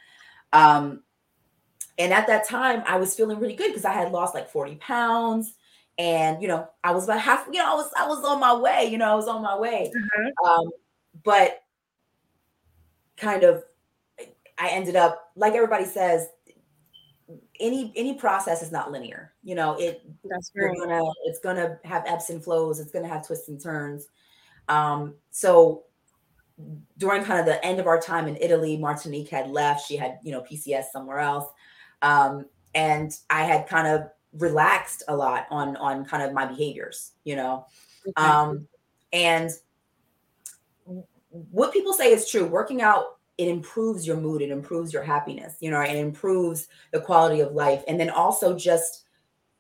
um, 0.53 1.03
and 1.99 2.13
at 2.13 2.29
that 2.29 2.47
time 2.49 2.85
I 2.87 2.99
was 2.99 3.17
feeling 3.17 3.41
really 3.41 3.57
good 3.57 3.69
because 3.69 3.85
I 3.85 3.93
had 3.95 4.13
lost 4.13 4.35
like 4.35 4.49
forty 4.49 4.77
pounds, 4.77 5.55
and 5.99 6.41
you 6.41 6.49
know 6.49 6.69
I 6.85 6.93
was 6.93 7.05
about 7.05 7.21
half. 7.21 7.47
You 7.51 7.59
know, 7.59 7.73
I 7.73 7.75
was 7.75 7.91
I 7.99 8.07
was 8.07 8.25
on 8.25 8.41
my 8.41 8.55
way. 8.55 8.89
You 8.91 8.99
know, 8.99 9.11
I 9.11 9.15
was 9.15 9.29
on 9.29 9.43
my 9.43 9.59
way. 9.59 9.93
Um, 10.49 10.71
but 11.25 11.63
kind 13.17 13.43
of, 13.43 13.65
I 14.57 14.69
ended 14.69 14.97
up 14.97 15.33
like 15.37 15.55
everybody 15.55 15.85
says. 15.85 16.29
Any 17.61 17.93
any 17.97 18.15
process 18.15 18.63
is 18.63 18.71
not 18.71 18.93
linear. 18.93 19.33
You 19.43 19.57
know, 19.57 19.75
it 19.81 20.03
That's 20.25 20.53
right. 20.55 20.77
gonna 20.79 21.03
it's 21.25 21.41
gonna 21.41 21.79
have 21.83 22.05
ebbs 22.07 22.31
and 22.31 22.43
flows 22.43 22.79
it's 22.79 22.93
gonna 22.93 23.09
have 23.09 23.27
twists 23.27 23.49
and 23.49 23.61
turns 23.61 24.07
um 24.69 25.15
so 25.31 25.85
during 26.99 27.25
kind 27.25 27.41
of 27.41 27.47
the 27.47 27.65
end 27.65 27.81
of 27.81 27.87
our 27.87 28.01
time 28.01 28.27
in 28.29 28.37
italy 28.37 28.77
martinique 28.77 29.29
had 29.29 29.49
left 29.49 29.87
she 29.87 29.97
had 29.97 30.19
you 30.23 30.33
know 30.33 30.43
pcs 30.43 30.85
somewhere 30.93 31.19
else 31.19 31.47
um 32.03 32.45
and 32.75 33.13
i 33.31 33.43
had 33.45 33.67
kind 33.67 33.87
of 33.87 34.09
relaxed 34.39 35.03
a 35.09 35.17
lot 35.17 35.47
on 35.51 35.77
on 35.77 36.05
kind 36.05 36.23
of 36.23 36.33
my 36.33 36.47
behaviors 36.47 37.13
you 37.25 37.37
know 37.37 37.67
Okay. 38.07 38.13
um 38.29 38.67
and 39.13 39.51
what 41.51 41.73
people 41.73 41.93
say 41.93 42.13
is 42.13 42.29
true 42.29 42.47
working 42.47 42.81
out 42.83 43.19
it 43.37 43.49
improves 43.49 44.07
your 44.07 44.17
mood 44.17 44.41
it 44.43 44.51
improves 44.51 44.93
your 44.93 45.03
happiness 45.03 45.57
you 45.61 45.71
know 45.71 45.81
it 45.81 45.95
improves 45.97 46.69
the 46.93 47.01
quality 47.01 47.41
of 47.41 47.53
life 47.53 47.83
and 47.89 47.99
then 48.01 48.11
also 48.11 48.57
just 48.57 49.05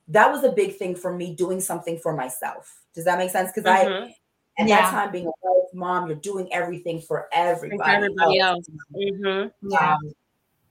that 0.08 0.30
was 0.30 0.44
a 0.44 0.52
big 0.52 0.76
thing 0.76 0.94
for 0.94 1.14
me 1.14 1.34
doing 1.34 1.60
something 1.60 1.98
for 1.98 2.14
myself 2.14 2.82
does 2.94 3.04
that 3.04 3.18
make 3.18 3.30
sense 3.30 3.50
because 3.52 3.66
i 3.66 3.84
Mhm. 3.84 4.14
at 4.58 4.66
Yeah. 4.68 4.80
that 4.82 4.90
time 4.90 5.12
being 5.12 5.26
a 5.26 5.32
wife 5.42 5.68
mom 5.74 6.06
you're 6.08 6.16
doing 6.16 6.50
everything 6.52 7.00
for 7.00 7.28
everybody, 7.32 7.78
For 7.78 7.96
everybody 7.96 8.38
else. 8.40 8.66
else. 8.68 8.78
Mhm. 8.96 9.52
Yeah. 9.62 9.96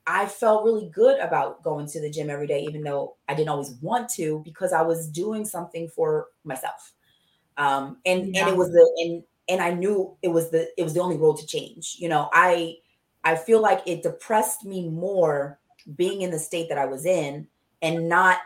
I 0.08 0.26
felt 0.26 0.64
really 0.64 0.90
good 0.90 1.20
about 1.20 1.62
going 1.64 1.86
to 1.88 2.02
the 2.02 2.10
gym 2.10 2.30
every 2.30 2.48
day, 2.48 2.62
even 2.62 2.82
though 2.82 3.18
I 3.28 3.36
didn't 3.36 3.50
always 3.50 3.72
want 3.82 4.10
to, 4.12 4.42
because 4.46 4.72
I 4.74 4.82
was 4.82 5.10
doing 5.10 5.46
something 5.46 5.90
for 5.90 6.28
myself. 6.46 6.94
Um, 7.58 7.98
and 8.06 8.30
and 8.36 8.48
it 8.48 8.56
was 8.56 8.70
the 8.70 8.90
and 9.06 9.24
and 9.50 9.62
I 9.62 9.74
knew 9.74 10.16
it 10.22 10.30
was 10.30 10.52
the 10.52 10.70
it 10.78 10.84
was 10.84 10.94
the 10.94 11.02
only 11.02 11.18
road 11.18 11.38
to 11.38 11.48
change. 11.48 11.98
You 12.00 12.10
know, 12.10 12.30
I 12.34 12.78
I 13.24 13.36
feel 13.36 13.62
like 13.62 13.82
it 13.86 14.04
depressed 14.04 14.64
me 14.66 14.88
more 14.90 15.60
being 15.96 16.22
in 16.22 16.32
the 16.32 16.40
state 16.40 16.70
that 16.70 16.78
I 16.78 16.86
was 16.86 17.06
in 17.06 17.48
and 17.82 18.08
not 18.08 18.40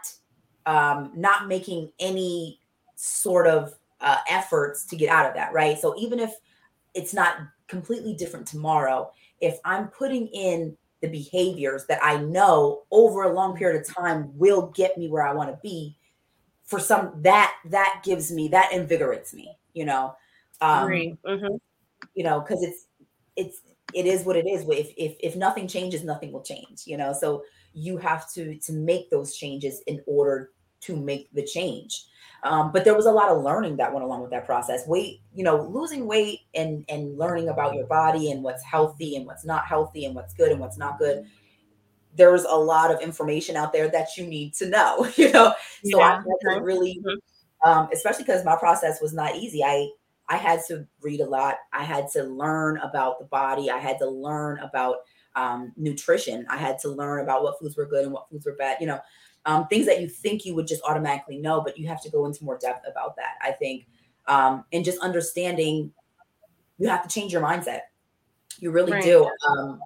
um 0.66 1.12
not 1.16 1.47
making 1.47 1.91
any 1.99 2.59
sort 2.95 3.47
of 3.47 3.74
uh, 3.99 4.18
efforts 4.30 4.86
to 4.86 4.95
get 4.95 5.09
out 5.09 5.28
of 5.28 5.36
that, 5.36 5.53
right? 5.53 5.78
So 5.78 5.95
even 5.97 6.20
if 6.20 6.34
it's 6.93 7.14
not 7.14 7.38
completely 7.68 8.14
different 8.14 8.47
tomorrow, 8.47 9.12
if 9.39 9.59
I'm 9.66 9.88
putting 9.88 10.28
in 10.28 10.78
the 11.02 11.08
behaviors 11.10 11.86
that 11.88 11.99
I 12.04 12.18
know 12.18 12.84
over 12.91 13.24
a 13.24 13.34
long 13.34 13.56
period 13.58 13.82
of 13.82 13.88
time 13.88 14.38
will 14.38 14.68
get 14.76 14.97
me 14.97 15.10
where 15.10 15.26
I 15.26 15.34
want 15.34 15.49
to 15.49 15.60
be, 15.62 15.97
for 16.66 16.80
some 16.80 17.14
that 17.24 17.54
that 17.70 18.02
gives 18.06 18.32
me 18.32 18.47
that 18.49 18.72
invigorates 18.74 19.34
me, 19.34 19.58
you 19.74 19.86
know. 19.86 20.16
Um. 20.62 21.08
Mhm. 21.26 21.60
you 22.16 22.24
know, 22.24 22.41
because 22.41 22.64
it's 22.64 22.88
it's 23.36 23.62
it 23.93 24.06
is 24.06 24.24
what 24.26 24.36
it 24.36 24.47
is. 24.47 24.64
If 24.70 24.93
if 24.97 25.16
if 25.20 25.36
nothing 25.36 25.68
changes, 25.68 26.04
nothing 26.04 26.32
will 26.32 26.43
change, 26.43 26.84
you 26.86 26.97
know. 26.97 27.14
So 27.14 27.43
you 27.74 27.97
have 27.97 28.32
to 28.34 28.56
to 28.60 28.74
make 28.74 29.10
those 29.10 29.36
changes 29.36 29.82
in 29.88 30.02
order 30.08 30.52
to 30.82 30.95
make 30.95 31.30
the 31.34 31.43
change. 31.45 32.06
Um, 32.44 32.72
but 32.72 32.84
there 32.86 32.96
was 32.96 33.06
a 33.06 33.12
lot 33.12 33.30
of 33.30 33.44
learning 33.44 33.78
that 33.78 33.94
went 33.94 34.04
along 34.04 34.22
with 34.22 34.32
that 34.32 34.46
process. 34.46 34.88
Weight, 34.88 35.22
you 35.36 35.44
know, 35.44 35.62
losing 35.68 36.08
weight 36.08 36.42
and 36.56 36.84
and 36.89 37.18
learning 37.18 37.50
about 37.50 37.76
your 37.76 37.86
body 37.86 38.32
and 38.32 38.44
what's 38.44 38.64
healthy 38.64 39.16
and 39.16 39.26
what's 39.28 39.46
not 39.46 39.66
healthy 39.66 40.06
and 40.06 40.16
what's 40.16 40.34
good 40.34 40.52
and 40.52 40.60
what's 40.60 40.78
not 40.78 40.98
good. 41.00 41.26
There's 42.16 42.44
a 42.44 42.56
lot 42.56 42.92
of 42.94 43.00
information 43.02 43.56
out 43.56 43.72
there 43.72 43.89
that 43.89 44.18
you 44.18 44.26
need 44.28 44.54
to 44.56 44.70
know, 44.70 45.08
you 45.16 45.32
know. 45.32 45.54
So 45.84 46.02
I 46.02 46.10
Yeah. 46.10 46.24
Okay. 46.48 46.62
really, 46.62 47.00
Mhm. 47.06 47.18
um, 47.66 47.89
especially 47.94 48.26
because 48.26 48.44
my 48.44 48.56
process 48.58 49.02
was 49.02 49.14
not 49.14 49.36
easy. 49.36 49.64
I 49.64 49.89
I 50.30 50.38
had 50.38 50.62
to 50.68 50.88
read 51.02 51.20
a 51.22 51.26
lot. 51.30 51.56
I 51.74 51.84
had 51.84 52.08
to 52.14 52.24
learn 52.24 52.78
about 52.78 53.20
the 53.20 53.26
body. 53.26 53.70
I 53.70 53.78
had 53.80 53.98
to 54.00 54.08
learn 54.10 54.60
about 54.60 54.98
um, 55.36 55.74
nutrition. 55.78 56.46
I 56.50 56.58
had 56.58 56.80
to 56.80 56.89
learn 56.89 57.22
about 57.22 57.44
what 57.44 57.60
foods 57.60 57.78
were 57.78 57.86
good 57.86 58.04
and 58.06 58.14
what 58.14 58.30
foods 58.30 58.46
were 58.46 58.56
bad. 58.56 58.78
You 58.82 58.88
know, 58.88 59.00
um, 59.46 59.68
things 59.68 59.86
that 59.88 60.02
you 60.02 60.08
think 60.08 60.46
you 60.46 60.56
would 60.56 60.68
just 60.68 60.84
automatically 60.84 61.38
know, 61.38 61.62
but 61.62 61.78
you 61.78 61.88
have 61.88 62.02
to 62.04 62.10
go 62.10 62.26
into 62.26 62.44
more 62.44 62.58
depth 62.58 62.86
about 62.88 63.16
that. 63.16 63.36
I 63.42 63.52
think, 63.52 63.88
um, 64.28 64.66
and 64.72 64.86
just 64.86 65.00
understanding, 65.00 65.92
you 66.78 66.88
have 66.88 67.04
to 67.04 67.10
change 67.10 67.34
your 67.34 67.42
mindset. 67.42 67.82
You 68.60 68.72
really 68.72 68.92
Right. 68.92 69.04
do. 69.04 69.30
Um, 69.48 69.82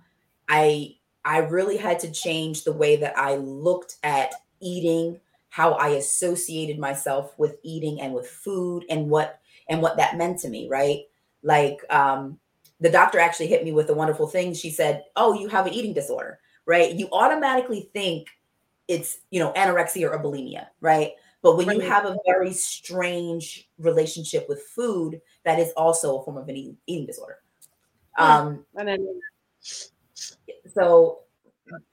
I 0.50 0.96
I 1.24 1.40
really 1.40 1.78
had 1.78 2.00
to 2.02 2.12
change 2.12 2.64
the 2.64 2.72
way 2.74 2.98
that 2.98 3.18
I 3.18 3.36
looked 3.36 3.98
at 4.04 4.34
eating, 4.60 5.20
how 5.50 5.74
I 5.74 5.90
associated 5.90 6.78
myself 6.78 7.38
with 7.38 7.58
eating 7.64 8.02
and 8.02 8.14
with 8.14 8.28
food, 8.28 8.86
and 8.90 9.10
what 9.10 9.40
and 9.70 9.82
what 9.82 9.98
that 9.98 10.18
meant 10.18 10.40
to 10.40 10.50
me. 10.50 10.68
Right, 10.70 11.04
like 11.44 11.80
um, 11.90 12.40
the 12.80 12.90
doctor 12.90 13.20
actually 13.20 13.48
hit 13.48 13.64
me 13.64 13.72
with 13.72 13.90
a 13.90 13.94
wonderful 13.94 14.28
thing. 14.28 14.54
She 14.54 14.70
said, 14.70 15.06
"Oh, 15.16 15.34
you 15.34 15.48
have 15.48 15.66
an 15.68 15.74
eating 15.74 15.94
disorder." 15.94 16.40
Right? 16.66 16.94
You 16.94 17.08
automatically 17.12 17.90
think 17.94 18.28
it's 18.88 19.20
you 19.32 19.40
know 19.40 19.52
anorexia 19.54 20.12
or 20.12 20.20
bulimia, 20.20 20.68
right? 20.82 21.12
But 21.42 21.58
when 21.58 21.70
you 21.70 21.80
have 21.82 22.06
a 22.06 22.18
very 22.26 22.54
strange 22.54 23.70
relationship 23.78 24.50
with 24.50 24.64
food, 24.64 25.22
that 25.44 25.60
is 25.60 25.72
also 25.78 26.18
a 26.18 26.24
form 26.24 26.38
of 26.38 26.50
an 26.50 26.56
eating, 26.56 26.78
eating 26.88 27.06
disorder. 27.06 27.38
Hmm. 28.18 28.24
Um, 28.24 28.66
And 28.76 28.88
then 28.88 29.22
so 30.74 31.20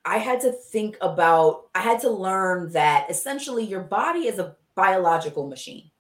I 0.05 0.18
had 0.18 0.40
to 0.43 0.53
think 0.53 0.97
about, 1.01 1.68
I 1.74 1.80
had 1.80 2.01
to 2.01 2.11
learn 2.11 2.72
that 2.72 3.11
essentially 3.11 3.64
your 3.64 3.80
body 3.82 4.26
is 4.26 4.38
a 4.38 4.57
biological 4.74 5.47
machine. 5.49 5.90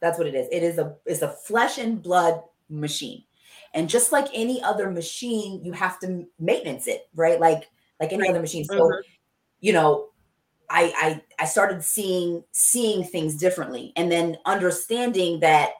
That's 0.00 0.18
what 0.18 0.26
it 0.26 0.34
is. 0.34 0.46
It 0.52 0.62
is 0.62 0.78
a 0.78 0.96
is 1.06 1.22
a 1.22 1.28
flesh 1.28 1.78
and 1.78 2.02
blood 2.02 2.42
machine. 2.68 3.24
And 3.74 3.88
just 3.88 4.12
like 4.12 4.28
any 4.32 4.62
other 4.62 4.90
machine, 4.90 5.64
you 5.64 5.72
have 5.72 5.98
to 6.00 6.26
maintenance 6.38 6.86
it, 6.86 7.08
right? 7.14 7.40
Like 7.40 7.68
like 7.98 8.12
any 8.12 8.22
Right. 8.22 8.30
other 8.30 8.40
machine. 8.40 8.64
So, 8.64 8.74
Mhm. 8.74 9.02
you 9.60 9.72
know, 9.72 10.10
I 10.70 10.92
I 11.38 11.42
I 11.42 11.46
started 11.46 11.82
seeing 11.84 12.42
seeing 12.52 13.04
things 13.04 13.36
differently 13.36 13.92
and 13.96 14.10
then 14.10 14.36
understanding 14.46 15.40
that 15.40 15.70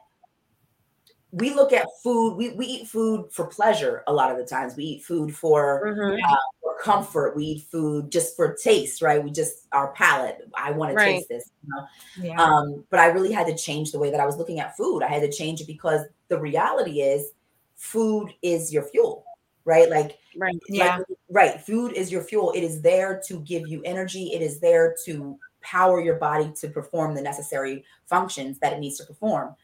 we 1.31 1.53
look 1.53 1.73
at 1.73 1.85
food, 2.01 2.35
we, 2.35 2.51
we 2.51 2.65
eat 2.65 2.87
food 2.87 3.29
for 3.31 3.47
pleasure 3.47 4.03
a 4.07 4.13
lot 4.13 4.31
of 4.31 4.37
the 4.37 4.45
times. 4.45 4.75
We 4.77 4.85
eat 4.85 5.03
food 5.03 5.35
for 5.35 5.83
Mhm. 5.85 6.19
for 6.61 6.77
comfort. 6.81 7.35
We 7.35 7.43
eat 7.45 7.63
food 7.69 8.11
just 8.11 8.35
for 8.35 8.53
taste, 8.55 9.01
right? 9.01 9.21
We 9.21 9.31
just 9.31 9.67
our 9.73 9.91
palate. 9.91 10.37
I 10.55 10.71
want 10.71 10.97
to 10.97 11.03
taste 11.03 11.27
this. 11.29 11.51
You 11.63 11.69
know? 11.75 12.29
Yeah. 12.29 12.41
Um, 12.41 12.85
but 12.89 12.99
I 12.99 13.07
really 13.07 13.31
had 13.33 13.45
to 13.47 13.55
change 13.55 13.91
the 13.91 13.99
way 13.99 14.09
that 14.09 14.21
I 14.21 14.25
was 14.25 14.37
looking 14.37 14.59
at 14.61 14.77
food. 14.77 15.03
I 15.03 15.07
had 15.07 15.21
to 15.21 15.31
change 15.31 15.59
it 15.59 15.67
because 15.67 16.01
the 16.29 16.39
reality 16.39 17.01
is 17.01 17.31
food 17.75 18.33
is 18.41 18.71
your 18.73 18.83
fuel, 18.83 19.25
right? 19.67 19.89
Like, 19.89 20.17
Right. 20.35 20.55
Yeah. 20.69 20.97
like 20.97 21.07
right. 21.29 21.61
Food 21.61 21.93
is 21.93 22.11
your 22.11 22.23
fuel. 22.23 22.51
It 22.55 22.61
is 22.63 22.81
there 22.81 23.21
to 23.27 23.39
give 23.41 23.67
you 23.67 23.81
energy. 23.83 24.31
It 24.33 24.41
is 24.41 24.59
there 24.59 24.95
to 25.05 25.37
power 25.61 25.99
your 25.99 26.15
body 26.15 26.51
to 26.61 26.69
perform 26.69 27.13
the 27.15 27.21
necessary 27.21 27.83
functions 28.05 28.59
that 28.59 28.73
it 28.73 28.79
needs 28.79 28.97
to 28.99 29.05
perform. 29.05 29.55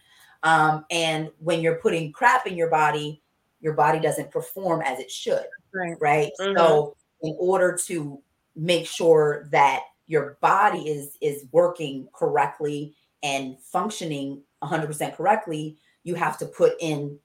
Um, 0.43 0.86
and 0.91 1.30
when 1.39 1.62
you're 1.62 1.78
putting 1.78 2.12
crap 2.12 2.45
in 2.47 2.58
your 2.58 2.70
body, 2.70 3.22
your 3.62 3.74
body 3.74 3.99
doesn't 3.99 4.30
perform 4.30 4.82
as 4.82 4.99
it 4.99 5.10
should 5.10 5.45
Right. 5.74 5.95
right 6.01 6.32
Mhm. 6.39 6.58
so 6.58 6.97
in 7.22 7.34
order 7.39 7.78
to 7.86 8.22
make 8.56 8.86
sure 8.86 9.47
that 9.51 9.84
your 10.08 10.38
body 10.41 10.89
is 10.89 11.18
is 11.22 11.45
working 11.54 12.10
correctly 12.14 12.93
and 13.24 13.58
functioning 13.62 14.43
100% 14.62 15.16
correctly 15.16 15.78
you 16.04 16.16
have 16.16 16.38
to 16.39 16.45
put 16.45 16.74
in 16.82 17.18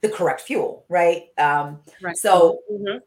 the 0.00 0.08
correct 0.08 0.40
fuel 0.40 0.84
right 0.88 1.28
um 1.38 1.80
Right. 2.00 2.16
so 2.16 2.60
Mhm. 2.72 3.00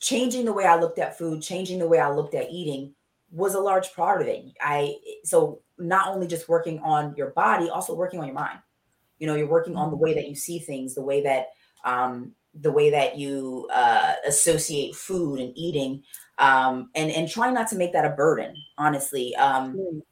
changing 0.00 0.44
the 0.44 0.52
way 0.52 0.64
i 0.66 0.76
looked 0.78 0.98
at 0.98 1.16
food 1.16 1.42
changing 1.42 1.78
the 1.78 1.88
way 1.88 1.98
i 2.00 2.10
looked 2.10 2.34
at 2.34 2.50
eating 2.50 2.94
was 3.30 3.54
a 3.54 3.60
large 3.60 3.92
part 3.94 4.20
of 4.20 4.28
it 4.28 4.44
i 4.60 4.94
so 5.24 5.62
not 5.78 6.08
only 6.08 6.26
just 6.26 6.48
working 6.48 6.78
on 6.80 7.14
your 7.16 7.30
body 7.30 7.68
also 7.70 7.94
working 7.94 8.20
on 8.20 8.26
your 8.26 8.34
mind 8.34 8.58
you 9.18 9.26
know 9.26 9.34
you're 9.36 9.46
working 9.48 9.76
on 9.76 9.90
the 9.90 9.96
way 9.96 10.14
that 10.14 10.28
you 10.28 10.34
see 10.34 10.58
things 10.58 10.94
the 10.94 11.02
way 11.02 11.22
that 11.22 11.48
um 11.84 12.34
the 12.54 12.70
way 12.72 12.90
that 12.90 13.16
you 13.16 13.68
uh 13.72 14.14
associate 14.26 14.94
food 14.94 15.40
and 15.40 15.52
eating 15.56 16.02
um 16.38 16.90
and 16.94 17.10
and 17.10 17.28
trying 17.28 17.54
not 17.54 17.68
to 17.68 17.76
make 17.76 17.92
that 17.92 18.04
a 18.04 18.10
burden 18.10 18.54
honestly 18.78 19.34
um 19.36 19.76
Mm. 19.76 20.02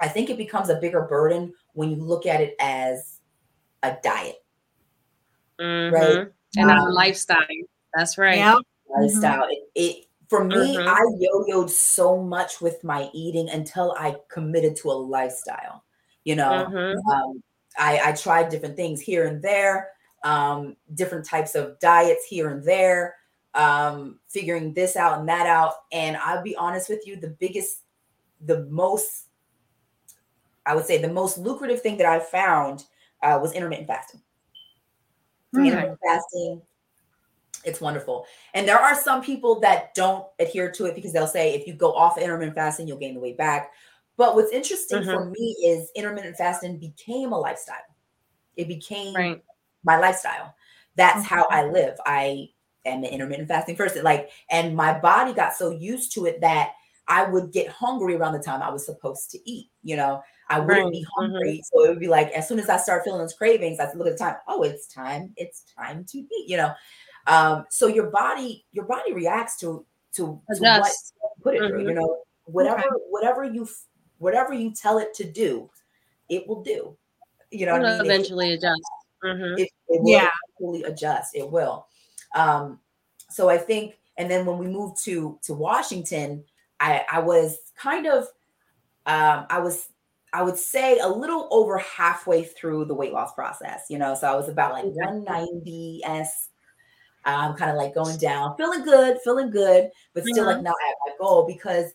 i 0.00 0.08
think 0.08 0.30
it 0.30 0.38
becomes 0.38 0.68
a 0.70 0.76
bigger 0.80 1.02
burden 1.02 1.52
when 1.74 1.90
you 1.90 1.96
look 1.96 2.26
at 2.26 2.40
it 2.40 2.54
as 2.60 3.20
a 3.82 3.96
diet 4.02 4.41
Mhm. 5.62 5.92
Right. 5.92 6.28
And 6.56 6.66
not 6.66 6.78
a 6.78 6.82
Um, 6.82 6.92
lifestyle. 6.92 7.38
That's 7.94 8.18
right. 8.18 8.36
Yeah. 8.36 8.56
lifestyle 8.88 9.46
it, 9.48 9.70
it 9.74 10.06
For 10.28 10.44
me, 10.44 10.76
mm-hmm. 10.76 10.88
I 10.88 11.00
yo-yoed 11.20 11.68
so 11.68 12.16
much 12.22 12.62
with 12.62 12.82
my 12.82 13.10
eating 13.12 13.50
until 13.50 13.92
I 13.98 14.16
committed 14.28 14.76
to 14.76 14.90
a 14.90 14.92
lifestyle. 14.92 15.84
You 16.24 16.36
know, 16.36 16.66
mm-hmm. 16.70 17.10
um, 17.10 17.42
I, 17.76 18.00
I 18.02 18.12
tried 18.12 18.48
different 18.48 18.74
things 18.76 19.00
here 19.02 19.26
and 19.26 19.42
there, 19.42 19.90
um, 20.24 20.76
different 20.94 21.26
types 21.26 21.54
of 21.54 21.78
diets 21.80 22.24
here 22.24 22.48
and 22.48 22.64
there, 22.64 23.16
um, 23.52 24.20
figuring 24.28 24.72
this 24.72 24.96
out 24.96 25.18
and 25.18 25.28
that 25.28 25.46
out. 25.46 25.74
And 25.92 26.16
I'll 26.16 26.42
be 26.42 26.56
honest 26.56 26.88
with 26.88 27.06
you, 27.06 27.16
the 27.16 27.36
biggest, 27.38 27.82
the 28.40 28.64
most, 28.70 29.28
I 30.64 30.74
would 30.74 30.86
say, 30.86 30.96
the 30.96 31.12
most 31.12 31.36
lucrative 31.36 31.82
thing 31.82 31.98
that 31.98 32.06
I 32.06 32.20
found 32.20 32.84
uh, 33.22 33.38
was 33.42 33.52
intermittent 33.52 33.88
fasting. 33.88 34.22
Mm-hmm. 35.54 35.66
Intermittent 35.66 35.98
fasting, 36.04 36.62
it's 37.64 37.80
wonderful. 37.80 38.26
And 38.54 38.66
there 38.66 38.78
are 38.78 38.94
some 38.94 39.22
people 39.22 39.60
that 39.60 39.94
don't 39.94 40.26
adhere 40.38 40.70
to 40.72 40.86
it 40.86 40.94
because 40.94 41.12
they'll 41.12 41.26
say 41.26 41.54
if 41.54 41.66
you 41.66 41.74
go 41.74 41.92
off 41.92 42.18
intermittent 42.18 42.56
fasting, 42.56 42.88
you'll 42.88 42.98
gain 42.98 43.14
the 43.14 43.20
weight 43.20 43.38
back. 43.38 43.72
But 44.16 44.34
what's 44.34 44.52
interesting 44.52 45.00
mm-hmm. 45.00 45.10
for 45.10 45.30
me 45.30 45.56
is 45.64 45.90
intermittent 45.94 46.36
fasting 46.36 46.78
became 46.78 47.32
a 47.32 47.38
lifestyle. 47.38 47.76
It 48.56 48.68
became 48.68 49.14
right. 49.14 49.42
my 49.84 49.98
lifestyle. 49.98 50.54
That's 50.96 51.24
mm-hmm. 51.24 51.34
how 51.34 51.46
I 51.50 51.64
live. 51.64 51.96
I 52.04 52.48
am 52.84 53.04
an 53.04 53.10
intermittent 53.10 53.48
fasting 53.48 53.76
person. 53.76 54.04
Like, 54.04 54.30
and 54.50 54.76
my 54.76 54.98
body 54.98 55.32
got 55.32 55.54
so 55.54 55.70
used 55.70 56.12
to 56.14 56.26
it 56.26 56.40
that 56.40 56.72
I 57.08 57.24
would 57.24 57.52
get 57.52 57.68
hungry 57.68 58.14
around 58.14 58.34
the 58.34 58.42
time 58.42 58.62
I 58.62 58.70
was 58.70 58.84
supposed 58.84 59.30
to 59.30 59.50
eat. 59.50 59.70
You 59.82 59.96
know, 59.96 60.22
I 60.52 60.60
wouldn't 60.60 60.84
right. 60.84 60.92
be 60.92 61.00
mm-hmm. 61.00 61.20
hungry. 61.20 61.52
Mm-hmm. 61.52 61.78
So 61.78 61.84
it 61.84 61.88
would 61.88 62.00
be 62.00 62.08
like 62.08 62.30
as 62.32 62.46
soon 62.46 62.58
as 62.58 62.68
I 62.68 62.76
start 62.76 63.04
feeling 63.04 63.20
those 63.20 63.32
cravings, 63.32 63.80
I 63.80 63.90
look 63.94 64.06
at 64.06 64.12
the 64.12 64.18
time. 64.18 64.36
Oh, 64.46 64.62
it's 64.62 64.86
time. 64.86 65.32
It's 65.36 65.64
time 65.76 66.04
to 66.10 66.18
eat. 66.18 66.48
You 66.48 66.58
know, 66.58 66.72
um, 67.26 67.64
so 67.70 67.86
your 67.86 68.10
body, 68.10 68.66
your 68.72 68.84
body 68.84 69.14
reacts 69.14 69.58
to 69.60 69.86
to, 70.14 70.40
to 70.54 70.60
what 70.60 70.92
put 71.42 71.54
it 71.54 71.62
mm-hmm. 71.62 71.68
through. 71.68 71.80
You 71.80 71.88
mm-hmm. 71.88 71.98
know, 71.98 72.18
whatever 72.44 72.80
okay. 72.80 73.04
whatever 73.08 73.44
you 73.44 73.66
whatever 74.18 74.52
you 74.52 74.72
tell 74.74 74.98
it 74.98 75.14
to 75.14 75.24
do, 75.24 75.70
it 76.28 76.46
will 76.46 76.62
do. 76.62 76.96
You 77.50 77.66
know, 77.66 77.74
I 77.74 77.78
mean? 77.78 78.04
eventually 78.04 78.52
it, 78.52 78.58
adjust. 78.58 78.82
Mm-hmm. 79.24 79.58
It, 79.58 79.68
it, 79.88 80.02
will 80.02 80.10
yeah. 80.10 80.28
eventually 80.58 80.82
adjust. 80.84 81.34
It 81.34 81.50
will. 81.50 81.86
Um, 82.34 82.80
so 83.30 83.48
I 83.48 83.56
think, 83.56 83.98
and 84.18 84.30
then 84.30 84.44
when 84.44 84.58
we 84.58 84.66
moved 84.66 85.02
to 85.04 85.38
to 85.44 85.54
Washington, 85.54 86.44
I 86.78 87.04
I 87.10 87.20
was 87.20 87.56
kind 87.76 88.06
of, 88.06 88.24
um, 89.06 89.46
I 89.48 89.58
was 89.58 89.88
I 90.32 90.42
would 90.42 90.56
say 90.56 90.98
a 90.98 91.08
little 91.08 91.48
over 91.50 91.78
halfway 91.78 92.44
through 92.44 92.86
the 92.86 92.94
weight 92.94 93.12
loss 93.12 93.34
process, 93.34 93.86
you 93.90 93.98
know. 93.98 94.14
So 94.14 94.26
I 94.26 94.34
was 94.34 94.48
about 94.48 94.72
like 94.72 94.84
190 94.84 96.00
s, 96.04 96.48
um, 97.24 97.54
kind 97.54 97.70
of 97.70 97.76
like 97.76 97.94
going 97.94 98.16
down, 98.16 98.56
feeling 98.56 98.82
good, 98.82 99.18
feeling 99.24 99.50
good, 99.50 99.90
but 100.14 100.24
still 100.24 100.46
mm-hmm. 100.46 100.56
like 100.56 100.62
not 100.62 100.74
at 100.88 100.96
my 101.06 101.12
goal 101.20 101.46
because 101.46 101.92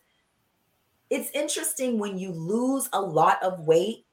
it's 1.10 1.30
interesting 1.32 1.98
when 1.98 2.18
you 2.18 2.32
lose 2.32 2.88
a 2.92 3.00
lot 3.00 3.42
of 3.42 3.66
weight 3.66 4.06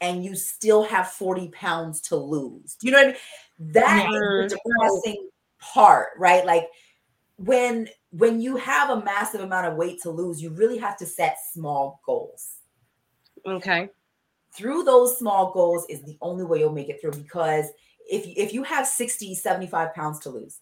and 0.00 0.24
you 0.24 0.34
still 0.34 0.82
have 0.84 1.08
40 1.08 1.48
pounds 1.48 2.00
to 2.02 2.16
lose. 2.16 2.76
Do 2.76 2.86
you 2.86 2.92
know 2.92 2.98
what 2.98 3.06
I 3.06 3.10
mean? 3.10 3.72
That 3.72 4.08
yeah. 4.10 4.44
is 4.44 4.52
the 4.52 4.58
depressing 4.64 5.28
part, 5.60 6.08
right? 6.18 6.44
Like 6.44 6.68
when 7.36 7.88
when 8.10 8.40
you 8.40 8.56
have 8.56 8.90
a 8.90 9.04
massive 9.04 9.42
amount 9.42 9.66
of 9.66 9.76
weight 9.76 10.00
to 10.02 10.10
lose, 10.10 10.42
you 10.42 10.50
really 10.50 10.78
have 10.78 10.96
to 10.98 11.06
set 11.06 11.36
small 11.52 12.00
goals. 12.06 12.57
Okay. 13.46 13.90
Through 14.52 14.84
those 14.84 15.18
small 15.18 15.52
goals 15.52 15.84
is 15.88 16.02
the 16.02 16.16
only 16.20 16.44
way 16.44 16.58
you'll 16.58 16.72
make 16.72 16.88
it 16.88 17.00
through 17.00 17.12
because 17.12 17.66
if 18.10 18.26
if 18.26 18.52
you 18.52 18.62
have 18.62 18.86
60, 18.86 19.34
75 19.34 19.94
pounds 19.94 20.18
to 20.20 20.30
lose, 20.30 20.60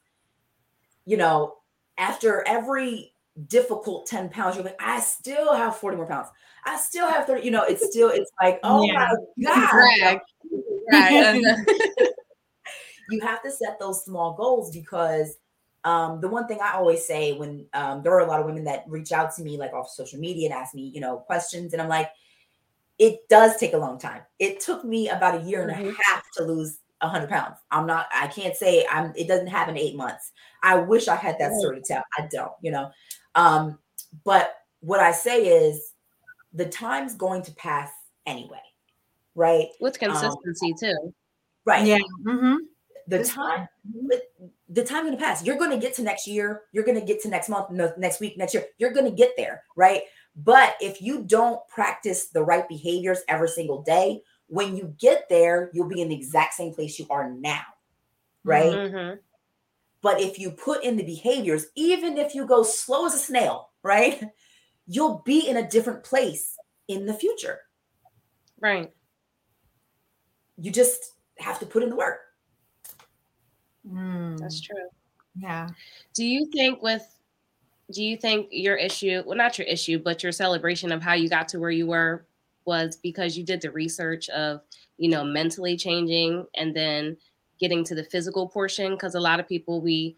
you 1.05 1.16
know, 1.16 1.59
after 1.97 2.47
every 2.47 3.12
difficult 3.49 4.07
10 4.07 4.29
pounds, 4.31 4.57
you're 4.57 4.64
like, 4.64 4.81
I 4.81 5.01
still 5.01 5.55
have 5.55 5.77
40 5.77 5.97
more 5.97 6.07
pounds. 6.07 6.29
I 6.64 6.77
still 6.79 7.09
have 7.09 7.27
30, 7.27 7.45
you 7.45 7.51
know, 7.51 7.62
it's 7.62 7.87
still, 7.87 8.09
it's 8.09 8.31
like, 8.43 8.59
oh 8.62 8.85
yeah. 8.85 9.12
my 9.37 9.55
God. 10.03 10.20
Right. 10.93 11.41
you 13.11 13.20
have 13.20 13.43
to 13.43 13.51
set 13.51 13.79
those 13.79 14.05
small 14.05 14.35
goals 14.35 14.70
because 14.70 15.37
um, 15.85 16.20
the 16.20 16.29
one 16.29 16.49
thing 16.49 16.59
I 16.61 16.72
always 16.72 17.07
say 17.07 17.33
when 17.35 17.66
um, 17.72 18.03
there 18.03 18.12
are 18.12 18.20
a 18.20 18.27
lot 18.27 18.41
of 18.41 18.47
women 18.47 18.64
that 18.64 18.85
reach 18.89 19.12
out 19.12 19.35
to 19.37 19.43
me 19.43 19.57
like 19.57 19.72
off 19.72 19.89
social 19.89 20.18
media 20.18 20.49
and 20.51 20.55
ask 20.59 20.74
me, 20.74 20.91
you 20.93 21.01
know, 21.01 21.18
questions, 21.18 21.72
and 21.72 21.81
I'm 21.81 21.89
like, 21.89 22.11
it 22.99 23.28
does 23.28 23.57
take 23.57 23.72
a 23.72 23.78
long 23.78 23.99
time. 23.99 24.22
It 24.38 24.61
took 24.61 24.84
me 24.84 25.09
about 25.09 25.40
a 25.40 25.44
year 25.44 25.62
and 25.62 25.70
mm-hmm. 25.70 25.88
a 25.88 26.14
half 26.14 26.24
to 26.36 26.44
lose 26.44 26.78
100 27.01 27.28
pounds. 27.28 27.59
I'm 27.70 27.86
not, 27.86 28.07
I 28.14 28.26
can't 28.26 28.57
say 28.57 28.86
I'm, 28.90 29.12
it 29.16 29.28
doesn't 29.28 29.49
happen 29.49 29.76
eight 29.76 29.97
months. 29.97 30.32
I 30.62 30.76
wish 30.76 31.09
I 31.09 31.16
had 31.16 31.38
that 31.38 31.53
sort 31.61 31.76
of 31.76 31.84
tell. 31.84 32.03
I 32.18 32.28
don't, 32.30 32.53
you 32.62 32.70
know. 32.70 32.90
Um, 33.34 33.78
but 34.24 34.55
what 34.80 35.01
I 35.01 35.12
say 35.12 35.47
is 35.47 35.92
the 36.53 36.66
time's 36.66 37.14
going 37.14 37.42
to 37.42 37.53
pass 37.55 37.90
anyway, 38.24 38.62
right? 39.34 39.68
With 39.80 40.03
um, 40.03 40.11
consistency 40.11 40.72
um, 40.72 40.78
too. 40.78 41.14
Right. 41.64 41.86
Yeah. 41.86 41.99
Mm-hmm. 42.24 42.57
The 43.09 43.24
time, 43.24 43.68
the 44.68 44.84
time 44.84 45.05
going 45.05 45.16
to 45.16 45.22
pass. 45.22 45.44
You're 45.44 45.59
going 45.59 45.70
to 45.70 45.78
get 45.78 45.94
to 45.94 46.03
next 46.03 46.26
year. 46.26 46.62
You're 46.72 46.84
going 46.84 46.99
to 46.99 47.05
get 47.05 47.22
to 47.22 47.28
next 47.28 47.49
month, 47.49 47.70
next 47.97 48.20
week, 48.20 48.36
next 48.36 48.53
year. 48.55 48.64
You're 48.78 48.92
going 48.92 49.05
to 49.05 49.16
get 49.16 49.32
there, 49.36 49.62
right? 49.76 50.03
But 50.37 50.74
if 50.80 51.01
you 51.01 51.22
don't 51.22 51.66
practice 51.68 52.26
the 52.26 52.43
right 52.43 52.68
behaviors 52.68 53.20
every 53.26 53.49
single 53.49 53.82
day, 53.82 54.20
when 54.49 54.76
you 54.76 54.95
get 54.99 55.28
there, 55.28 55.70
you'll 55.72 55.89
be 55.89 56.03
in 56.03 56.09
the 56.09 56.14
exact 56.14 56.55
same 56.55 56.74
place 56.74 56.99
you 56.99 57.07
are 57.09 57.30
now, 57.30 57.62
right? 58.45 58.72
Mm-hmm. 58.72 59.16
But 60.03 60.20
if 60.20 60.39
you 60.39 60.51
put 60.51 60.84
in 60.84 60.97
the 60.97 61.05
behaviors, 61.05 61.66
even 61.74 62.18
if 62.18 62.34
you 62.34 62.47
go 62.47 62.62
slow 62.62 63.07
as 63.07 63.14
a 63.14 63.18
snail, 63.18 63.70
right, 63.82 64.22
you'll 64.87 65.22
be 65.24 65.49
in 65.49 65.57
a 65.57 65.68
different 65.68 66.05
place 66.05 66.57
in 66.87 67.07
the 67.07 67.14
future. 67.14 67.61
Right. 68.61 68.93
You 70.59 70.70
just 70.70 71.14
have 71.39 71.59
to 71.61 71.66
put 71.66 71.82
in 71.82 71.91
the 71.91 71.97
work. 71.97 72.20
Mm. 73.91 74.39
That's 74.39 74.61
true. 74.61 74.76
Yeah. 75.39 75.68
Do 76.14 76.24
you 76.24 76.47
think 76.53 76.82
with 76.82 77.07
do 77.93 78.03
you 78.03 78.16
think 78.16 78.49
your 78.51 78.76
issue, 78.76 79.22
well 79.26 79.37
not 79.37 79.59
your 79.59 79.66
issue, 79.66 79.99
but 79.99 80.22
your 80.22 80.32
celebration 80.32 80.93
of 80.93 81.03
how 81.03 81.14
you 81.14 81.28
got 81.28 81.49
to 81.49 81.59
where 81.59 81.70
you 81.70 81.87
were 81.87 82.26
was 82.64 82.97
because 82.97 83.37
you 83.37 83.45
did 83.45 83.61
the 83.61 83.70
research 83.70 84.28
of, 84.30 84.61
you 84.99 85.09
know, 85.09 85.22
mentally 85.22 85.76
changing 85.76 86.45
and 86.57 86.74
then 86.74 87.16
getting 87.59 87.84
to 87.84 87.95
the 87.95 88.05
physical 88.05 88.49
portion 88.49 88.93
because 88.93 89.14
a 89.14 89.20
lot 89.20 89.41
of 89.41 89.49
people 89.49 89.80
we 89.80 90.16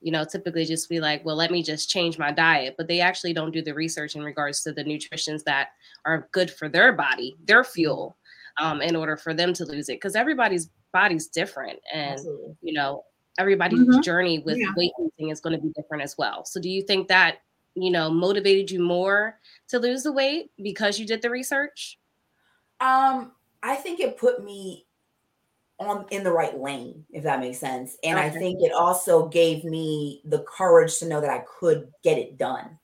you 0.00 0.12
know 0.12 0.24
typically 0.24 0.64
just 0.64 0.88
be 0.88 1.00
like 1.00 1.24
well 1.24 1.36
let 1.36 1.50
me 1.50 1.62
just 1.62 1.90
change 1.90 2.18
my 2.18 2.30
diet 2.30 2.74
but 2.76 2.86
they 2.86 3.00
actually 3.00 3.32
don't 3.32 3.50
do 3.50 3.62
the 3.62 3.74
research 3.74 4.14
in 4.14 4.22
regards 4.22 4.62
to 4.62 4.72
the 4.72 4.84
nutritions 4.84 5.42
that 5.42 5.70
are 6.04 6.28
good 6.32 6.50
for 6.50 6.68
their 6.68 6.92
body 6.92 7.36
their 7.44 7.64
fuel 7.64 8.16
um, 8.60 8.80
in 8.80 8.96
order 8.96 9.16
for 9.16 9.34
them 9.34 9.52
to 9.52 9.64
lose 9.64 9.88
it 9.88 9.96
because 9.96 10.14
everybody's 10.14 10.70
body's 10.92 11.26
different 11.28 11.78
and 11.92 12.12
Absolutely. 12.12 12.56
you 12.62 12.72
know 12.72 13.02
everybody's 13.38 13.80
mm-hmm. 13.80 14.00
journey 14.00 14.40
with 14.40 14.58
yeah. 14.58 14.72
weight 14.76 14.92
losing 14.98 15.30
is 15.30 15.40
going 15.40 15.56
to 15.56 15.62
be 15.62 15.72
different 15.74 16.02
as 16.02 16.16
well 16.18 16.44
so 16.44 16.60
do 16.60 16.68
you 16.68 16.82
think 16.82 17.08
that 17.08 17.38
you 17.74 17.90
know 17.90 18.10
motivated 18.10 18.70
you 18.70 18.80
more 18.80 19.38
to 19.68 19.78
lose 19.78 20.02
the 20.02 20.12
weight 20.12 20.50
because 20.62 20.98
you 20.98 21.06
did 21.06 21.22
the 21.22 21.30
research 21.30 21.98
um 22.80 23.32
i 23.62 23.74
think 23.74 24.00
it 24.00 24.18
put 24.18 24.44
me 24.44 24.84
on 25.78 26.04
in 26.10 26.24
the 26.24 26.32
right 26.32 26.58
lane, 26.58 27.04
if 27.10 27.22
that 27.22 27.40
makes 27.40 27.58
sense. 27.58 27.96
And 28.02 28.18
okay. 28.18 28.26
I 28.26 28.30
think 28.30 28.62
it 28.62 28.72
also 28.72 29.28
gave 29.28 29.64
me 29.64 30.22
the 30.24 30.40
courage 30.40 30.98
to 30.98 31.08
know 31.08 31.20
that 31.20 31.30
I 31.30 31.44
could 31.58 31.92
get 32.02 32.18
it 32.18 32.36
done. 32.36 32.78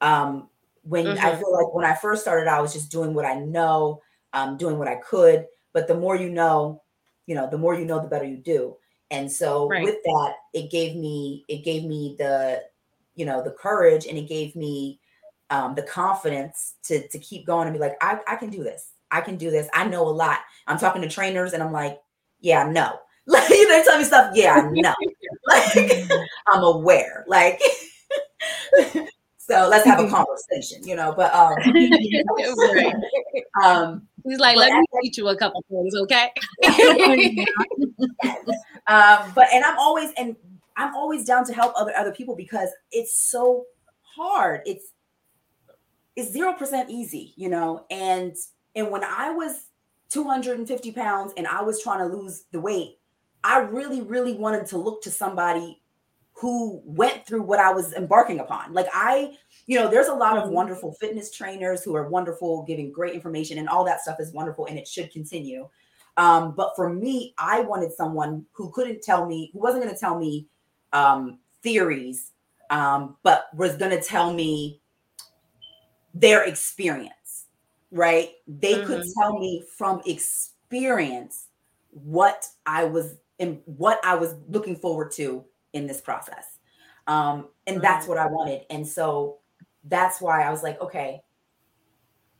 Um, 0.00 0.48
when 0.82 1.06
mm-hmm. 1.06 1.24
I 1.24 1.36
feel 1.36 1.52
like 1.52 1.74
when 1.74 1.84
I 1.84 1.94
first 1.94 2.22
started, 2.22 2.48
I 2.48 2.60
was 2.60 2.72
just 2.72 2.90
doing 2.90 3.14
what 3.14 3.24
I 3.24 3.34
know, 3.34 4.02
um, 4.32 4.56
doing 4.56 4.78
what 4.78 4.88
I 4.88 4.96
could. 4.96 5.46
But 5.72 5.88
the 5.88 5.94
more 5.94 6.16
you 6.16 6.30
know, 6.30 6.82
you 7.26 7.34
know, 7.34 7.48
the 7.48 7.58
more 7.58 7.74
you 7.74 7.84
know, 7.84 8.00
the 8.00 8.08
better 8.08 8.24
you 8.24 8.36
do. 8.36 8.76
And 9.10 9.30
so 9.30 9.68
right. 9.68 9.84
with 9.84 10.02
that, 10.04 10.34
it 10.54 10.70
gave 10.70 10.96
me 10.96 11.44
it 11.48 11.64
gave 11.64 11.84
me 11.84 12.16
the 12.18 12.62
you 13.14 13.26
know 13.26 13.42
the 13.42 13.50
courage 13.50 14.06
and 14.06 14.16
it 14.16 14.28
gave 14.28 14.54
me 14.54 15.00
um, 15.50 15.74
the 15.74 15.82
confidence 15.82 16.76
to 16.84 17.06
to 17.08 17.18
keep 17.18 17.46
going 17.46 17.66
and 17.66 17.74
be 17.74 17.80
like, 17.80 17.96
I, 18.00 18.20
I 18.26 18.36
can 18.36 18.50
do 18.50 18.62
this. 18.62 18.92
I 19.10 19.20
can 19.20 19.36
do 19.36 19.50
this. 19.50 19.68
I 19.74 19.86
know 19.86 20.06
a 20.06 20.10
lot. 20.10 20.38
I'm 20.66 20.78
talking 20.78 21.02
to 21.02 21.08
trainers 21.08 21.52
and 21.52 21.62
I'm 21.62 21.72
like, 21.72 22.00
yeah, 22.40 22.68
no. 22.68 22.98
Like 23.26 23.48
you 23.50 23.68
know, 23.68 23.84
tell 23.84 23.98
me 23.98 24.04
stuff, 24.04 24.32
yeah, 24.34 24.68
no. 24.72 24.92
like 25.46 25.76
I'm 26.48 26.64
aware. 26.64 27.24
Like 27.28 27.60
so 29.36 29.68
let's 29.68 29.84
have 29.84 30.00
a 30.00 30.08
conversation, 30.08 30.82
you 30.84 30.96
know. 30.96 31.12
But 31.14 31.32
um, 31.32 31.54
um 33.62 34.08
he's 34.24 34.38
like, 34.38 34.56
let 34.56 34.72
me 34.72 34.84
teach 35.02 35.18
you 35.18 35.28
a 35.28 35.36
couple 35.36 35.62
things, 35.70 35.94
okay? 35.94 36.32
Um, 38.86 39.32
but 39.34 39.48
and 39.52 39.64
I'm 39.64 39.78
always 39.78 40.12
and 40.18 40.36
I'm 40.76 40.94
always 40.94 41.24
down 41.24 41.44
to 41.46 41.52
help 41.52 41.72
other 41.76 41.92
other 41.96 42.12
people 42.12 42.36
because 42.36 42.70
it's 42.92 43.14
so 43.30 43.64
hard. 44.02 44.62
It's 44.66 44.92
it's 46.16 46.32
zero 46.32 46.52
percent 46.52 46.90
easy, 46.90 47.32
you 47.36 47.48
know. 47.48 47.86
And 47.90 48.34
and 48.74 48.90
when 48.90 49.04
I 49.04 49.30
was 49.30 49.66
250 50.10 50.92
pounds 50.92 51.32
and 51.36 51.46
I 51.46 51.62
was 51.62 51.82
trying 51.82 51.98
to 52.08 52.16
lose 52.16 52.44
the 52.52 52.60
weight, 52.60 52.98
I 53.44 53.60
really, 53.60 54.02
really 54.02 54.34
wanted 54.34 54.66
to 54.66 54.78
look 54.78 55.02
to 55.02 55.10
somebody 55.10 55.80
who 56.32 56.80
went 56.84 57.26
through 57.26 57.42
what 57.42 57.58
I 57.60 57.72
was 57.72 57.92
embarking 57.92 58.40
upon. 58.40 58.72
Like 58.72 58.86
I, 58.94 59.36
you 59.66 59.78
know, 59.78 59.88
there's 59.90 60.08
a 60.08 60.14
lot 60.14 60.38
of 60.38 60.48
Mhm. 60.48 60.52
wonderful 60.52 60.92
fitness 60.94 61.30
trainers 61.30 61.82
who 61.84 61.94
are 61.94 62.08
wonderful, 62.08 62.62
giving 62.62 62.90
great 62.92 63.14
information, 63.14 63.58
and 63.58 63.68
all 63.68 63.84
that 63.84 64.00
stuff 64.00 64.18
is 64.20 64.32
wonderful, 64.32 64.66
and 64.66 64.78
it 64.78 64.88
should 64.88 65.12
continue. 65.12 65.68
Um, 66.20 66.52
but 66.54 66.76
for 66.76 66.92
me, 66.92 67.32
I 67.38 67.62
wanted 67.62 67.94
someone 67.94 68.44
who 68.52 68.70
couldn't 68.72 69.02
tell 69.02 69.24
me, 69.24 69.48
who 69.54 69.58
wasn't 69.58 69.82
going 69.82 69.94
to 69.94 69.98
tell 69.98 70.18
me 70.18 70.46
um, 70.92 71.38
theories, 71.62 72.32
um, 72.68 73.16
but 73.22 73.46
was 73.54 73.78
going 73.78 73.90
to 73.90 74.02
tell 74.02 74.30
me 74.34 74.82
their 76.12 76.44
experience, 76.44 77.46
right? 77.90 78.32
They 78.46 78.82
could 78.82 79.00
Mhm. 79.00 79.14
tell 79.18 79.38
me 79.38 79.64
from 79.78 80.02
experience 80.04 81.46
what 81.90 82.46
I 82.66 82.84
was 82.84 83.16
and 83.38 83.62
what 83.64 83.98
I 84.04 84.14
was 84.14 84.34
looking 84.50 84.76
forward 84.76 85.12
to 85.12 85.46
in 85.72 85.86
this 85.86 86.02
process. 86.02 86.58
Um, 87.06 87.48
and 87.66 87.80
that's 87.80 88.06
what 88.06 88.18
I 88.18 88.26
wanted. 88.26 88.66
And 88.68 88.86
so 88.86 89.38
that's 89.84 90.20
why 90.20 90.42
I 90.42 90.50
was 90.50 90.62
like, 90.62 90.78
okay, 90.82 91.22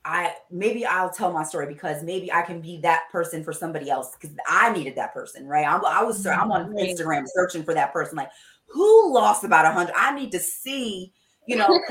I 0.05 0.34
maybe 0.51 0.86
I'll 0.86 1.11
tell 1.11 1.32
my 1.32 1.44
story 1.44 1.66
because 1.66 2.03
maybe 2.03 2.32
I 2.32 2.42
can 2.42 2.61
be 2.61 2.78
that 2.78 3.05
person 3.12 3.44
for 3.44 3.53
somebody 3.53 3.90
else 3.90 4.16
because 4.18 4.34
I 4.46 4.72
needed 4.72 4.94
that 4.96 5.12
person, 5.12 5.46
right? 5.46 5.66
I'm, 5.66 5.84
I 5.84 6.03
was 6.03 6.24
I'm 6.26 6.51
on 6.51 6.72
Instagram 6.72 7.24
searching 7.26 7.64
for 7.64 7.74
that 7.74 7.92
person, 7.92 8.16
like 8.16 8.30
who 8.66 9.12
lost 9.12 9.44
about 9.44 9.66
a 9.66 9.72
hundred. 9.72 9.94
I 9.96 10.14
need 10.14 10.32
to 10.32 10.38
see, 10.38 11.12
you 11.46 11.57
know, 11.57 11.68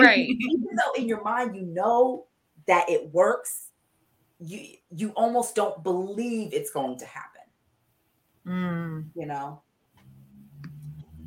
right. 0.00 0.28
even 0.28 0.76
though 0.76 0.92
in 0.96 1.08
your 1.08 1.22
mind 1.22 1.56
you 1.56 1.62
know 1.62 2.26
that 2.68 2.88
it 2.88 3.12
works, 3.12 3.70
you 4.38 4.76
you 4.94 5.10
almost 5.10 5.56
don't 5.56 5.82
believe 5.82 6.52
it's 6.52 6.70
going 6.70 6.98
to 6.98 7.06
happen, 7.06 7.42
Mm. 8.46 9.06
you 9.16 9.26
know. 9.26 9.60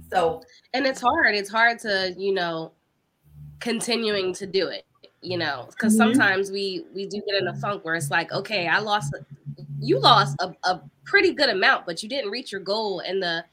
So 0.10 0.42
and 0.74 0.86
it's 0.86 1.02
hard 1.02 1.36
it's 1.36 1.50
hard 1.50 1.80
to 1.80 2.16
you 2.18 2.34
know 2.34 2.72
continuing 3.60 4.34
to 4.34 4.48
do 4.48 4.70
it 4.70 4.86
you 5.22 5.38
know 5.38 5.66
because 5.72 5.94
Mhm. 5.94 5.98
sometimes 5.98 6.50
we 6.52 6.86
we 6.94 7.06
do 7.06 7.22
get 7.28 7.42
in 7.42 7.48
a 7.48 7.56
funk 7.56 7.84
where 7.84 7.96
it's 7.96 8.10
like 8.10 8.32
okay 8.32 8.68
i 8.68 8.80
lost 8.80 9.14
you 9.82 10.00
lost 10.02 10.36
a, 10.40 10.54
a 10.64 10.82
pretty 11.04 11.34
good 11.34 11.50
amount 11.50 11.86
but 11.86 12.02
you 12.02 12.08
didn't 12.10 12.32
reach 12.32 12.52
your 12.52 12.62
goal. 12.62 13.02
And 13.02 13.22
the 13.22 13.44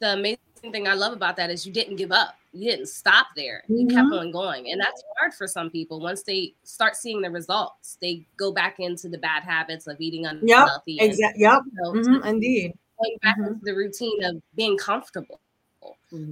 the 0.00 0.12
amazing 0.12 0.38
thing 0.72 0.86
i 0.86 0.94
love 0.94 1.12
about 1.12 1.36
that 1.36 1.50
is 1.50 1.66
you 1.66 1.72
didn't 1.72 1.96
give 1.96 2.12
up. 2.12 2.36
You 2.52 2.70
didn't 2.70 2.86
stop 2.86 3.26
there. 3.34 3.64
You 3.68 3.88
kept 3.88 4.12
on 4.12 4.30
going. 4.30 4.70
And 4.70 4.80
that's 4.80 5.02
hard 5.18 5.34
for 5.34 5.48
some 5.48 5.70
people. 5.70 5.98
Once 6.00 6.22
they 6.22 6.54
start 6.62 6.94
seeing 6.94 7.20
the 7.20 7.30
results 7.30 7.98
they 8.00 8.24
go 8.36 8.52
back 8.52 8.78
into 8.78 9.08
the 9.08 9.18
bad 9.18 9.42
habits 9.42 9.88
of 9.88 10.00
eating 10.00 10.26
unhealthy 10.26 11.00
and, 11.00 11.10
Exactly. 11.10 11.42
Yep. 11.42 11.60
you 11.66 11.72
know, 11.82 11.92
Mhm, 12.20 12.24
Indeed. 12.26 12.72
going 13.00 13.18
back 13.22 13.36
Mhm. 13.38 13.46
into 13.48 13.64
the 13.64 13.72
routine 13.74 14.22
of 14.24 14.40
being 14.54 14.76
comfortable. 14.78 15.40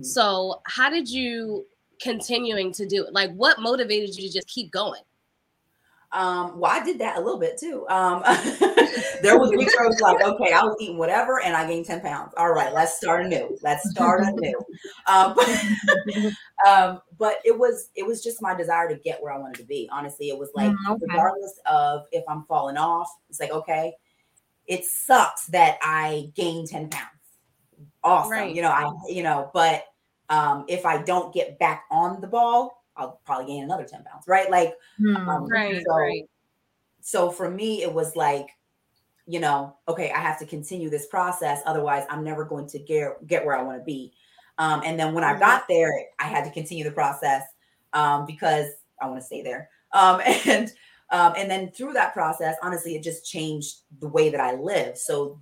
So, 0.03 0.61
how 0.65 0.89
did 0.91 1.11
you 1.11 1.67
continuing 2.03 2.73
to 2.73 2.87
do 2.87 3.05
it? 3.07 3.13
Like, 3.13 3.33
what 3.35 3.61
motivated 3.61 4.17
you 4.17 4.29
to 4.29 4.35
just 4.35 4.49
keep 4.49 4.71
going? 4.71 5.03
Um, 6.13 6.61
well, 6.61 6.71
I 6.71 6.85
did 6.85 6.99
that 6.99 7.17
a 7.17 7.21
little 7.21 7.41
bit 7.41 7.57
too. 7.59 7.89
Um, 7.89 8.23
there 9.23 9.39
was 9.39 9.51
weeks 9.57 9.75
where 9.75 9.87
I 9.87 9.89
was 9.89 10.01
like, 10.03 10.23
okay, 10.23 10.53
I 10.53 10.63
was 10.63 10.77
eating 10.79 10.99
whatever, 10.99 11.41
and 11.41 11.57
I 11.57 11.67
gained 11.67 11.87
ten 11.87 12.03
pounds. 12.03 12.35
All 12.37 12.53
right, 12.53 12.71
let's 12.75 12.99
start 12.99 13.25
anew. 13.25 13.57
Let's 13.63 13.89
start 13.91 14.23
anew. 14.27 14.61
Um, 15.07 15.35
um, 16.69 17.01
but 17.19 17.37
it 17.47 17.59
was 17.59 17.89
it 17.95 18.07
was 18.07 18.23
just 18.23 18.43
my 18.43 18.55
desire 18.55 18.89
to 18.91 18.97
get 18.97 19.23
where 19.23 19.33
I 19.33 19.39
wanted 19.39 19.57
to 19.61 19.65
be. 19.65 19.89
Honestly, 19.91 20.29
it 20.29 20.37
was 20.39 20.51
like 20.55 20.71
Mm, 20.73 20.91
okay. 20.91 21.05
regardless 21.09 21.59
of 21.65 22.03
if 22.13 22.25
I'm 22.29 22.45
falling 22.45 22.77
off, 22.77 23.11
it's 23.31 23.41
like 23.41 23.51
okay, 23.51 23.95
it 24.67 24.85
sucks 24.85 25.47
that 25.47 25.79
I 25.81 26.31
gained 26.35 26.69
ten 26.69 26.91
pounds. 26.91 27.09
Awesome, 28.05 28.33
Right. 28.33 28.55
you 28.55 28.61
know, 28.61 28.71
I 28.71 28.93
you 29.09 29.23
know, 29.23 29.51
but 29.55 29.85
um, 30.33 30.65
if 30.69 30.87
I 30.87 31.03
don't 31.03 31.35
get 31.35 31.59
back 31.59 31.85
on 31.91 32.21
the 32.21 32.27
ball, 32.29 32.85
I'll 32.97 33.21
probably 33.25 33.47
gain 33.53 33.65
another 33.65 33.85
ten 33.85 34.05
pounds, 34.05 34.25
right? 34.29 34.51
Like 34.51 34.75
Hmm. 34.99 35.29
um, 35.29 35.49
Right, 35.51 35.83
so- 35.87 35.97
right. 35.97 36.25
so 37.01 37.31
for 37.31 37.51
me 37.51 37.83
it 37.83 37.93
was 37.93 38.17
like 38.17 38.47
you 39.27 39.41
know 39.41 39.77
okay 39.89 40.11
i 40.13 40.19
have 40.19 40.39
to 40.39 40.47
continue 40.47 40.91
this 40.91 41.07
process 41.07 41.61
otherwise 41.67 42.05
i'm 42.11 42.25
never 42.25 42.45
going 42.45 42.67
to 42.67 42.79
get 42.79 43.25
get 43.27 43.45
where 43.47 43.57
i 43.57 43.63
want 43.63 43.79
to 43.79 43.85
be 43.85 44.13
um, 44.59 44.83
and 44.85 44.99
then 44.99 45.15
when 45.15 45.25
i 45.25 45.35
Mhm. 45.35 45.41
got 45.41 45.65
there 45.69 45.93
i 46.21 46.25
had 46.25 46.45
to 46.45 46.51
continue 46.51 46.85
the 46.85 46.91
process 46.91 47.43
um, 47.93 48.27
because 48.27 48.69
i 49.01 49.07
want 49.07 49.21
to 49.21 49.27
stay 49.27 49.43
there 49.43 49.69
um, 49.95 50.21
and 50.47 50.73
um, 51.11 51.35
and 51.37 51.51
then 51.51 51.71
through 51.71 51.93
that 51.93 52.13
process 52.15 52.57
honestly 52.63 52.97
it 52.97 53.03
just 53.03 53.25
changed 53.25 53.83
the 54.01 54.09
way 54.09 54.29
that 54.31 54.41
i 54.41 54.55
live 54.55 54.97
so 54.99 55.41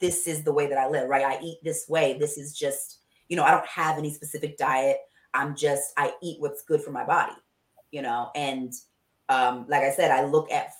this 0.00 0.26
is 0.26 0.42
the 0.42 0.52
way 0.52 0.66
that 0.66 0.78
i 0.78 0.88
live 0.88 1.08
right 1.08 1.24
i 1.24 1.40
eat 1.42 1.58
this 1.62 1.86
way 1.88 2.16
this 2.18 2.38
is 2.38 2.56
just 2.56 3.01
you 3.32 3.36
know 3.36 3.44
i 3.44 3.50
don't 3.50 3.66
have 3.66 3.96
any 3.98 4.12
specific 4.12 4.58
diet 4.58 4.98
i'm 5.32 5.56
just 5.56 5.92
i 5.96 6.12
eat 6.22 6.40
what's 6.40 6.62
good 6.62 6.82
for 6.82 6.92
my 6.92 7.04
body 7.04 7.32
you 7.90 8.02
know 8.02 8.30
and 8.36 8.72
um, 9.32 9.66
like 9.68 9.82
I 9.82 9.90
said, 9.90 10.10
I 10.10 10.24
look 10.24 10.50
at 10.52 10.72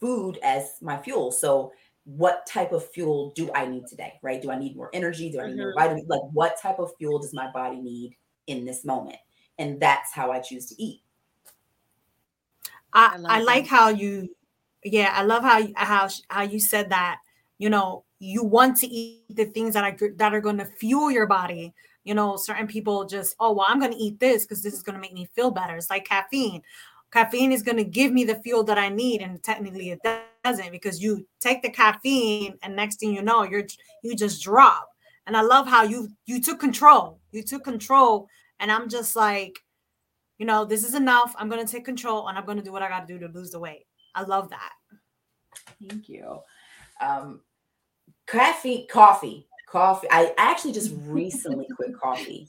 food 0.00 0.38
as 0.42 0.76
my 0.80 0.96
fuel. 0.98 1.30
So, 1.32 1.72
what 2.04 2.46
type 2.46 2.72
of 2.72 2.88
fuel 2.90 3.32
do 3.36 3.50
I 3.54 3.66
need 3.66 3.86
today? 3.86 4.14
Right? 4.22 4.40
Do 4.40 4.50
I 4.50 4.58
need 4.58 4.76
more 4.76 4.90
energy? 4.92 5.30
Do 5.30 5.40
I 5.40 5.46
need 5.48 5.56
more 5.56 5.72
Mhm. 5.72 5.74
vitamins? 5.74 6.08
Like, 6.08 6.22
what 6.32 6.56
type 6.60 6.78
of 6.78 6.92
fuel 6.96 7.18
does 7.18 7.34
my 7.34 7.50
body 7.50 7.80
need 7.80 8.16
in 8.46 8.64
this 8.64 8.84
moment? 8.84 9.18
And 9.58 9.80
that's 9.80 10.12
how 10.12 10.30
I 10.32 10.40
choose 10.40 10.66
to 10.70 10.82
eat. 10.82 11.02
I, 12.92 13.18
I 13.28 13.38
I 13.38 13.42
like 13.42 13.66
how 13.66 13.88
you 13.88 14.34
yeah 14.84 15.12
i 15.16 15.22
love 15.22 15.42
how 15.42 15.66
how 15.74 16.08
how 16.28 16.42
you 16.42 16.60
said 16.60 16.90
that 16.90 17.18
you 17.58 17.70
know 17.70 18.03
you 18.18 18.42
want 18.42 18.76
to 18.78 18.86
eat 18.86 19.24
the 19.28 19.44
things 19.46 19.74
that 19.74 19.84
are 19.84 20.08
that 20.16 20.34
are 20.34 20.40
going 20.40 20.58
to 20.58 20.64
fuel 20.64 21.10
your 21.10 21.26
body. 21.26 21.74
You 22.04 22.14
know 22.14 22.36
certain 22.36 22.66
people 22.66 23.04
just 23.06 23.34
oh 23.40 23.52
well 23.52 23.66
i'm 23.68 23.80
going 23.80 23.92
to 23.92 23.98
eat 23.98 24.20
this 24.20 24.44
because 24.44 24.62
this 24.62 24.74
is 24.74 24.82
going 24.82 24.94
to 24.94 25.00
make 25.00 25.12
me 25.12 25.28
feel 25.34 25.50
better. 25.50 25.76
It's 25.76 25.90
like 25.90 26.06
caffeine. 26.06 26.62
Caffeine 27.12 27.52
is 27.52 27.62
going 27.62 27.76
to 27.76 27.84
give 27.84 28.12
me 28.12 28.24
the 28.24 28.36
fuel 28.36 28.64
that 28.64 28.78
i 28.78 28.88
need 28.88 29.22
and 29.22 29.42
technically 29.42 29.90
it 29.90 30.00
doesn't 30.44 30.72
because 30.72 31.02
you 31.02 31.26
take 31.40 31.62
the 31.62 31.70
caffeine 31.70 32.58
and 32.62 32.74
next 32.74 33.00
thing 33.00 33.14
you 33.14 33.22
know 33.22 33.42
you're 33.42 33.64
you 34.02 34.14
just 34.14 34.42
drop. 34.42 34.88
And 35.26 35.36
i 35.36 35.40
love 35.40 35.66
how 35.66 35.82
you 35.82 36.10
you 36.26 36.40
took 36.40 36.60
control. 36.60 37.20
You 37.32 37.42
took 37.42 37.64
control 37.64 38.28
and 38.60 38.70
i'm 38.70 38.88
just 38.88 39.16
like 39.16 39.58
you 40.38 40.46
know 40.46 40.64
this 40.64 40.84
is 40.84 40.94
enough. 40.94 41.34
I'm 41.38 41.48
going 41.48 41.64
to 41.64 41.72
take 41.72 41.84
control 41.84 42.28
and 42.28 42.36
i'm 42.36 42.44
going 42.44 42.58
to 42.58 42.64
do 42.64 42.72
what 42.72 42.82
i 42.82 42.88
got 42.88 43.06
to 43.06 43.12
do 43.18 43.26
to 43.26 43.32
lose 43.32 43.50
the 43.50 43.60
weight. 43.60 43.86
I 44.14 44.22
love 44.22 44.50
that. 44.50 44.72
Thank 45.88 46.08
you. 46.08 46.40
Um, 47.00 47.40
caffeine, 48.26 48.86
coffee, 48.88 49.46
coffee. 49.68 50.08
I 50.10 50.32
actually 50.38 50.72
just 50.72 50.92
recently 51.06 51.66
quit 51.76 51.98
coffee. 51.98 52.48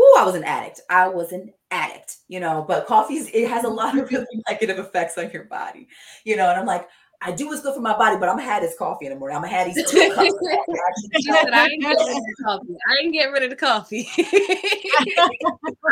Ooh, 0.00 0.16
I 0.18 0.24
was 0.24 0.34
an 0.34 0.42
addict. 0.44 0.80
I 0.88 1.08
was 1.08 1.32
an 1.32 1.52
addict, 1.70 2.16
you 2.28 2.40
know, 2.40 2.64
but 2.66 2.86
coffee's 2.86 3.28
it 3.32 3.46
has 3.48 3.64
a 3.64 3.68
lot 3.68 3.98
of 3.98 4.10
really 4.10 4.24
negative 4.48 4.78
effects 4.78 5.18
on 5.18 5.30
your 5.30 5.44
body, 5.44 5.88
you 6.24 6.36
know. 6.36 6.48
And 6.48 6.58
I'm 6.58 6.64
like, 6.66 6.88
I 7.22 7.32
do 7.32 7.48
what's 7.48 7.60
good 7.60 7.74
for 7.74 7.80
my 7.80 7.94
body, 7.96 8.16
but 8.16 8.30
I'm 8.30 8.36
gonna 8.36 8.48
have 8.48 8.62
this 8.62 8.74
coffee 8.78 9.04
in 9.06 9.12
the 9.12 9.18
morning. 9.18 9.36
I'm 9.36 9.42
gonna 9.42 9.54
have 9.54 9.74
these 9.74 9.90
two 9.90 10.14
cups. 10.14 10.30
coffee. 10.40 11.20
Said, 11.20 11.50
I 11.52 11.66
ain't 11.66 11.82
get 11.82 11.90
rid 11.90 12.08
of 12.08 12.16
the 12.16 12.34
coffee. 12.44 12.76
I 12.88 12.96
ain't 13.02 13.32
rid 13.32 13.42
of 13.42 13.50
the 13.50 13.56
coffee. 13.56 14.08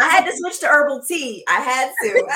I 0.00 0.08
had 0.08 0.24
to 0.24 0.32
switch 0.36 0.60
to 0.60 0.68
herbal 0.68 1.02
tea. 1.02 1.44
I 1.46 1.60
had 1.60 1.92
to. 2.02 2.26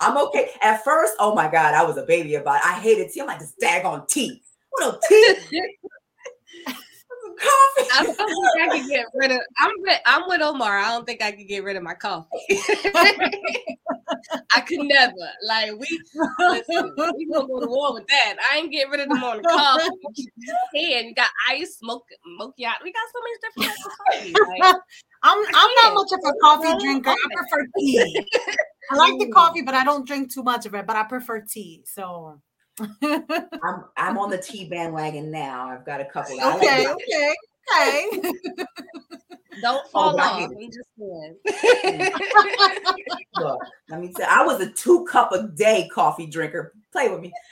I'm 0.00 0.16
okay. 0.28 0.50
At 0.62 0.84
first, 0.84 1.14
oh 1.18 1.34
my 1.34 1.50
god, 1.50 1.74
I 1.74 1.84
was 1.84 1.96
a 1.96 2.02
baby 2.02 2.34
about 2.36 2.56
it. 2.56 2.66
I 2.66 2.74
hated 2.74 3.10
tea. 3.10 3.20
I'm 3.20 3.26
like 3.26 3.38
this 3.38 3.54
daggone 3.62 4.06
tea. 4.08 4.42
What 4.70 4.94
a 4.94 5.08
tea? 5.08 5.36
Coffee. 7.42 7.88
I 7.94 8.04
don't 8.04 8.16
think 8.16 8.28
I 8.60 8.78
could 8.78 8.88
get 8.88 9.06
rid 9.14 9.30
of. 9.32 9.40
I'm 9.58 9.70
with, 9.78 9.98
I'm 10.06 10.22
with 10.28 10.42
Omar. 10.42 10.78
I 10.78 10.90
don't 10.90 11.04
think 11.04 11.22
I 11.22 11.32
could 11.32 11.48
get 11.48 11.64
rid 11.64 11.76
of 11.76 11.82
my 11.82 11.94
coffee. 11.94 12.28
I 14.54 14.60
could 14.60 14.80
never. 14.80 15.14
Like 15.46 15.72
we, 15.72 16.00
listen, 16.38 16.94
we 17.16 17.26
gonna 17.32 17.48
go 17.48 17.60
to 17.60 17.66
war 17.66 17.94
with 17.94 18.06
that. 18.08 18.36
I 18.52 18.58
ain't 18.58 18.70
getting 18.70 18.90
rid 18.90 19.00
of 19.00 19.08
the 19.08 19.16
morning 19.16 19.44
coffee. 19.44 19.88
And. 20.74 21.08
You 21.08 21.14
got 21.14 21.30
ice, 21.48 21.78
smoke, 21.78 22.04
macchiato. 22.38 22.82
We 22.84 22.92
got 22.92 23.08
so 23.12 23.20
many 23.22 23.36
different 23.42 23.68
types 23.68 23.86
of 23.86 23.92
coffee. 23.98 24.34
Like, 24.60 24.76
i'm 25.22 25.38
i'm 25.54 25.70
not 25.82 25.94
much 25.94 26.12
of 26.12 26.20
a 26.24 26.32
coffee 26.40 26.84
drinker 26.84 27.10
i 27.10 27.16
prefer 27.34 27.66
tea 27.78 28.26
i 28.90 28.96
like 28.96 29.18
the 29.18 29.30
coffee 29.32 29.62
but 29.62 29.74
i 29.74 29.84
don't 29.84 30.06
drink 30.06 30.32
too 30.32 30.42
much 30.42 30.66
of 30.66 30.74
it 30.74 30.86
but 30.86 30.96
i 30.96 31.02
prefer 31.02 31.40
tea 31.40 31.82
so 31.86 32.40
I'm 33.02 33.84
I'm 33.98 34.18
on 34.18 34.30
the 34.30 34.38
tea 34.38 34.66
bandwagon 34.68 35.30
now. 35.30 35.68
I've 35.68 35.84
got 35.84 36.00
a 36.00 36.06
couple. 36.06 36.40
I 36.40 36.54
like 36.54 36.62
okay 36.62 36.84
the- 36.84 36.90
okay 36.90 37.34
okay 37.70 38.32
don't 39.60 39.86
fall 39.90 40.16
but 40.16 40.20
I 40.20 40.28
off. 40.28 40.50
hate 40.50 40.50
I'm 40.58 40.70
just 40.72 40.88
saying. 40.98 42.10
Look, 43.38 43.60
let 43.90 44.00
me 44.00 44.12
tell. 44.16 44.26
I 44.28 44.44
was 44.44 44.60
a 44.60 44.70
two 44.70 45.04
cup 45.04 45.32
a 45.32 45.48
day 45.48 45.88
coffee 45.92 46.26
drinker. 46.26 46.72
Play 46.92 47.08
with 47.10 47.20
me. 47.20 47.32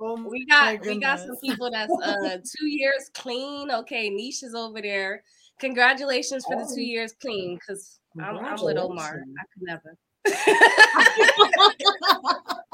Oh 0.00 0.28
We 0.28 0.44
got 0.46 0.80
we 0.84 1.00
got 1.00 1.20
some 1.20 1.36
people 1.42 1.70
that's 1.70 1.92
uh 2.02 2.36
two 2.58 2.66
years 2.66 3.10
clean. 3.14 3.70
Okay, 3.70 4.10
Nisha's 4.10 4.54
over 4.54 4.82
there. 4.82 5.22
Congratulations 5.60 6.44
for 6.44 6.56
the 6.56 6.66
Oh. 6.68 6.74
two 6.74 6.82
years 6.82 7.12
clean 7.20 7.54
because 7.56 8.00
I'm, 8.20 8.38
I'm 8.38 8.60
with 8.62 8.76
Omar. 8.76 9.22
I 9.22 9.44
could 9.52 9.62
never. 9.62 9.96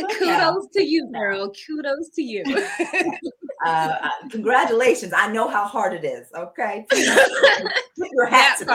Kudos 0.18 0.68
to 0.74 0.82
you, 0.82 1.10
girl. 1.12 1.52
Kudos 1.66 2.10
to 2.10 2.22
you. 2.22 2.44
uh, 3.64 3.68
uh, 3.68 4.08
congratulations. 4.30 5.12
I 5.14 5.30
know 5.32 5.48
how 5.48 5.66
hard 5.66 5.92
it 5.92 6.04
is. 6.04 6.28
Okay. 6.36 6.86
Your 6.92 8.26
hat 8.26 8.58
to 8.58 8.66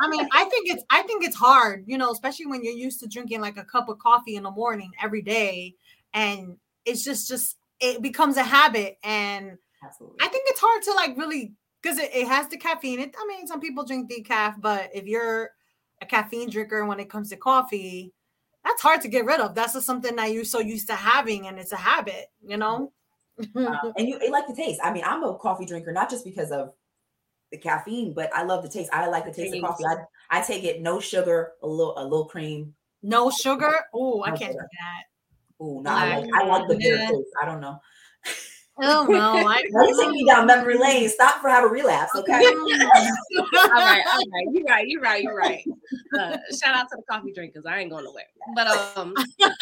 I 0.00 0.08
mean, 0.08 0.28
I 0.32 0.44
think 0.44 0.70
it's 0.70 0.84
I 0.90 1.02
think 1.02 1.24
it's 1.24 1.36
hard, 1.36 1.84
you 1.86 1.98
know, 1.98 2.10
especially 2.10 2.46
when 2.46 2.62
you're 2.62 2.74
used 2.74 3.00
to 3.00 3.08
drinking 3.08 3.40
like 3.40 3.56
a 3.56 3.64
cup 3.64 3.88
of 3.88 3.98
coffee 3.98 4.36
in 4.36 4.44
the 4.44 4.50
morning 4.50 4.90
every 5.02 5.22
day, 5.22 5.74
and 6.14 6.56
it's 6.84 7.04
just 7.04 7.28
just 7.28 7.56
it 7.80 8.02
becomes 8.02 8.36
a 8.36 8.44
habit, 8.44 8.98
and 9.02 9.56
Absolutely. 9.84 10.18
I 10.20 10.28
think 10.28 10.44
it's 10.48 10.60
hard 10.60 10.82
to 10.82 10.92
like 10.92 11.16
really 11.16 11.54
because 11.82 11.98
it, 11.98 12.10
it 12.14 12.26
has 12.26 12.48
the 12.48 12.56
caffeine. 12.56 13.00
It, 13.00 13.14
I 13.18 13.26
mean, 13.26 13.46
some 13.46 13.60
people 13.60 13.84
drink 13.84 14.10
decaf, 14.10 14.60
but 14.60 14.90
if 14.94 15.06
you're 15.06 15.50
a 16.02 16.06
caffeine 16.06 16.50
drinker 16.50 16.84
when 16.84 17.00
it 17.00 17.10
comes 17.10 17.30
to 17.30 17.36
coffee, 17.36 18.12
that's 18.64 18.82
hard 18.82 19.00
to 19.02 19.08
get 19.08 19.24
rid 19.24 19.40
of. 19.40 19.54
That's 19.54 19.74
just 19.74 19.86
something 19.86 20.16
that 20.16 20.32
you're 20.32 20.44
so 20.44 20.60
used 20.60 20.88
to 20.88 20.94
having, 20.94 21.46
and 21.46 21.58
it's 21.58 21.72
a 21.72 21.76
habit, 21.76 22.26
you 22.44 22.56
know. 22.56 22.92
um, 23.56 23.92
and 23.96 24.08
you 24.08 24.18
like 24.30 24.46
the 24.46 24.54
taste. 24.54 24.80
I 24.82 24.92
mean, 24.92 25.04
I'm 25.06 25.22
a 25.22 25.36
coffee 25.38 25.64
drinker 25.64 25.92
not 25.92 26.10
just 26.10 26.24
because 26.24 26.50
of 26.50 26.72
the 27.52 27.58
caffeine, 27.58 28.12
but 28.12 28.34
I 28.34 28.42
love 28.42 28.62
the 28.62 28.68
taste. 28.68 28.90
I 28.92 29.06
like 29.06 29.24
the 29.24 29.32
taste 29.32 29.54
of 29.54 29.62
coffee. 29.62 29.84
I, 29.84 30.38
I 30.38 30.42
take 30.42 30.64
it 30.64 30.82
no 30.82 31.00
sugar, 31.00 31.52
a 31.62 31.66
little 31.66 31.96
a 31.98 32.02
little 32.02 32.26
cream. 32.26 32.74
No 33.02 33.30
sugar. 33.30 33.72
Oh, 33.94 34.22
I 34.22 34.30
can't 34.30 34.52
sugar. 34.52 34.52
do 34.52 34.58
that. 34.58 35.04
Oh 35.60 35.80
no, 35.80 35.90
I 35.90 36.18
like, 36.18 36.30
I 36.34 36.46
like 36.46 36.68
the 36.68 36.76
bitter 36.76 36.98
taste. 36.98 37.30
I 37.40 37.46
don't 37.46 37.60
know. 37.60 37.80
Oh 38.80 39.06
no! 39.08 39.18
I 39.48 39.62
you 39.64 39.96
take 39.98 40.10
me 40.10 40.24
down 40.24 40.46
memory 40.46 40.78
lane. 40.78 41.08
Stop 41.08 41.40
for 41.40 41.48
have 41.48 41.64
a 41.64 41.68
relapse, 41.68 42.12
okay? 42.14 42.32
all 42.44 42.44
right, 43.70 44.04
all 44.06 44.22
right. 44.32 44.46
You're 44.52 44.64
right. 44.64 44.86
You're 44.86 45.00
right. 45.00 45.22
You're 45.22 45.36
right. 45.36 45.64
Uh, 46.16 46.36
shout 46.60 46.74
out 46.74 46.88
to 46.90 46.96
the 46.96 47.02
coffee 47.10 47.32
drinkers. 47.32 47.64
I 47.66 47.78
ain't 47.80 47.90
going 47.90 48.04
nowhere. 48.04 48.24
But 48.54 48.68
um, 48.96 49.14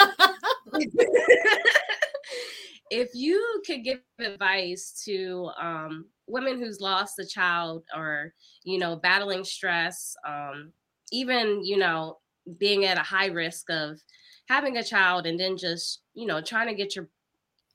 if 2.90 3.10
you 3.14 3.62
could 3.66 3.84
give 3.84 4.00
advice 4.18 5.02
to 5.06 5.50
um 5.58 6.06
women 6.26 6.58
who's 6.58 6.80
lost 6.80 7.18
a 7.18 7.26
child 7.26 7.84
or 7.96 8.34
you 8.64 8.78
know 8.78 8.96
battling 8.96 9.44
stress, 9.44 10.14
um, 10.26 10.72
even 11.10 11.64
you 11.64 11.78
know 11.78 12.18
being 12.58 12.84
at 12.84 12.98
a 12.98 13.02
high 13.02 13.26
risk 13.26 13.70
of 13.70 13.98
having 14.48 14.76
a 14.76 14.84
child 14.84 15.26
and 15.26 15.40
then 15.40 15.56
just 15.56 16.02
you 16.14 16.26
know 16.26 16.40
trying 16.40 16.68
to 16.68 16.74
get 16.74 16.94
your 16.94 17.08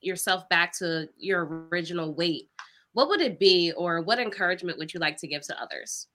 yourself 0.01 0.47
back 0.49 0.73
to 0.79 1.07
your 1.17 1.67
original 1.71 2.13
weight, 2.13 2.49
what 2.93 3.09
would 3.09 3.21
it 3.21 3.39
be, 3.39 3.71
or 3.77 4.01
what 4.01 4.19
encouragement 4.19 4.77
would 4.77 4.93
you 4.93 4.99
like 4.99 5.17
to 5.17 5.27
give 5.27 5.43
to 5.43 5.61
others? 5.61 6.07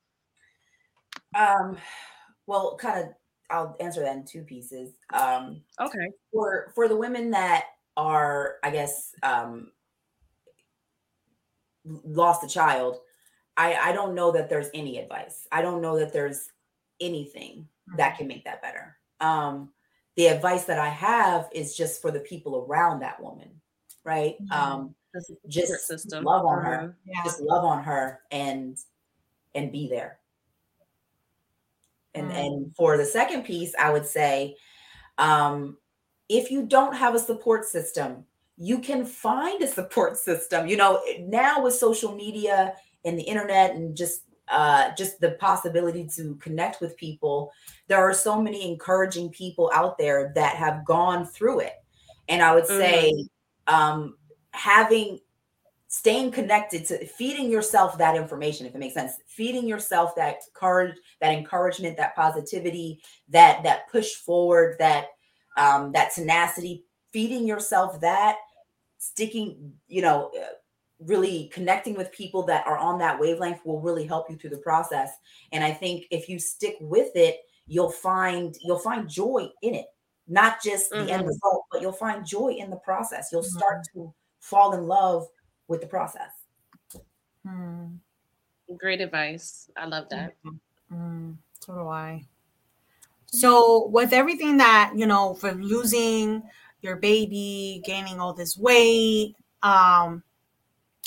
Um, 1.34 1.76
well, 2.46 2.76
kind 2.76 3.00
of, 3.00 3.14
I'll 3.50 3.76
answer 3.80 4.00
that 4.02 4.16
in 4.16 4.24
two 4.24 4.42
pieces. 4.42 4.94
Um, 5.12 5.62
okay. 5.80 6.10
For 6.32 6.72
for 6.74 6.88
the 6.88 6.96
women 6.96 7.30
that 7.30 7.64
are, 7.96 8.56
I 8.62 8.70
guess, 8.70 9.12
um, 9.22 9.70
lost 11.84 12.44
a 12.44 12.48
child, 12.48 12.98
I 13.56 13.74
I 13.74 13.92
don't 13.92 14.14
know 14.14 14.32
that 14.32 14.50
there's 14.50 14.68
any 14.74 14.98
advice. 14.98 15.46
I 15.52 15.62
don't 15.62 15.80
know 15.80 15.98
that 15.98 16.12
there's 16.12 16.48
anything 17.00 17.68
that 17.96 18.10
mm-hmm. 18.10 18.18
can 18.18 18.26
make 18.26 18.44
that 18.44 18.62
better. 18.62 18.96
Um, 19.20 19.70
the 20.16 20.26
advice 20.26 20.64
that 20.64 20.78
I 20.78 20.88
have 20.88 21.48
is 21.52 21.76
just 21.76 22.02
for 22.02 22.10
the 22.10 22.20
people 22.20 22.66
around 22.68 23.00
that 23.00 23.22
woman 23.22 23.60
right? 24.06 24.36
Mm-hmm. 24.40 24.52
Um, 24.52 24.94
just 25.48 25.86
system. 25.86 26.24
love 26.24 26.46
on 26.46 26.62
her, 26.62 26.96
yeah. 27.04 27.24
just 27.24 27.40
love 27.40 27.64
on 27.64 27.82
her, 27.82 28.20
and 28.30 28.78
and 29.54 29.72
be 29.72 29.88
there. 29.88 30.18
And 32.14 32.28
mm-hmm. 32.28 32.36
and 32.36 32.76
for 32.76 32.96
the 32.96 33.04
second 33.04 33.44
piece, 33.44 33.74
I 33.78 33.90
would 33.90 34.06
say, 34.06 34.56
um, 35.18 35.76
if 36.28 36.50
you 36.50 36.66
don't 36.66 36.94
have 36.94 37.14
a 37.14 37.18
support 37.18 37.64
system, 37.64 38.24
you 38.56 38.78
can 38.78 39.04
find 39.04 39.60
a 39.62 39.66
support 39.66 40.16
system. 40.28 40.66
You 40.66 40.76
know, 40.76 41.02
now 41.20 41.62
with 41.62 41.74
social 41.74 42.14
media 42.14 42.74
and 43.04 43.18
the 43.18 43.24
internet 43.24 43.74
and 43.74 43.96
just 43.96 44.22
uh, 44.48 44.94
just 44.96 45.18
the 45.20 45.32
possibility 45.32 46.06
to 46.14 46.36
connect 46.36 46.80
with 46.80 46.96
people, 46.96 47.50
there 47.88 47.98
are 47.98 48.14
so 48.14 48.40
many 48.40 48.70
encouraging 48.70 49.30
people 49.30 49.70
out 49.74 49.98
there 49.98 50.30
that 50.36 50.54
have 50.56 50.84
gone 50.84 51.26
through 51.26 51.60
it. 51.60 51.74
And 52.28 52.42
I 52.42 52.54
would 52.54 52.66
say, 52.66 53.12
mm-hmm 53.12 53.26
um, 53.66 54.16
having 54.52 55.18
staying 55.88 56.30
connected 56.30 56.84
to 56.84 57.06
feeding 57.06 57.50
yourself 57.50 57.96
that 57.96 58.16
information 58.16 58.66
if 58.66 58.74
it 58.74 58.78
makes 58.78 58.94
sense. 58.94 59.12
Feeding 59.26 59.66
yourself 59.66 60.14
that 60.16 60.36
courage 60.52 60.96
that 61.20 61.32
encouragement 61.32 61.96
that 61.96 62.14
positivity 62.16 63.00
that 63.28 63.62
that 63.62 63.88
push 63.90 64.14
forward 64.14 64.76
that 64.78 65.06
um 65.56 65.92
that 65.92 66.12
tenacity. 66.14 66.84
Feeding 67.12 67.46
yourself 67.46 68.00
that 68.00 68.36
sticking 68.98 69.72
you 69.88 70.02
know 70.02 70.30
uh, 70.38 70.46
really 70.98 71.50
connecting 71.52 71.94
with 71.94 72.10
people 72.10 72.42
that 72.42 72.66
are 72.66 72.78
on 72.78 72.98
that 72.98 73.20
wavelength 73.20 73.60
will 73.64 73.80
really 73.80 74.06
help 74.06 74.30
you 74.30 74.36
through 74.36 74.50
the 74.50 74.56
process. 74.58 75.10
And 75.52 75.62
i 75.62 75.70
think 75.70 76.06
if 76.10 76.28
you 76.28 76.38
stick 76.38 76.76
with 76.80 77.14
it 77.14 77.38
you'll 77.66 77.90
find 77.90 78.56
you'll 78.62 78.78
find 78.78 79.08
joy 79.08 79.48
in 79.62 79.74
it 79.74 79.86
not 80.28 80.62
just 80.62 80.90
the 80.90 80.96
mm-hmm. 80.96 81.10
end 81.10 81.26
result, 81.26 81.64
but 81.70 81.80
you'll 81.80 81.92
find 81.92 82.26
joy 82.26 82.48
in 82.48 82.70
the 82.70 82.76
process. 82.76 83.28
You'll 83.30 83.42
mm-hmm. 83.42 83.58
start 83.58 83.86
to 83.94 84.12
fall 84.40 84.74
in 84.74 84.86
love 84.86 85.26
with 85.68 85.80
the 85.80 85.86
process. 85.86 86.30
Mm. 87.46 87.98
Great 88.76 89.00
advice. 89.00 89.70
I 89.76 89.86
love 89.86 90.08
that. 90.10 90.34
Mm. 90.92 91.36
So 91.60 91.74
do 91.74 91.88
I. 91.88 92.24
So, 93.26 93.88
with 93.88 94.12
everything 94.12 94.56
that, 94.58 94.92
you 94.94 95.06
know, 95.06 95.34
for 95.34 95.52
losing 95.52 96.42
your 96.80 96.96
baby, 96.96 97.82
gaining 97.84 98.20
all 98.20 98.32
this 98.32 98.56
weight, 98.56 99.34
um, 99.62 100.22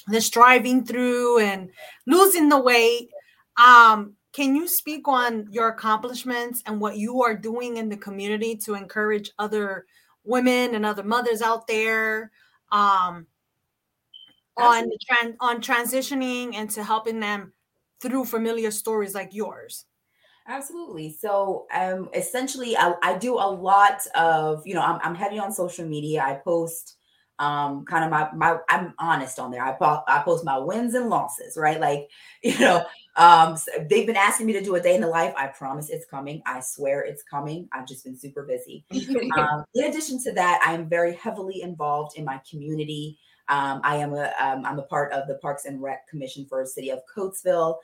this 0.08 0.30
driving 0.30 0.86
through 0.86 1.40
and 1.40 1.70
losing 2.06 2.50
the 2.50 2.60
weight, 2.60 3.10
um, 3.58 4.16
can 4.32 4.56
you 4.56 4.68
speak 4.68 5.08
on 5.08 5.48
your 5.50 5.70
accomplishments 5.70 6.62
and 6.66 6.80
what 6.80 6.98
you 6.98 7.24
are 7.24 7.36
doing 7.36 7.78
in 7.78 7.90
the 7.90 7.98
community 7.98 8.56
to 8.58 8.76
encourage 8.76 9.32
other 9.40 9.86
women 10.24 10.76
and 10.76 10.86
other 10.86 11.04
mothers 11.04 11.42
out 11.42 11.66
there 11.68 12.32
um, 12.72 13.26
on 14.58 14.90
trans- 15.08 15.36
on 15.40 15.62
transitioning 15.62 16.54
and 16.56 16.70
to 16.70 16.84
helping 16.84 17.20
them 17.20 17.54
through 18.02 18.26
familiar 18.26 18.72
stories 18.72 19.16
like 19.16 19.34
yours? 19.34 19.86
Absolutely. 20.48 21.16
So, 21.20 21.68
um, 21.74 22.10
essentially, 22.14 22.76
I, 22.76 22.94
I 23.04 23.18
do 23.18 23.36
a 23.36 23.50
lot 23.50 24.06
of, 24.16 24.66
you 24.66 24.74
know, 24.74 24.82
I'm, 24.82 25.00
I'm 25.04 25.16
heavy 25.16 25.38
on 25.38 25.52
social 25.52 25.88
media. 25.88 26.22
I 26.22 26.36
post 26.36 26.98
um 27.40 27.86
kind 27.86 28.04
of 28.04 28.12
my 28.12 28.30
my 28.34 28.58
i'm 28.68 28.94
honest 29.00 29.40
on 29.40 29.50
there 29.50 29.64
i, 29.64 29.72
po- 29.72 30.04
I 30.08 30.22
post 30.24 30.44
my 30.44 30.58
wins 30.58 30.94
and 30.94 31.10
losses 31.10 31.56
right 31.56 31.80
like 31.80 32.10
you 32.44 32.60
know 32.60 32.84
um 33.20 33.56
so 33.58 33.72
they've 33.90 34.08
been 34.08 34.16
asking 34.16 34.48
me 34.48 34.54
to 34.54 34.64
do 34.64 34.76
a 34.76 34.82
day 34.82 34.96
in 34.96 35.02
the 35.02 35.08
life. 35.08 35.34
I 35.38 35.48
promise 35.48 35.90
it's 35.90 36.06
coming. 36.06 36.42
I 36.46 36.62
swear 36.62 37.02
it's 37.02 37.22
coming. 37.22 37.68
I've 37.72 37.88
just 37.88 38.04
been 38.04 38.18
super 38.18 38.44
busy. 38.44 38.86
Um, 39.38 39.64
in 39.76 39.86
addition 39.86 40.22
to 40.24 40.32
that 40.34 40.62
i 40.66 40.74
am 40.74 40.90
very 40.90 41.14
heavily 41.14 41.62
involved 41.62 42.18
in 42.18 42.26
my 42.26 42.42
community. 42.50 43.20
Um, 43.48 43.82
i 43.84 43.96
am 43.98 44.14
a 44.14 44.32
am 44.40 44.66
um, 44.66 44.80
a 44.80 44.84
part 44.84 45.12
of 45.12 45.28
the 45.28 45.36
parks 45.36 45.66
and 45.66 45.82
rec 45.82 46.08
commission 46.08 46.46
for 46.50 46.64
the 46.64 46.68
city 46.68 46.90
of 46.90 47.00
coatesville. 47.16 47.78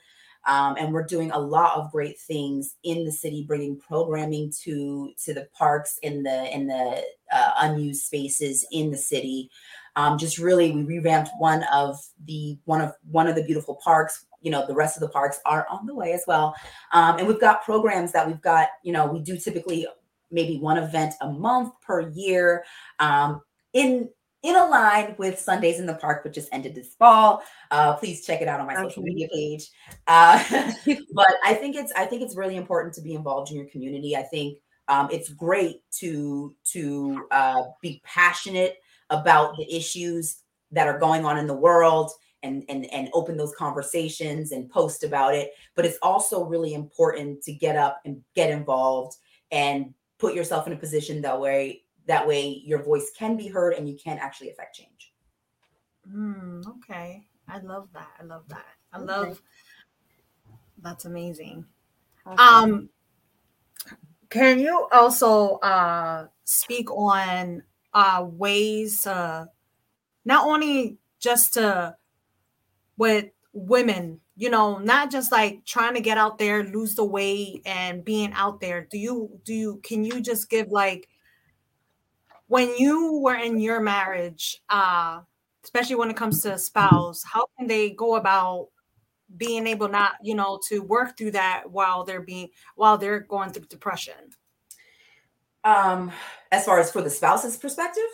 Um, 0.46 0.76
and 0.78 0.92
we're 0.92 1.04
doing 1.04 1.32
a 1.32 1.38
lot 1.38 1.76
of 1.76 1.90
great 1.90 2.18
things 2.20 2.76
in 2.84 3.04
the 3.04 3.10
city, 3.10 3.44
bringing 3.46 3.78
programming 3.78 4.52
to 4.62 5.12
to 5.24 5.34
the 5.34 5.48
parks 5.56 5.98
in 6.02 6.22
the 6.22 6.54
in 6.54 6.68
the 6.68 7.02
uh, 7.32 7.50
unused 7.58 8.02
spaces 8.02 8.64
in 8.70 8.90
the 8.90 8.96
city. 8.96 9.50
Um, 9.96 10.18
just 10.18 10.38
really, 10.38 10.70
we 10.70 10.84
revamped 10.84 11.30
one 11.38 11.64
of 11.72 11.98
the 12.26 12.58
one 12.64 12.80
of 12.80 12.92
one 13.10 13.26
of 13.26 13.34
the 13.34 13.42
beautiful 13.42 13.76
parks. 13.82 14.24
You 14.46 14.52
know, 14.52 14.64
the 14.64 14.74
rest 14.74 14.96
of 14.96 15.00
the 15.00 15.08
parks 15.08 15.40
are 15.44 15.66
on 15.68 15.86
the 15.86 15.94
way 15.94 16.12
as 16.12 16.22
well, 16.26 16.54
um, 16.92 17.18
and 17.18 17.26
we've 17.26 17.40
got 17.40 17.64
programs 17.64 18.12
that 18.12 18.26
we've 18.26 18.40
got. 18.40 18.68
You 18.84 18.92
know, 18.92 19.06
we 19.06 19.18
do 19.20 19.36
typically 19.36 19.86
maybe 20.30 20.58
one 20.58 20.78
event 20.78 21.14
a 21.20 21.28
month 21.30 21.72
per 21.84 22.08
year 22.10 22.64
um, 23.00 23.40
in 23.72 24.08
in 24.46 24.54
a 24.54 24.66
line 24.66 25.16
with 25.18 25.40
Sundays 25.40 25.80
in 25.80 25.86
the 25.86 25.94
Park, 25.94 26.22
which 26.22 26.34
just 26.34 26.48
ended 26.52 26.74
this 26.74 26.94
fall. 26.94 27.42
Uh, 27.72 27.94
please 27.94 28.24
check 28.24 28.40
it 28.40 28.46
out 28.46 28.60
on 28.60 28.66
my 28.66 28.76
social 28.76 29.02
media 29.02 29.26
page. 29.32 29.68
Uh, 30.06 30.40
but 31.12 31.34
I 31.44 31.54
think 31.54 31.74
it's 31.74 31.92
I 31.96 32.06
think 32.06 32.22
it's 32.22 32.36
really 32.36 32.56
important 32.56 32.94
to 32.94 33.02
be 33.02 33.14
involved 33.14 33.50
in 33.50 33.56
your 33.56 33.66
community. 33.66 34.16
I 34.16 34.22
think 34.22 34.58
um, 34.88 35.08
it's 35.10 35.30
great 35.30 35.80
to 35.98 36.54
to 36.72 37.26
uh, 37.32 37.62
be 37.82 38.00
passionate 38.04 38.76
about 39.10 39.56
the 39.56 39.74
issues 39.74 40.42
that 40.70 40.86
are 40.86 40.98
going 40.98 41.24
on 41.24 41.38
in 41.38 41.46
the 41.46 41.54
world 41.54 42.12
and 42.46 42.64
and 42.68 42.86
and 42.92 43.08
open 43.12 43.36
those 43.36 43.54
conversations 43.56 44.52
and 44.52 44.70
post 44.70 45.04
about 45.04 45.34
it. 45.34 45.50
But 45.74 45.84
it's 45.84 45.98
also 46.02 46.44
really 46.44 46.74
important 46.74 47.42
to 47.42 47.52
get 47.52 47.76
up 47.76 48.00
and 48.04 48.22
get 48.34 48.50
involved 48.50 49.16
and 49.50 49.92
put 50.18 50.34
yourself 50.34 50.66
in 50.66 50.72
a 50.72 50.76
position 50.76 51.22
that 51.22 51.40
way 51.40 51.82
that 52.06 52.26
way 52.26 52.62
your 52.64 52.82
voice 52.82 53.10
can 53.18 53.36
be 53.36 53.48
heard 53.48 53.74
and 53.74 53.88
you 53.88 53.96
can 54.02 54.18
actually 54.18 54.50
affect 54.50 54.76
change. 54.76 55.12
Mm, 56.10 56.66
okay. 56.68 57.26
I 57.48 57.58
love 57.58 57.88
that. 57.92 58.10
I 58.20 58.24
love 58.24 58.44
that. 58.48 58.66
I 58.92 58.98
love 58.98 59.42
that's 60.82 61.04
amazing. 61.04 61.64
Awesome. 62.24 62.72
um 62.72 62.88
can 64.30 64.58
you 64.58 64.88
also 64.92 65.56
uh 65.56 66.26
speak 66.44 66.90
on 66.90 67.62
uh 67.94 68.26
ways 68.28 69.06
uh 69.06 69.46
not 70.24 70.46
only 70.46 70.98
just 71.20 71.54
to 71.54 71.96
with 72.96 73.26
women, 73.52 74.20
you 74.36 74.50
know, 74.50 74.78
not 74.78 75.10
just 75.10 75.32
like 75.32 75.64
trying 75.64 75.94
to 75.94 76.00
get 76.00 76.18
out 76.18 76.38
there, 76.38 76.64
lose 76.64 76.94
the 76.94 77.04
weight 77.04 77.62
and 77.64 78.04
being 78.04 78.32
out 78.32 78.60
there. 78.60 78.86
Do 78.90 78.98
you 78.98 79.40
do 79.44 79.54
you 79.54 79.80
can 79.82 80.04
you 80.04 80.20
just 80.20 80.50
give 80.50 80.68
like 80.68 81.08
when 82.48 82.76
you 82.76 83.20
were 83.22 83.34
in 83.34 83.58
your 83.58 83.80
marriage, 83.80 84.62
uh, 84.68 85.20
especially 85.64 85.96
when 85.96 86.10
it 86.10 86.16
comes 86.16 86.42
to 86.42 86.54
a 86.54 86.58
spouse, 86.58 87.24
how 87.24 87.46
can 87.58 87.66
they 87.66 87.90
go 87.90 88.16
about 88.16 88.68
being 89.36 89.66
able 89.66 89.88
not, 89.88 90.12
you 90.22 90.34
know, 90.34 90.60
to 90.68 90.80
work 90.80 91.16
through 91.18 91.32
that 91.32 91.64
while 91.70 92.04
they're 92.04 92.20
being 92.20 92.48
while 92.76 92.98
they're 92.98 93.20
going 93.20 93.50
through 93.50 93.66
depression? 93.66 94.14
Um, 95.64 96.12
as 96.52 96.64
far 96.64 96.78
as 96.78 96.92
for 96.92 97.02
the 97.02 97.10
spouse's 97.10 97.56
perspective? 97.56 98.04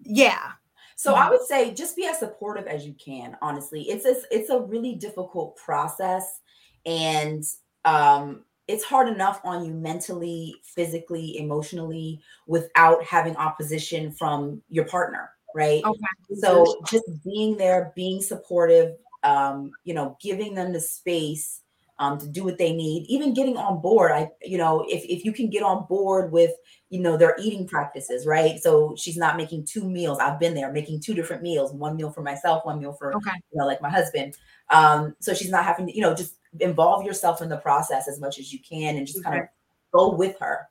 Yeah. 0.00 0.52
So 0.96 1.12
mm-hmm. 1.12 1.22
I 1.22 1.30
would 1.30 1.42
say 1.42 1.74
just 1.74 1.96
be 1.96 2.06
as 2.06 2.18
supportive 2.18 2.66
as 2.66 2.86
you 2.86 2.94
can. 2.94 3.36
Honestly, 3.42 3.82
it's 3.82 4.04
a, 4.04 4.16
it's 4.30 4.50
a 4.50 4.60
really 4.60 4.94
difficult 4.94 5.56
process, 5.56 6.40
and 6.86 7.42
um, 7.84 8.44
it's 8.68 8.84
hard 8.84 9.08
enough 9.08 9.40
on 9.44 9.64
you 9.64 9.72
mentally, 9.72 10.56
physically, 10.62 11.38
emotionally, 11.38 12.20
without 12.46 13.04
having 13.04 13.36
opposition 13.36 14.10
from 14.10 14.62
your 14.70 14.86
partner, 14.86 15.30
right? 15.54 15.82
Okay. 15.84 16.40
So 16.40 16.80
just 16.86 17.04
being 17.24 17.56
there, 17.56 17.92
being 17.94 18.22
supportive, 18.22 18.96
um, 19.22 19.72
you 19.84 19.94
know, 19.94 20.16
giving 20.20 20.54
them 20.54 20.72
the 20.72 20.80
space 20.80 21.60
um, 21.98 22.18
to 22.18 22.26
do 22.26 22.44
what 22.44 22.58
they 22.58 22.72
need, 22.72 23.06
even 23.08 23.34
getting 23.34 23.56
on 23.56 23.80
board. 23.80 24.10
I, 24.12 24.30
you 24.42 24.58
know, 24.58 24.84
if, 24.88 25.04
if 25.04 25.24
you 25.24 25.32
can 25.32 25.48
get 25.48 25.62
on 25.62 25.86
board 25.86 26.32
with, 26.32 26.50
you 26.90 27.00
know, 27.00 27.16
their 27.16 27.36
eating 27.40 27.66
practices, 27.66 28.26
right? 28.26 28.60
So 28.60 28.94
she's 28.96 29.16
not 29.16 29.36
making 29.36 29.66
two 29.66 29.88
meals. 29.88 30.18
I've 30.18 30.40
been 30.40 30.54
there 30.54 30.72
making 30.72 31.00
two 31.00 31.14
different 31.14 31.42
meals, 31.42 31.72
one 31.72 31.96
meal 31.96 32.10
for 32.10 32.22
myself, 32.22 32.64
one 32.64 32.80
meal 32.80 32.92
for, 32.92 33.14
okay. 33.16 33.30
you 33.52 33.58
know, 33.58 33.66
like 33.66 33.80
my 33.80 33.90
husband. 33.90 34.36
Um, 34.70 35.14
so 35.20 35.34
she's 35.34 35.50
not 35.50 35.64
having 35.64 35.86
to, 35.86 35.94
you 35.94 36.02
know, 36.02 36.14
just 36.14 36.36
involve 36.60 37.04
yourself 37.04 37.42
in 37.42 37.48
the 37.48 37.56
process 37.58 38.08
as 38.08 38.20
much 38.20 38.38
as 38.38 38.52
you 38.52 38.58
can 38.58 38.96
and 38.96 39.06
just 39.06 39.18
okay. 39.20 39.30
kind 39.30 39.42
of 39.42 39.48
go 39.92 40.14
with 40.14 40.38
her. 40.40 40.68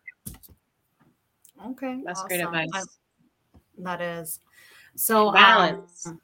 Okay. 1.67 2.01
That's 2.05 2.19
awesome. 2.19 2.27
great 2.27 2.41
advice. 2.41 2.69
I, 2.73 3.59
that 3.79 4.01
is. 4.01 4.39
So 4.95 5.31
balance. 5.31 6.05
Um, 6.05 6.21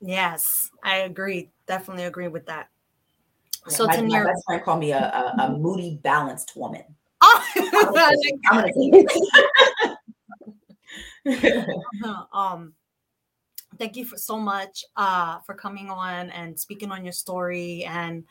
yes, 0.00 0.70
I 0.82 0.98
agree. 0.98 1.50
Definitely 1.66 2.04
agree 2.04 2.28
with 2.28 2.46
that. 2.46 2.68
So 3.68 3.86
my, 3.86 4.00
my 4.00 4.24
best 4.24 4.44
friend 4.44 4.62
called 4.62 4.80
me 4.80 4.92
a, 4.92 4.98
a, 4.98 5.42
a 5.42 5.58
moody, 5.58 6.00
balanced 6.02 6.56
woman. 6.56 6.82
Oh, 7.20 7.44
I'm 7.56 7.94
gonna 7.94 8.72
say, 8.74 9.06
um, 12.32 12.74
thank 13.78 13.96
you 13.96 14.04
for 14.04 14.16
so 14.16 14.38
much 14.38 14.84
uh, 14.96 15.38
for 15.40 15.54
coming 15.54 15.90
on 15.90 16.30
and 16.30 16.58
speaking 16.58 16.90
on 16.90 17.04
your 17.04 17.12
story 17.12 17.84
and 17.84 18.24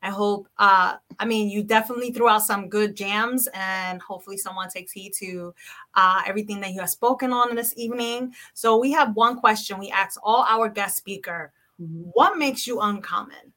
i 0.00 0.10
hope 0.10 0.48
uh, 0.58 0.94
i 1.18 1.24
mean 1.24 1.48
you 1.48 1.62
definitely 1.62 2.12
threw 2.12 2.28
out 2.28 2.42
some 2.42 2.68
good 2.68 2.94
jams 2.94 3.48
and 3.52 4.00
hopefully 4.00 4.36
someone 4.36 4.68
takes 4.68 4.92
heed 4.92 5.12
to 5.12 5.52
uh, 5.94 6.22
everything 6.26 6.60
that 6.60 6.72
you 6.72 6.80
have 6.80 6.90
spoken 6.90 7.32
on 7.32 7.56
this 7.56 7.74
evening. 7.76 8.32
So 8.54 8.76
we 8.78 8.92
have 8.92 9.16
one 9.16 9.36
question 9.38 9.78
we 9.78 9.90
ask 9.90 10.18
all 10.22 10.44
our 10.48 10.68
guest 10.68 10.96
speaker. 10.96 11.52
What 11.78 12.38
makes 12.38 12.66
you 12.66 12.80
uncommon 12.80 13.52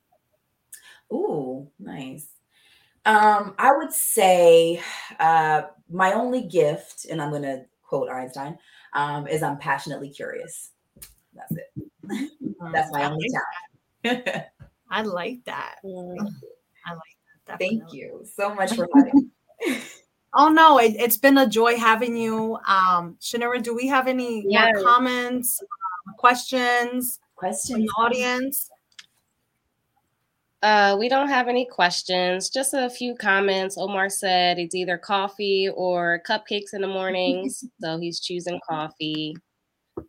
Ooh, 1.12 1.70
nice. 1.80 2.28
Um, 3.06 3.56
I 3.58 3.76
would 3.76 3.92
say 3.92 4.82
uh, 5.20 5.64
my 5.90 6.14
only 6.14 6.44
gift, 6.44 7.06
and 7.06 7.22
I'm 7.22 7.32
going 7.32 7.42
to 7.42 7.66
quote 7.84 8.10
Einstein, 8.10 8.58
um, 8.94 9.28
is 9.28 9.44
I'm 9.44 9.58
passionately 9.58 10.10
curious. 10.10 10.72
That's 11.34 11.52
it. 11.52 11.90
That's 12.72 12.92
my 12.92 13.06
only 13.06 13.28
talent. 14.04 14.46
I 14.90 15.02
like 15.02 15.40
that. 15.46 15.78
I 15.84 15.88
like 15.88 16.28
that. 16.86 17.60
Definitely. 17.60 17.80
Thank 17.80 17.94
you 17.94 18.24
so 18.36 18.54
much 18.54 18.74
for 18.76 18.88
having 18.96 19.32
Oh 20.34 20.48
no, 20.48 20.80
it, 20.80 20.98
has 21.00 21.18
been 21.18 21.38
a 21.38 21.48
joy 21.48 21.78
having 21.78 22.16
you. 22.16 22.58
Um, 22.66 23.18
Chaniera, 23.20 23.62
do 23.62 23.76
we 23.76 23.88
have 23.88 24.08
any 24.08 24.46
more 24.48 24.72
comments, 24.82 25.62
questions, 26.18 27.20
questions 27.36 27.72
from 27.72 27.82
the 27.82 27.90
audience? 27.98 28.70
Uh, 30.64 30.96
we 31.00 31.10
don't 31.10 31.28
have 31.28 31.48
any 31.48 31.66
questions, 31.66 32.50
just 32.50 32.76
a 32.76 32.90
few 32.90 33.16
comments. 33.16 33.78
Omar 33.80 34.10
said 34.10 34.60
it's 34.60 34.76
either 34.76 34.98
coffee 34.98 35.70
or 35.74 36.22
cupcakes 36.28 36.74
in 36.74 36.82
the 36.82 36.88
mornings, 36.88 37.64
so 37.82 37.98
he's 38.00 38.20
choosing 38.20 38.60
coffee. 38.68 39.36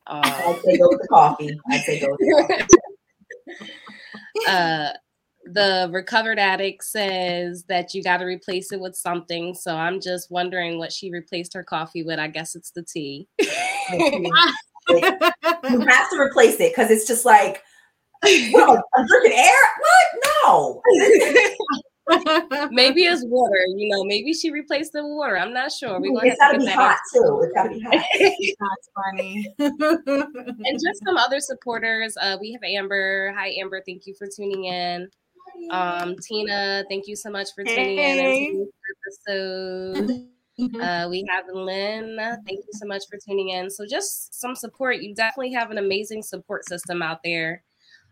Um, 0.06 0.20
I'd 0.22 0.60
say 0.62 0.76
go 0.76 0.88
with 0.88 1.08
coffee. 1.08 1.58
I'd 1.70 1.80
say 1.80 2.00
go 2.00 2.16
with 2.18 2.48
coffee. 2.48 2.66
uh, 4.48 4.88
the 5.44 5.88
recovered 5.90 6.38
addict 6.38 6.84
says 6.84 7.64
that 7.68 7.94
you 7.94 8.02
got 8.02 8.18
to 8.18 8.26
replace 8.26 8.72
it 8.72 8.80
with 8.80 8.94
something. 8.94 9.54
So 9.54 9.74
I'm 9.74 10.00
just 10.00 10.30
wondering 10.30 10.78
what 10.78 10.92
she 10.92 11.10
replaced 11.10 11.54
her 11.54 11.64
coffee 11.64 12.02
with. 12.02 12.18
I 12.18 12.28
guess 12.28 12.54
it's 12.54 12.70
the 12.72 12.82
tea. 12.82 13.26
you 13.40 14.32
have 14.90 16.10
to 16.10 16.18
replace 16.18 16.60
it 16.60 16.72
because 16.72 16.90
it's 16.90 17.06
just 17.06 17.24
like 17.24 17.62
well, 18.52 18.82
I'm 18.94 19.06
drinking 19.06 19.38
air. 19.38 19.62
What? 19.80 20.24
No. 20.24 20.31
maybe 22.70 23.04
it's 23.04 23.24
water. 23.24 23.64
You 23.76 23.88
know, 23.88 24.04
maybe 24.04 24.32
she 24.32 24.50
replaced 24.50 24.92
the 24.92 25.06
water. 25.06 25.38
I'm 25.38 25.52
not 25.52 25.70
sure. 25.72 26.00
We're 26.00 26.12
going 26.12 26.32
it's 26.32 26.36
to 26.36 26.40
gotta 26.40 26.58
be 26.58 26.66
hot 26.66 26.98
too. 27.12 27.42
It's 27.44 27.52
gotta 27.54 27.68
be 27.70 27.80
hot. 27.80 28.04
That's 28.58 28.90
funny. 28.94 29.54
and 29.58 30.80
just 30.80 31.04
some 31.04 31.16
other 31.16 31.40
supporters. 31.40 32.16
Uh, 32.20 32.36
we 32.40 32.52
have 32.52 32.62
Amber. 32.64 33.32
Hi, 33.36 33.54
Amber. 33.60 33.82
Thank 33.86 34.06
you 34.06 34.14
for 34.14 34.26
tuning 34.26 34.64
in. 34.64 35.08
Um, 35.70 36.16
Tina, 36.16 36.84
thank 36.88 37.06
you 37.06 37.14
so 37.14 37.30
much 37.30 37.50
for 37.54 37.62
tuning 37.64 37.98
hey. 37.98 38.46
in 38.46 38.68
episode. 39.06 40.26
Uh, 40.80 41.08
we 41.08 41.24
have 41.30 41.44
Lynn. 41.52 42.16
Thank 42.46 42.60
you 42.60 42.72
so 42.72 42.86
much 42.86 43.04
for 43.10 43.18
tuning 43.18 43.50
in. 43.50 43.68
So, 43.70 43.84
just 43.86 44.38
some 44.38 44.54
support. 44.54 45.02
You 45.02 45.14
definitely 45.14 45.52
have 45.54 45.70
an 45.70 45.78
amazing 45.78 46.22
support 46.22 46.68
system 46.68 47.00
out 47.02 47.20
there. 47.24 47.62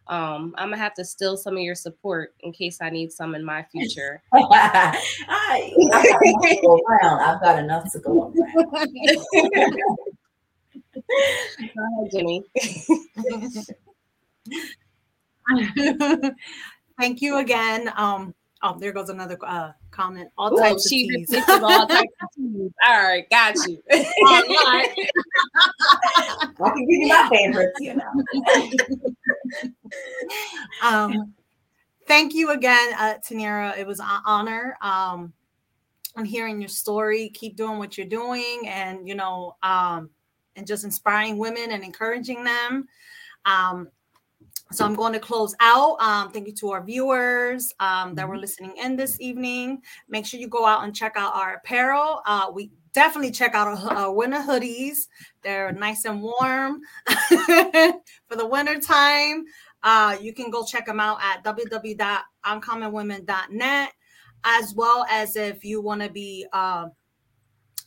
Um, 0.07 0.55
I'm 0.59 0.71
gonna 0.71 0.79
have 0.79 0.95
to 0.95 1.05
steal 1.05 1.37
some 1.37 1.57
of 1.57 1.63
your 1.63 1.75
support 1.75 2.35
in 2.41 2.53
case 2.53 2.79
I 2.81 2.91
need 2.91 3.13
some 3.13 3.35
in 3.35 3.45
my 3.45 3.65
future. 3.71 4.23
I, 4.35 5.73
I've 7.23 7.41
got 7.41 7.59
enough 7.59 7.91
to 7.93 7.99
go 8.01 8.33
around. 8.33 8.35
go 8.35 8.75
ahead, 12.03 12.11
Jenni. 12.13 12.43
Thank 16.99 17.23
you 17.23 17.39
again. 17.39 17.93
Um, 17.97 18.35
oh, 18.63 18.79
there 18.79 18.93
goes 18.93 19.09
another 19.09 19.39
uh, 19.47 19.73
comment. 19.91 20.31
All 20.37 20.53
Ooh, 20.53 20.59
types 20.59 20.89
she 20.89 21.05
of 21.05 21.29
teas. 21.29 21.45
all 21.49 21.87
types 21.87 22.13
of 22.23 22.29
teas. 22.37 22.73
All 22.87 23.03
right, 23.03 23.29
got 23.31 23.57
you. 23.67 23.83
I 23.91 24.03
can 26.59 26.87
give 26.87 27.01
you 27.01 27.09
my 27.09 27.29
favorites, 27.33 27.79
you 27.81 27.95
know. 27.95 28.13
um, 30.83 31.35
thank 32.07 32.35
you 32.35 32.51
again, 32.51 32.93
uh, 32.99 33.15
Tiniera. 33.27 33.77
It 33.79 33.87
was 33.87 34.01
an 34.01 34.07
honor. 34.25 34.77
Um, 34.81 35.33
I'm 36.17 36.25
hearing 36.25 36.61
your 36.61 36.69
story. 36.69 37.29
Keep 37.31 37.57
doing 37.57 37.79
what 37.79 37.97
you're 37.97 38.07
doing, 38.07 38.63
and 38.67 39.07
you 39.07 39.15
know, 39.15 39.57
um, 39.63 40.11
and 40.57 40.67
just 40.67 40.85
inspiring 40.85 41.39
women 41.39 41.71
and 41.73 41.85
encouraging 41.85 42.45
them. 42.45 42.89
Um, 43.45 43.89
so 44.73 44.85
I'm 44.85 44.95
going 44.95 45.13
to 45.13 45.21
close 45.21 45.55
out. 45.61 46.01
Um, 46.01 46.31
thank 46.31 46.47
you 46.47 46.53
to 46.55 46.71
our 46.71 46.83
viewers 46.83 47.75
um, 47.81 48.15
that 48.15 48.27
were 48.29 48.35
mm-hmm. 48.35 48.43
listening 48.43 48.77
in 48.77 48.95
this 48.97 49.21
evening. 49.21 49.83
Make 50.09 50.27
sure 50.27 50.39
you 50.39 50.47
go 50.49 50.65
out 50.65 50.85
and 50.85 50.95
check 50.95 51.15
out 51.17 51.35
our 51.35 51.55
apparel. 51.55 52.23
Uh, 52.25 52.53
we 52.53 52.71
definitely 52.93 53.33
check 53.33 53.55
out 53.55 53.69
our, 53.69 53.77
our, 53.93 54.13
winter 54.13 54.39
hoodies. 54.39 55.09
They're 55.43 55.73
nice 55.73 56.05
and 56.05 56.23
warm 56.23 56.83
for 57.29 58.37
the 58.37 58.47
winter 58.47 58.79
time. 58.81 59.45
Uh, 59.83 60.17
you 60.21 60.33
can 60.33 60.51
go 60.51 60.65
check 60.65 60.87
them 60.87 61.01
out 61.01 61.19
at 61.23 61.43
www.uncommonwomen.net, 61.43 63.93
as 64.45 64.75
well 64.75 65.05
as 65.11 65.35
if 65.37 65.65
you 65.65 65.81
want 65.81 66.03
to 66.03 66.11
be 66.11 66.47
uh, 66.53 66.87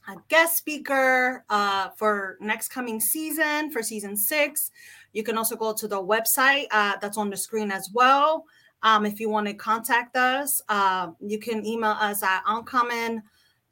a 0.08 0.16
guest 0.28 0.58
speaker 0.58 1.46
uh, 1.50 1.90
for 1.98 2.38
next 2.42 2.70
coming 2.70 3.00
season, 3.00 3.70
for 3.72 3.84
season 3.84 4.18
six. 4.18 4.72
You 5.14 5.24
can 5.24 5.38
also 5.38 5.56
go 5.56 5.74
to 5.74 5.88
the 5.88 6.02
website 6.02 6.66
uh, 6.72 6.98
that's 7.02 7.18
on 7.18 7.30
the 7.30 7.38
screen 7.38 7.72
as 7.72 7.90
well. 7.94 8.46
Um, 8.82 9.06
if 9.06 9.20
you 9.20 9.30
want 9.30 9.48
to 9.48 9.54
contact 9.54 10.18
us, 10.18 10.62
uh, 10.68 11.12
you 11.22 11.40
can 11.40 11.66
email 11.66 11.92
us 11.92 12.22
at 12.22 12.44
uncommon 12.46 13.24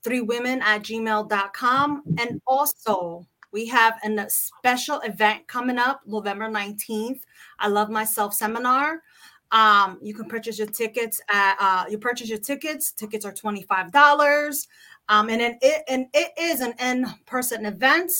three 0.03 0.21
women 0.21 0.61
at 0.61 0.83
gmail.com. 0.83 2.03
And 2.17 2.41
also, 2.47 3.27
we 3.51 3.67
have 3.67 3.99
a 4.03 4.29
special 4.29 4.99
event 5.01 5.47
coming 5.47 5.77
up 5.77 6.01
November 6.05 6.49
19th. 6.49 7.19
I 7.59 7.67
Love 7.67 7.89
Myself 7.89 8.33
seminar. 8.33 9.01
Um, 9.51 9.99
you 10.01 10.13
can 10.13 10.25
purchase 10.25 10.57
your 10.57 10.67
tickets 10.67 11.19
at 11.29 11.57
uh, 11.59 11.85
you 11.89 11.97
purchase 11.97 12.29
your 12.29 12.39
tickets. 12.39 12.93
Tickets 12.93 13.25
are 13.25 13.33
$25. 13.33 14.67
Um, 15.09 15.29
and 15.29 15.41
it, 15.41 15.83
and 15.89 16.05
it 16.13 16.31
is 16.39 16.61
an 16.61 16.73
in-person 16.79 17.65
event. 17.65 18.11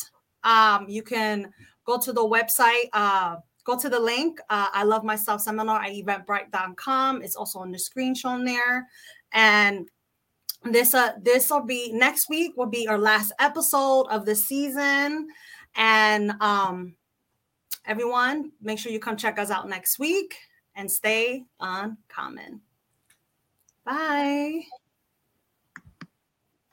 Um, 0.43 0.89
you 0.89 1.03
can 1.03 1.53
go 1.85 1.97
to 1.99 2.13
the 2.13 2.21
website. 2.21 2.89
Uh, 2.93 3.37
go 3.63 3.77
to 3.77 3.89
the 3.89 3.99
link. 3.99 4.39
Uh, 4.49 4.67
I 4.73 4.83
love 4.83 5.03
myself 5.03 5.41
seminar 5.41 5.81
at 5.81 5.91
eventbrite.com. 5.91 7.21
It's 7.21 7.35
also 7.35 7.59
on 7.59 7.71
the 7.71 7.79
screen 7.79 8.15
shown 8.15 8.45
there. 8.45 8.87
And 9.33 9.89
this 10.63 10.93
uh 10.93 11.13
this 11.21 11.49
will 11.49 11.65
be 11.65 11.91
next 11.91 12.29
week 12.29 12.53
will 12.55 12.67
be 12.67 12.87
our 12.87 12.97
last 12.97 13.31
episode 13.39 14.07
of 14.09 14.25
the 14.25 14.35
season. 14.35 15.27
And 15.75 16.31
um 16.39 16.95
everyone, 17.85 18.51
make 18.61 18.77
sure 18.77 18.91
you 18.91 18.99
come 18.99 19.17
check 19.17 19.39
us 19.39 19.49
out 19.49 19.67
next 19.67 19.97
week 19.97 20.35
and 20.75 20.91
stay 20.91 21.45
uncommon. 21.59 22.61
Bye. 23.85 24.61